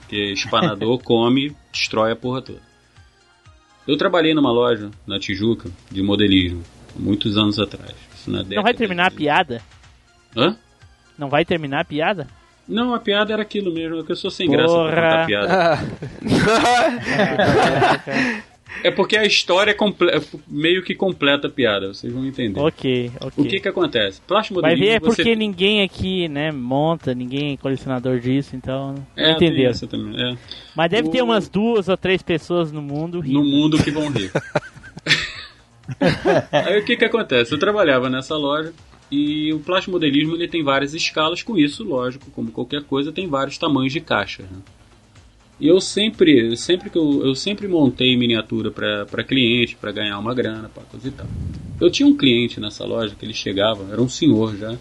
[0.00, 2.71] Porque espanador come, destrói a porra toda.
[3.86, 6.62] Eu trabalhei numa loja na Tijuca de modelismo,
[6.96, 7.94] muitos anos atrás.
[8.14, 9.62] Isso na Não vai terminar a de- piada?
[10.36, 10.56] Hã?
[11.18, 12.26] Não vai terminar a piada?
[12.68, 14.94] Não, a piada era aquilo mesmo, é que eu sou sem graça pra Porra.
[14.94, 15.78] contar piada.
[18.84, 20.10] É porque a história é comple-
[20.48, 22.58] meio que completa a piada, vocês vão entender.
[22.58, 23.44] ok, ok.
[23.44, 24.20] O que que acontece?
[24.26, 25.36] Plástico Vai ver modelismo é porque você...
[25.36, 29.70] ninguém aqui, né, monta, ninguém é colecionador disso, então É, entendeu.
[29.70, 30.36] essa também, é.
[30.74, 33.38] Mas deve ter O- umas duas ou três pessoas no mundo rindo.
[33.40, 34.30] No mundo que vão rir.
[36.50, 37.52] Aí o que que acontece?
[37.52, 38.72] Eu trabalhava nessa loja
[39.10, 43.28] e o plástico modelismo ele tem várias escalas, com isso, lógico, como qualquer coisa, tem
[43.28, 44.44] vários tamanhos de caixa.
[44.44, 44.58] né?
[45.60, 50.34] E eu sempre, sempre que eu, eu sempre montei miniatura para cliente, para ganhar uma
[50.34, 51.26] grana, para coisa e tal.
[51.80, 54.76] Eu tinha um cliente nessa loja que ele chegava, era um senhor já.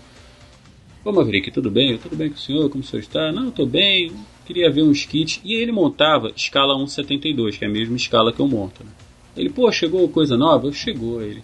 [1.03, 1.97] Ô Maverick, tudo bem?
[1.97, 2.69] Tudo bem com o senhor?
[2.69, 3.31] Como o senhor está?
[3.31, 4.11] Não, estou bem.
[4.45, 5.41] Queria ver uns kits.
[5.43, 8.83] E ele montava escala 1,72, que é a mesma escala que eu monto.
[8.83, 8.91] Né?
[9.35, 10.71] Ele, pô, chegou coisa nova?
[10.71, 11.41] Chegou ele.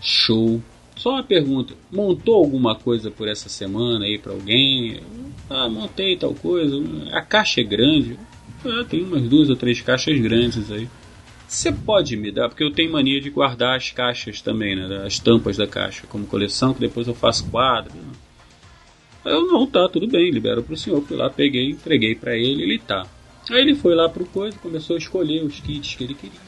[0.00, 0.62] Show.
[0.96, 5.00] Só uma pergunta: montou alguma coisa por essa semana aí pra alguém?
[5.48, 6.76] Ah, montei tal coisa.
[7.12, 8.18] A caixa é grande.
[8.64, 10.88] Ah, tem umas duas ou três caixas grandes aí.
[11.46, 15.04] Você pode me dar, porque eu tenho mania de guardar as caixas também, né?
[15.06, 17.92] As tampas da caixa, como coleção, que depois eu faço quadro.
[17.94, 18.12] né?
[19.24, 21.00] Eu, não, tá, tudo bem, libero pro senhor.
[21.02, 23.06] Fui lá, peguei, entreguei pra ele, ele tá.
[23.50, 26.40] Aí ele foi lá pro coisa, começou a escolher os kits que ele queria.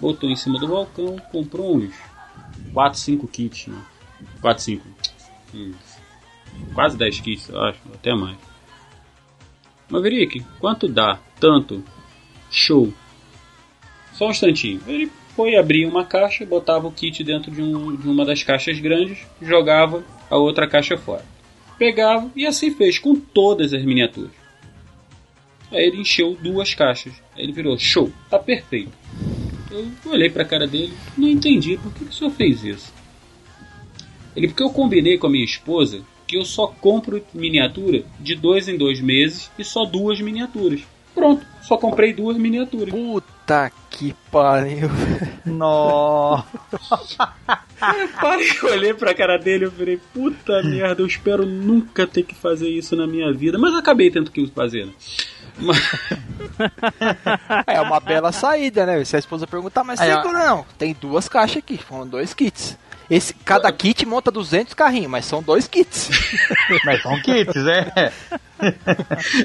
[0.00, 1.92] Botou em cima do balcão, comprou uns
[2.78, 3.82] 4, 5 kits, né?
[4.40, 4.86] 4, 5.
[5.52, 5.72] Hum,
[6.72, 8.36] quase 10 kits, eu acho, até mais.
[9.90, 11.18] Maverick, quanto dá?
[11.40, 11.82] Tanto.
[12.48, 12.94] Show.
[14.12, 14.80] Só um instantinho.
[14.86, 18.78] Ele foi abrir uma caixa, botava o kit dentro de, um- de uma das caixas
[18.78, 21.24] grandes, jogava a outra caixa fora.
[21.76, 24.30] Pegava e assim fez com todas as miniaturas.
[25.72, 27.12] Aí ele encheu duas caixas.
[27.34, 28.92] Aí ele virou, show, tá perfeito.
[29.70, 32.92] Eu olhei pra cara dele, não entendi por que, que o senhor fez isso.
[34.34, 38.68] Ele, porque eu combinei com a minha esposa que eu só compro miniatura de dois
[38.68, 40.82] em dois meses e só duas miniaturas.
[41.14, 42.94] Pronto, só comprei duas miniaturas.
[42.94, 44.88] Puta que pariu.
[45.44, 46.46] Nossa.
[47.80, 52.24] Eu parei, eu olhei pra cara dele e falei, puta merda, eu espero nunca ter
[52.24, 53.56] que fazer isso na minha vida.
[53.56, 54.86] Mas acabei tendo que fazer.
[54.86, 54.92] né?
[57.66, 59.04] É uma bela saída, né?
[59.04, 60.64] Se a esposa perguntar, mas Aí, não?
[60.76, 62.76] Tem duas caixas aqui, foram dois kits.
[63.10, 66.10] Esse, cada kit monta 200 carrinhos, mas são dois kits.
[66.84, 68.12] Mas são kits, é.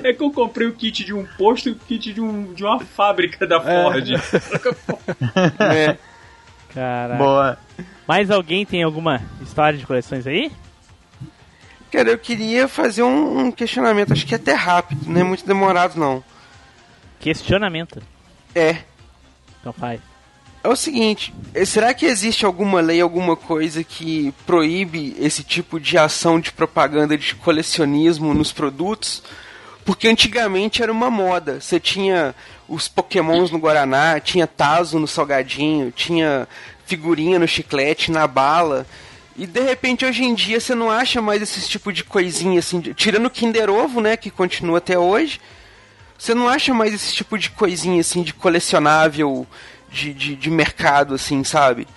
[0.03, 2.64] é que eu comprei o kit de um posto e o kit de, um, de
[2.64, 4.06] uma fábrica da Ford.
[5.60, 5.98] É.
[6.73, 7.23] Caraca.
[7.23, 7.57] Boa.
[8.07, 10.52] Mais alguém tem alguma história de coleções aí?
[11.94, 15.45] Cara, eu queria fazer um, um questionamento, acho que é até rápido, não é muito
[15.45, 16.24] demorado não.
[17.20, 18.02] Questionamento.
[18.56, 18.78] É.
[19.61, 20.02] Então faz.
[20.64, 25.80] É o seguinte, eh, será que existe alguma lei, alguma coisa que proíbe esse tipo
[25.80, 29.22] de ação de propaganda de colecionismo nos produtos?
[29.86, 31.61] Porque antigamente era uma moda.
[31.61, 32.34] Você tinha
[32.68, 36.48] os pokémons no Guaraná, tinha Tazo no salgadinho, tinha
[36.88, 38.88] figurinha no chiclete, na bala.
[39.35, 42.80] E de repente hoje em dia você não acha mais esse tipo de coisinha assim,
[42.81, 45.41] tirando o Kinder Ovo, né, que continua até hoje.
[46.18, 49.47] Você não acha mais esse tipo de coisinha assim de colecionável
[49.89, 51.88] de, de, de mercado, assim, sabe?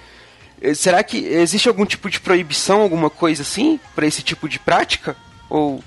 [0.61, 4.59] Eh, Será que existe algum tipo de proibição, alguma coisa assim, pra esse tipo de
[4.59, 5.17] prática?
[5.49, 5.83] Ou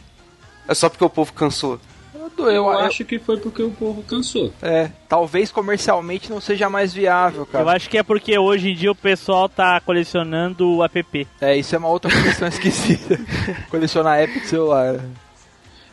[0.67, 1.79] é só porque o povo cansou?
[2.43, 4.53] Eu, Eu eu- acho que foi porque o povo cansou.
[4.61, 7.71] é, talvez comercialmente não seja mais viável, Eu cara.
[7.71, 11.27] acho que é porque hoje em dia o pessoal tá colecionando o app.
[11.41, 13.19] É, isso é uma outra questão esquisita.
[13.69, 14.99] Colecionar app de celular.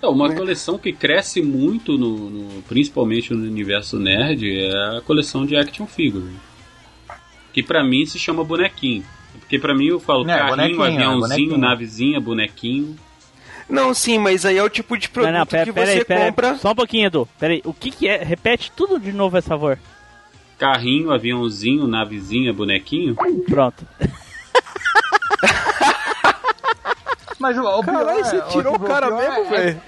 [0.02, 5.44] É, uma coleção que cresce muito, no, no- principalmente no universo nerd, é a coleção
[5.47, 6.32] de action figures.
[7.52, 9.02] Que pra mim se chama bonequinho.
[9.40, 11.59] Porque pra mim eu falo É, carrinho, bonequinho, é, aviãozinho, bonequinho.
[11.59, 12.97] navezinha, bonequinho.
[13.68, 15.98] Não, sim, mas aí é o tipo de produto não, não, pera, que pera você
[15.98, 16.26] aí, pera aí.
[16.30, 16.55] compra.
[16.56, 17.28] Só um pouquinho, Edu.
[17.38, 17.62] Pera aí.
[17.64, 18.22] O que que é?
[18.22, 19.78] Repete tudo de novo, por favor.
[20.59, 23.16] Carrinho, aviãozinho, navezinha, bonequinho.
[23.48, 23.84] Pronto.
[27.38, 29.82] Mas o, o Caralho, você é- tirou o tipo, cara pior mesmo, é- velho.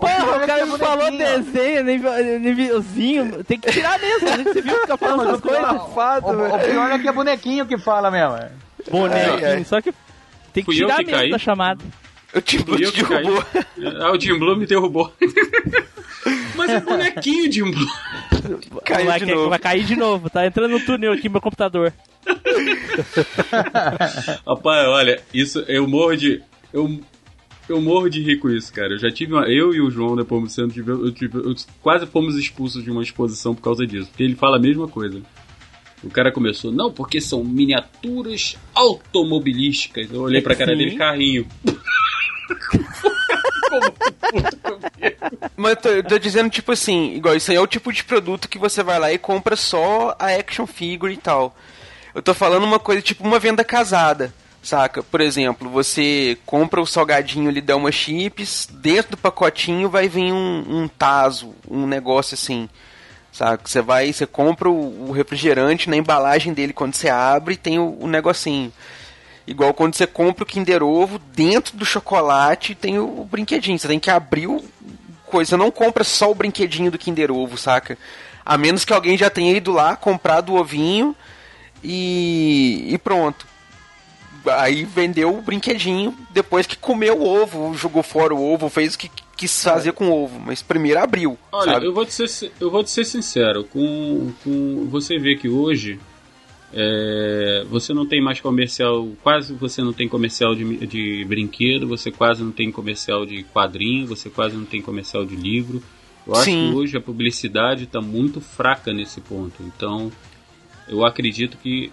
[0.00, 3.44] Porra, o cara é me falou desenho, nível- nívelzinho.
[3.44, 4.28] Tem que tirar mesmo.
[4.30, 4.44] né?
[4.44, 5.62] Você viu ficar falando essas coisas?
[5.62, 8.36] O, o pior é que é bonequinho que fala mesmo.
[8.36, 8.50] é.
[8.90, 9.64] Bonequinho.
[9.66, 9.92] Só que
[10.52, 11.30] tem que tirar que mesmo caí?
[11.30, 11.84] da chamada.
[12.32, 13.24] Eu te Fui eu que caí.
[13.24, 13.44] derrubou.
[14.00, 15.12] Ah, o Jim Blue me derrubou.
[16.56, 17.86] Mas é bonequinho, Jim Blue.
[18.84, 19.48] Caiu vai, de ca- novo.
[19.48, 20.28] vai cair de novo.
[20.28, 21.92] Tá entrando no túnel aqui no meu computador.
[24.46, 26.42] Rapaz, olha, isso eu morro de.
[26.72, 27.00] Eu,
[27.68, 28.94] eu morro de rir com isso, cara.
[28.94, 29.46] Eu já tive uma.
[29.48, 32.90] Eu e o João, depois do centro, tive, eu tive, eu quase fomos expulsos de
[32.90, 34.08] uma exposição por causa disso.
[34.10, 35.22] Porque ele fala a mesma coisa.
[36.02, 40.08] O cara começou, não, porque são miniaturas automobilísticas.
[40.12, 41.46] Eu olhei pra cara dele, carrinho.
[45.56, 48.04] Mas eu tô, eu tô dizendo, tipo assim, igual isso aí é o tipo de
[48.04, 51.54] produto que você vai lá e compra só a action figure e tal.
[52.14, 55.02] Eu tô falando uma coisa tipo uma venda casada, saca?
[55.02, 60.32] Por exemplo, você compra o salgadinho ali, dá uma chips, dentro do pacotinho vai vir
[60.32, 62.68] um, um taso, um negócio assim.
[63.30, 63.68] Saca?
[63.68, 67.96] Você vai, você compra o, o refrigerante na embalagem dele quando você abre tem o,
[68.00, 68.72] o negocinho.
[69.48, 73.78] Igual quando você compra o Kinder Ovo, dentro do chocolate tem o, brinquedinho.
[73.78, 74.62] Você tem que abrir o
[75.24, 75.48] coisa.
[75.48, 77.96] Você não compra só o brinquedinho do Kinder Ovo, saca?
[78.44, 81.16] A menos que alguém já tenha ido lá, comprado o ovinho
[81.82, 83.46] e, e pronto.
[84.46, 88.98] Aí vendeu o brinquedinho depois que comeu o ovo, jogou fora o ovo, fez o
[88.98, 90.38] que quis fazer com o ovo.
[90.38, 91.38] Mas primeiro abriu.
[91.50, 91.86] Olha, sabe?
[91.86, 95.98] eu vou, te ser, eu vou te ser sincero, com, com você vê que hoje
[96.72, 102.10] É, você não tem mais comercial, quase você não tem comercial de, de brinquedo, você
[102.10, 105.82] quase não tem comercial de quadrinho, você quase não tem comercial de livro.
[106.26, 106.70] Eu acho Sim.
[106.70, 109.62] que hoje a publicidade está muito fraca nesse ponto.
[109.62, 110.12] Então,
[110.86, 111.90] eu acredito que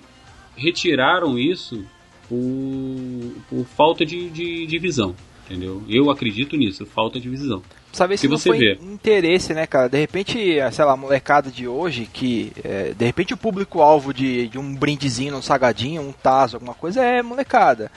[0.58, 1.86] retiraram isso
[2.28, 5.16] por, por falta de, de, de visão,
[5.46, 5.84] entendeu?
[5.88, 7.62] Eu acredito nisso, falta de visão.
[7.96, 8.74] Saber se não você foi vê.
[8.82, 9.88] interesse, né, cara?
[9.88, 14.50] De repente, sei lá, a molecada de hoje, que é, de repente o público-alvo de,
[14.50, 17.90] de um brindezinho, um sagadinho, um taso, alguma coisa é molecada.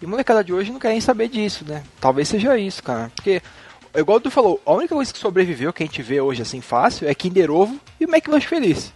[0.00, 1.82] E molecada de hoje não quer nem saber disso, né?
[2.00, 3.12] Talvez seja isso, cara.
[3.14, 3.42] Porque,
[3.94, 7.06] igual tu falou, a única coisa que sobreviveu, que a gente vê hoje assim fácil,
[7.06, 8.90] é Kinder Ovo e o McLanche Feliz.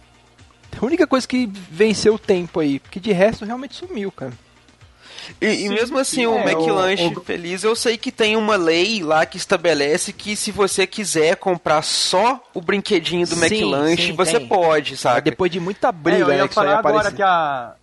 [0.81, 4.33] A única coisa que venceu o tempo aí, porque de resto realmente sumiu, cara.
[5.41, 8.55] E, e mesmo assim, o É, McLanche o- o- Feliz, eu sei que tem uma
[8.55, 13.39] lei lá que estabelece que se você quiser comprar só o brinquedinho do Sim,
[13.95, 14.47] sim, sim, você tem.
[14.47, 15.21] pode, Mas sabe?
[15.29, 17.15] depois de muita É, briga, eu ia né, que isso aí falar agora apareceu.
[17.17, 17.73] que a,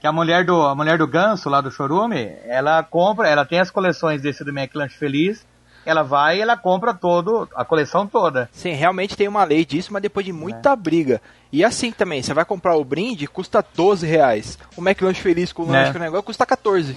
[0.00, 3.58] que a mulher do a mulher do Ganso lá do Chorume, ela compra, ela tem
[3.60, 5.44] as coleções desse do McLanche Feliz,
[5.86, 8.48] ela vai e ela compra todo a coleção toda.
[8.52, 10.34] Sim, realmente tem uma lei disso, mas depois de É.
[10.34, 11.20] muita briga.
[11.52, 14.58] E assim também, você vai comprar o brinde, custa 12 reais.
[14.76, 15.78] O McLanche Feliz com o É.
[15.80, 16.96] lanche com o negócio custa 14.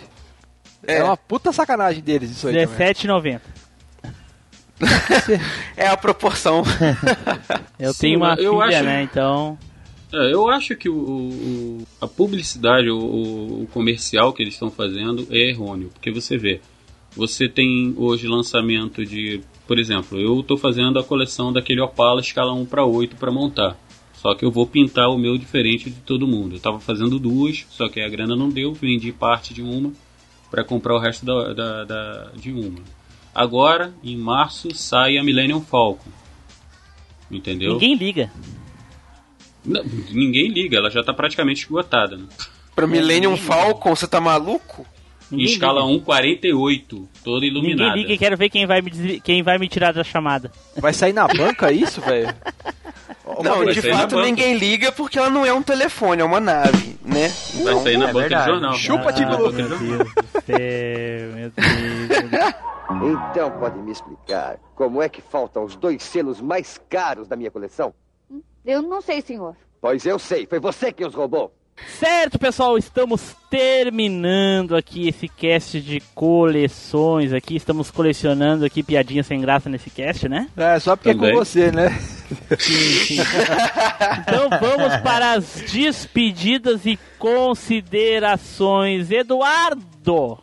[0.85, 0.97] É.
[0.97, 1.03] É.
[1.03, 2.77] uma puta sacanagem deles isso aí também.
[2.87, 3.41] R$17,90.
[5.77, 6.63] É a proporção.
[7.79, 9.03] Eu Sim, tenho uma eu filha, acho- né?
[9.03, 9.57] Então.
[10.11, 15.25] É, eu acho que o, o- a publicidade, o- o comercial que eles estão fazendo
[15.31, 16.61] é errôneo, porque você vê,
[17.15, 22.53] você tem hoje lançamento de, por exemplo, eu estou fazendo a coleção daquele Opala escala
[22.53, 23.77] 1 para 8 para montar.
[24.15, 26.53] Só que eu vou pintar o meu diferente de todo mundo.
[26.53, 29.91] Eu estava fazendo duas, só que a grana não deu, vendi parte de uma
[30.49, 32.79] para comprar o resto da, da- da- de uma.
[33.35, 36.09] Agora, em março, sai a Millennium Falcon.
[37.29, 37.73] Entendeu?
[37.73, 38.31] Ninguém liga.
[39.65, 42.15] Não, ninguém liga, ela já está praticamente esgotada.
[42.17, 42.25] Né?
[42.75, 44.85] Pra Millennium Falcon, você tá maluco?
[45.33, 46.05] Em Ninguém escala liga.
[46.05, 47.89] 1,48, toda iluminada.
[47.89, 50.51] Ninguém liga e quero ver quem vai me, desvi- quem vai me tirar da chamada.
[50.77, 52.33] Vai sair na banca isso, velho?
[53.43, 54.25] Não, de na fato banca.
[54.27, 57.29] ninguém liga porque ela não é um telefone, é uma nave, né?
[57.63, 58.43] Vai sair na é banca verdade.
[58.45, 58.73] de jornal.
[58.75, 59.51] Chupa, Ah, Tico na Louco.
[59.53, 59.97] banca de Meu.
[59.97, 62.53] Deus do céu, meu Deus.
[63.31, 67.49] Então pode me explicar como é que faltam os dois selos mais caros da minha
[67.49, 67.93] coleção?
[68.63, 69.55] Eu não sei, senhor.
[69.81, 71.51] Pois eu sei, foi você que os roubou.
[71.99, 77.55] Certo, pessoal, estamos terminando aqui esse cast de coleções aqui.
[77.55, 80.49] Estamos colecionando aqui piadinhas sem graça nesse cast, né?
[80.57, 81.33] É, só porque é Também.
[81.33, 81.89] com você, né?
[84.19, 89.11] Então vamos para as despedidas e considerações.
[89.11, 90.39] Eduardo!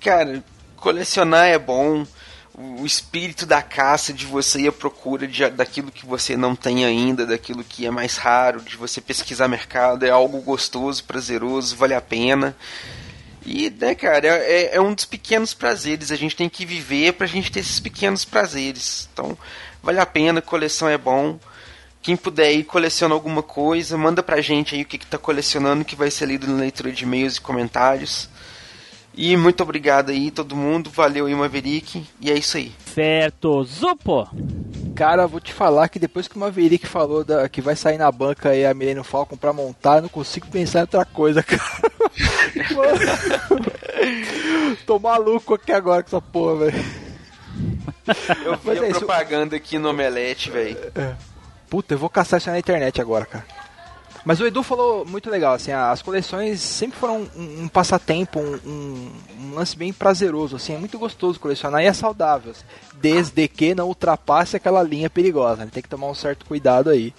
[0.00, 0.42] Cara,
[0.76, 2.06] colecionar é bom.
[2.52, 6.84] O espírito da caça, de você ir à procura de, daquilo que você não tem
[6.84, 11.94] ainda, daquilo que é mais raro, de você pesquisar mercado, é algo gostoso, prazeroso, vale
[11.94, 12.54] a pena.
[13.46, 16.12] E, né, cara, é, é- é um dos pequenos prazeres.
[16.12, 19.08] A gente tem que viver pra gente ter esses pequenos prazeres.
[19.12, 19.38] Então,
[19.82, 21.38] vale a pena, coleção é bom.
[22.02, 25.84] Quem puder ir coleciona alguma coisa, manda pra gente aí o que, que tá colecionando,
[25.84, 28.28] que vai ser lido na leitura de e-mails e comentários.
[29.14, 30.88] E muito obrigado aí, todo mundo.
[30.90, 32.06] Valeu aí, Maverick.
[32.20, 32.72] E é isso aí.
[32.94, 34.28] Certo, Zupo!
[34.94, 38.10] Cara, vou te falar que depois que o Maverick falou da, que vai sair na
[38.10, 41.62] banca aí a Millennium Falcon pra montar, eu não consigo pensar em outra coisa, cara.
[42.74, 43.66] Mano.
[44.86, 46.84] Tô maluco aqui agora com essa porra, velho.
[48.44, 48.98] Eu vi Mas a é isso.
[49.00, 50.76] propaganda aqui no Omelete, velho.
[51.68, 53.44] Puta, eu vou caçar isso na internet agora, cara.
[54.24, 58.60] Mas o Edu falou muito legal, assim, as coleções sempre foram um, um passatempo, um,
[58.66, 62.64] um- lance bem prazeroso, assim, é muito gostoso colecionar e é saudável, assim,
[63.00, 65.70] desde que não ultrapasse aquela linha perigosa, né?
[65.72, 67.14] tem que tomar um certo cuidado aí.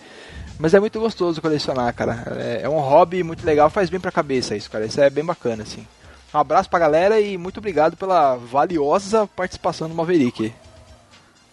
[0.59, 4.11] Mas é muito gostoso colecionar, cara, é, é um hobby muito legal, faz bem pra
[4.11, 5.85] cabeça isso, cara, isso é bem bacana, assim.
[6.33, 10.53] Um abraço pra galera e muito obrigado pela valiosa participação do Maverick.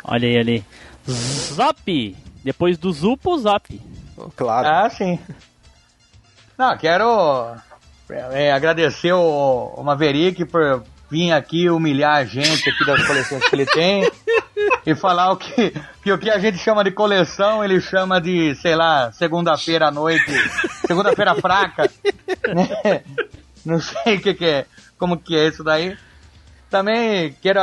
[0.04, 0.64] Olha aí, olha aí.
[1.10, 2.16] Zop!
[2.44, 3.80] Depois do Zupo, Zop.
[4.36, 4.68] Claro.
[4.68, 5.18] Ah, sim.
[6.56, 7.54] Não, quero
[8.32, 13.54] é, agradecer o, o Maverick por vir aqui humilhar a gente aqui das coleções que
[13.54, 14.10] ele tem
[14.84, 15.72] e falar o que,
[16.02, 19.90] que o que a gente chama de coleção ele chama de, sei lá, segunda-feira à
[19.90, 20.32] noite,
[20.86, 21.90] segunda-feira fraca,
[22.54, 23.02] né?
[23.64, 24.66] Não sei o que, que é,
[24.98, 25.96] como que é isso daí.
[26.70, 27.60] Também quero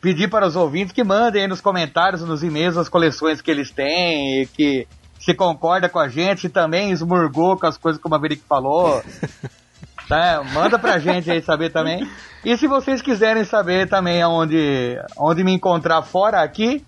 [0.00, 4.42] pedir para os ouvintes que mandem nos comentários, nos e-mails, as coleções que eles têm
[4.42, 4.86] e que
[5.22, 9.02] se concorda com a gente, se também esmurgou com as coisas que o Maverick falou.
[10.08, 10.42] Tá?
[10.52, 12.06] Manda pra gente aí saber também.
[12.44, 16.84] E se vocês quiserem saber também onde, onde me encontrar fora aqui,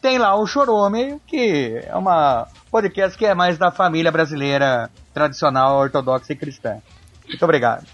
[0.00, 5.78] tem lá o Chorume, que é uma podcast que é mais da família brasileira tradicional,
[5.78, 6.78] ortodoxa e cristã.
[7.28, 7.86] Muito obrigado.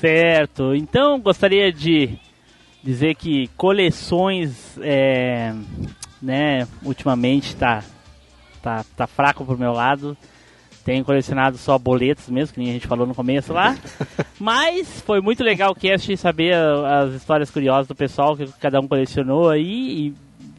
[0.00, 0.74] Certo.
[0.74, 2.18] Então gostaria de
[2.82, 5.54] dizer que coleções, é,
[6.20, 7.82] né, ultimamente tá,
[8.68, 10.16] tá, tá fraco pro meu lado.
[10.84, 13.76] Tenho colecionado só boletos mesmo, que nem a gente falou no começo lá.
[14.38, 18.88] Mas foi muito legal o cast saber as histórias curiosas do pessoal que cada um
[18.88, 20.14] colecionou aí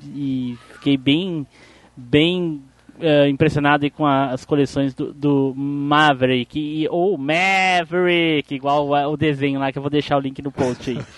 [0.05, 1.47] e, e fiquei bem,
[1.95, 2.61] bem
[2.99, 9.11] eh, impressionado aí com a- as coleções do, do Maverick e, ou Maverick, igual o,
[9.13, 10.97] o desenho lá que eu vou deixar o link no post aí.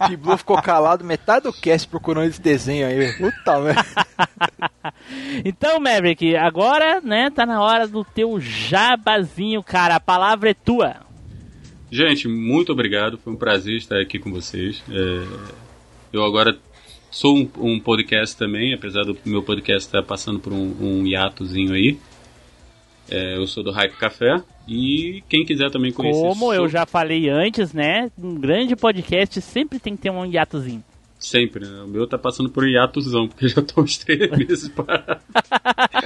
[0.00, 3.12] O T-Blue ficou calado metade do cast procurando esse desenho aí.
[3.14, 3.84] Puta merda.
[5.44, 9.96] Então, Maverick, agora, né, tá na hora do teu jabazinho, cara.
[9.96, 10.96] A palavra é tua.
[11.90, 13.18] Gente, muito obrigado.
[13.18, 14.82] Foi um prazer estar aqui com vocês.
[14.90, 15.26] É,
[16.12, 16.56] eu agora
[17.10, 21.72] sou um, um podcast também, apesar do meu podcast estar passando por um, um hiatozinho
[21.72, 21.98] aí.
[23.08, 24.42] É, eu sou do Hype Café.
[24.68, 26.20] E quem quiser também conhecer.
[26.20, 30.26] Como eu sou- já falei antes, né, um grande podcast sempre tem que ter um
[30.26, 30.82] hiatozinho.
[31.18, 31.82] Sempre, né?
[31.82, 35.20] O meu tá passando por um hiatozão, porque já tô uns três meses parado.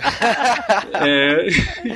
[1.02, 1.46] É,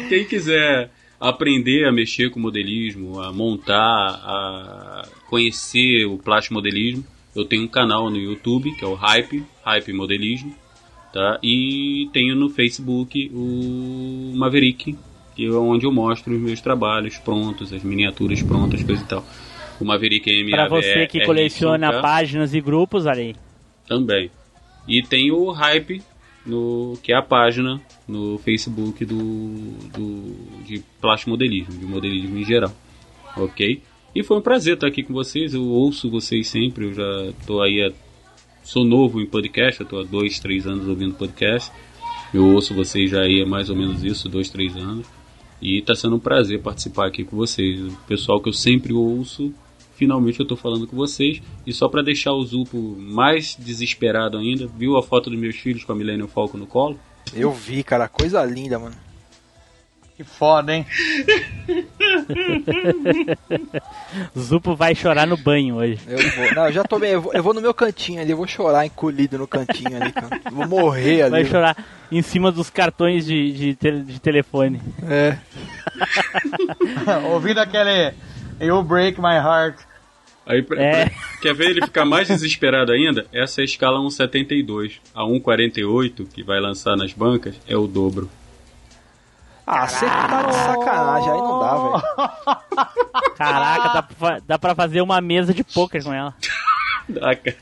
[0.08, 0.90] quem quiser
[1.20, 7.04] aprender a mexer com modelismo, a montar, a conhecer o plástico modelismo,
[7.34, 10.54] eu tenho um canal no YouTube, que é o Hype, Hype Modelismo,
[11.12, 11.38] tá?
[11.42, 14.96] E tenho no Facebook o Maverick,
[15.34, 19.24] que é onde eu mostro os meus trabalhos prontos, as miniaturas prontas, coisa e tal.
[19.80, 23.34] O Maverick M Pra você que coleciona páginas e grupos, aí.
[23.88, 24.30] também.
[24.86, 26.02] E tem o Hype,
[26.46, 32.44] no, que é a página no Facebook do, do, de plástico modelismo, de modelismo em
[32.44, 32.72] geral.
[33.36, 33.82] Ok?
[34.14, 35.54] E foi um prazer estar aqui com vocês.
[35.54, 36.86] Eu ouço vocês sempre.
[36.86, 37.82] Eu já tô aí.
[37.82, 37.92] há-
[38.62, 39.84] sou novo em podcast.
[39.84, 41.70] Tô há dois, três anos ouvindo podcast.
[42.32, 45.06] Eu ouço vocês já aí há mais ou menos isso, dois, três anos.
[45.60, 47.80] E tá sendo um prazer participar aqui com vocês.
[47.80, 49.52] O pessoal que eu sempre ouço,
[49.96, 51.40] finalmente eu tô falando com vocês.
[51.66, 55.84] E só para deixar o Zupo mais desesperado ainda, viu a foto dos meus filhos
[55.84, 56.98] com a Millennium Falcon no colo?
[57.32, 58.08] Eu vi, cara.
[58.08, 58.94] Coisa linda, mano.
[60.16, 60.86] Que foda, hein?
[64.38, 65.98] Zupo vai chorar no banho hoje.
[66.06, 66.54] Eu vou.
[66.54, 67.10] Não, eu já bem.
[67.12, 68.30] Eu vou, eu vou no meu cantinho ali.
[68.30, 70.40] Eu vou chorar encolhido no cantinho ali, cara.
[70.52, 71.30] Vou morrer ali.
[71.30, 71.76] Vai chorar
[72.12, 74.80] em cima dos cartões de, de, te- de telefone.
[75.08, 75.36] É.
[77.32, 78.12] Ouvindo aquele
[78.60, 79.80] You Break My Heart.
[80.46, 81.06] Aí, pra- É.
[81.06, 83.26] pra- quer ver ele ficar mais desesperado ainda?
[83.32, 84.92] Essa é a escala 1,72.
[85.14, 88.30] A 1,48 que vai lançar nas bancas é o dobro.
[89.66, 91.30] Ah, você tá de sacanagem.
[91.30, 93.34] Aí não dá, velho.
[93.36, 96.34] Caraca, dá, pra dá pra fazer uma mesa de poker com ela.
[97.18, 97.56] Cara.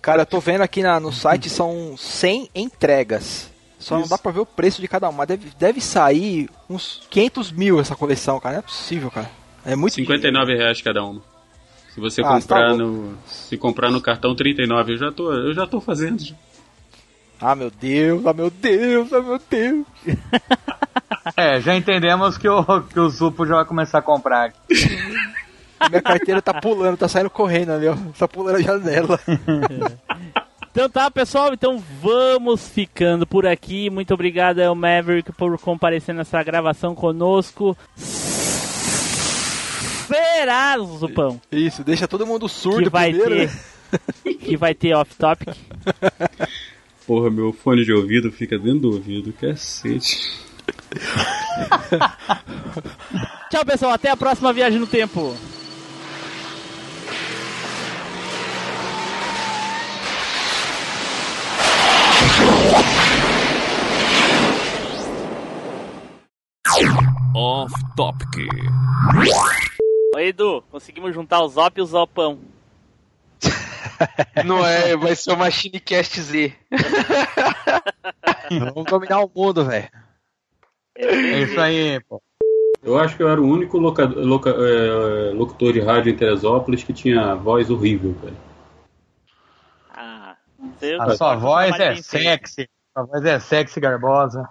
[0.00, 3.50] Cara, eu tô vendo aqui na- no site são 100 entregas.
[3.78, 4.10] Só não Isso.
[4.10, 5.26] dá pra ver o preço de cada uma.
[5.26, 8.54] Deve, deve sair uns 500 mil essa coleção, cara.
[8.54, 9.30] Não é possível, cara.
[9.64, 11.20] É muito 59 reais cada uma.
[11.92, 13.16] Se você Ah, comprar tá no.
[13.26, 16.22] Se comprar no cartão 39, eu já tô, eu já tô fazendo.
[17.40, 19.86] Ah, meu Deus, ah, meu Deus, ah, meu Deus.
[21.36, 24.52] É, já entendemos que o, que o Zupo já vai começar a comprar.
[25.90, 27.96] Minha carteira tá pulando, tá saindo correndo ali, ó.
[28.16, 29.20] Tá pulando a janela.
[30.70, 33.88] Então tá, pessoal, então vamos ficando por aqui.
[33.88, 37.74] Muito obrigado ao Maverick por comparecer nessa gravação conosco.
[40.06, 43.34] Será, Zupão, Isso, deixa todo mundo que surdo vai primeiro.
[43.34, 44.34] ter né?
[44.34, 45.56] que vai ter off-topic.
[47.06, 50.28] Porra, meu fone de ouvido fica dentro do ouvido, cacete.
[53.48, 55.36] Tchau, pessoal, até a próxima viagem no tempo.
[67.36, 68.48] Off Topic.
[70.16, 72.55] Oi, Edu, conseguimos juntar o Zop e o Zopão.
[74.44, 76.54] Não é, vai ser o Machine Cast Z.
[78.50, 79.88] Vamos dominar o mundo, velho.
[80.96, 82.22] É isso aí, pô.
[82.82, 86.84] Eu acho que eu era o único loca- loca- é, locutor de rádio em Teresópolis
[86.84, 88.34] que tinha voz horrível, cara.
[89.92, 90.36] Ah,
[91.00, 92.68] A sua voz é sexy.
[92.92, 94.48] Sua voz é sexy, garbosa.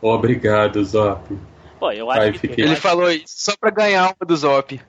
[0.00, 1.36] Obrigado, Zop.
[1.78, 4.80] Pô, eu acho que fiquei- Ele falou isso só pra ganhar uma do Zop.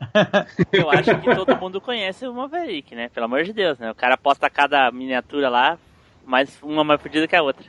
[0.72, 3.08] Eu acho que todo mundo conhece o Maverick, né?
[3.08, 3.90] Pelo amor de Deus, né?
[3.90, 5.78] O cara posta cada miniatura lá,
[6.24, 7.66] mais uma mais fodida que a outra.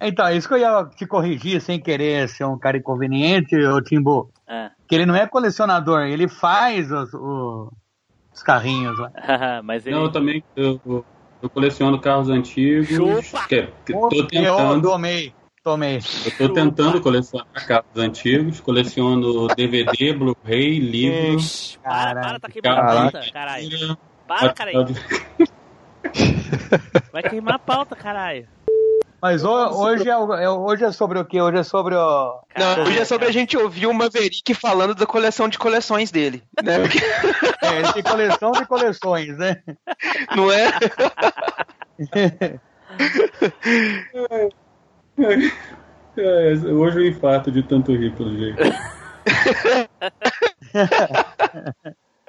[0.00, 4.30] Então, isso que eu ia te corrigir sem querer ser um cara inconveniente, ô Timbu.
[4.46, 7.72] Ah, Que ele não é colecionador, ele faz os, o-
[8.34, 9.10] os carrinhos lá.
[9.64, 9.94] mas ele.
[9.96, 10.44] Não, eu também.
[10.54, 10.80] Eu,
[11.40, 12.88] Eu coleciono carros antigos.
[12.88, 13.46] Chupa!
[13.48, 14.98] Que, que, Pô, tô Eu tentando,
[15.64, 18.60] tomei, eu tô tentando colecionar carros antigos.
[18.60, 21.78] Coleciono DVD, Blu-ray, livros.
[21.82, 23.98] Para, para, tá queimando a pauta, caralho.
[24.28, 24.94] Para, caralho.
[27.12, 28.46] Vai queimar a pauta, caralho.
[29.22, 29.48] Mas ho-
[29.82, 31.40] hoje é, é- hoje é sobre o quê?
[31.40, 32.42] Hoje é sobre o.
[32.58, 36.42] Não, hoje é sobre a gente ouvir o Maverick falando da coleção de coleções dele.
[36.62, 36.78] Né?
[36.80, 36.98] Porque-
[37.62, 39.62] É, de coleção de coleções, né?
[40.36, 40.66] Não é?
[46.16, 48.56] É, hoje eu infarto de tanto rir, pelo jeito.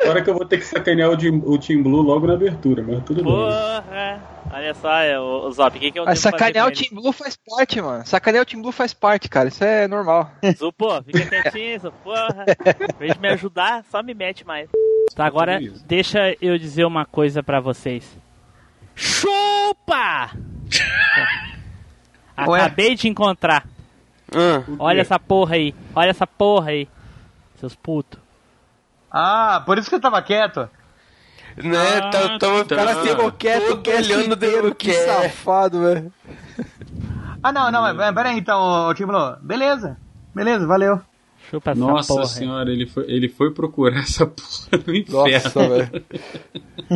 [0.02, 2.84] Agora que eu vou ter que sacanear o, Jim- o Team Blue logo na abertura,
[2.84, 3.32] mas tudo bem.
[3.32, 4.22] Porra!
[4.52, 7.12] Olha só, é, o, o Zop, o que, que eu Mas sacanear o Team Blue
[7.12, 8.06] faz parte, mano.
[8.08, 9.50] Sacanear o Team Blue faz parte, cara.
[9.50, 10.32] Isso é normal.
[10.58, 12.46] Zupo, fica quietinho, Zupo, porra.
[13.02, 14.70] Em de me ajudar, só me mete mais.
[15.16, 18.18] Tá, agora deixa eu dizer uma coisa pra vocês.
[18.96, 20.32] Chupa!
[22.38, 22.62] Ué?
[22.62, 23.66] Acabei de encontrar.
[24.34, 25.74] Ah, Olha essa porra aí.
[25.96, 26.88] Olha essa porra aí.
[27.60, 28.20] Seus putos.
[29.12, 30.70] Ah, por isso que eu tava quieto.
[31.58, 31.78] né?
[31.78, 32.76] Ah, tá, tava tá.
[32.76, 35.06] cara ficou quieto, olhando inteiro, do que que é.
[35.06, 36.12] safado, velho.
[37.42, 39.38] Ah, não, não, mas pera aí então, ô, Tim Blue.
[39.42, 39.98] Beleza,
[40.34, 41.00] beleza, valeu.
[41.50, 42.26] Chupa essa Nossa porra.
[42.26, 45.32] senhora, ele foi, ele foi procurar essa porra no inferno.
[45.32, 46.06] Nossa, velho.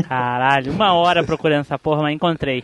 [0.07, 2.63] Caralho, uma hora procurando essa porra, mas encontrei.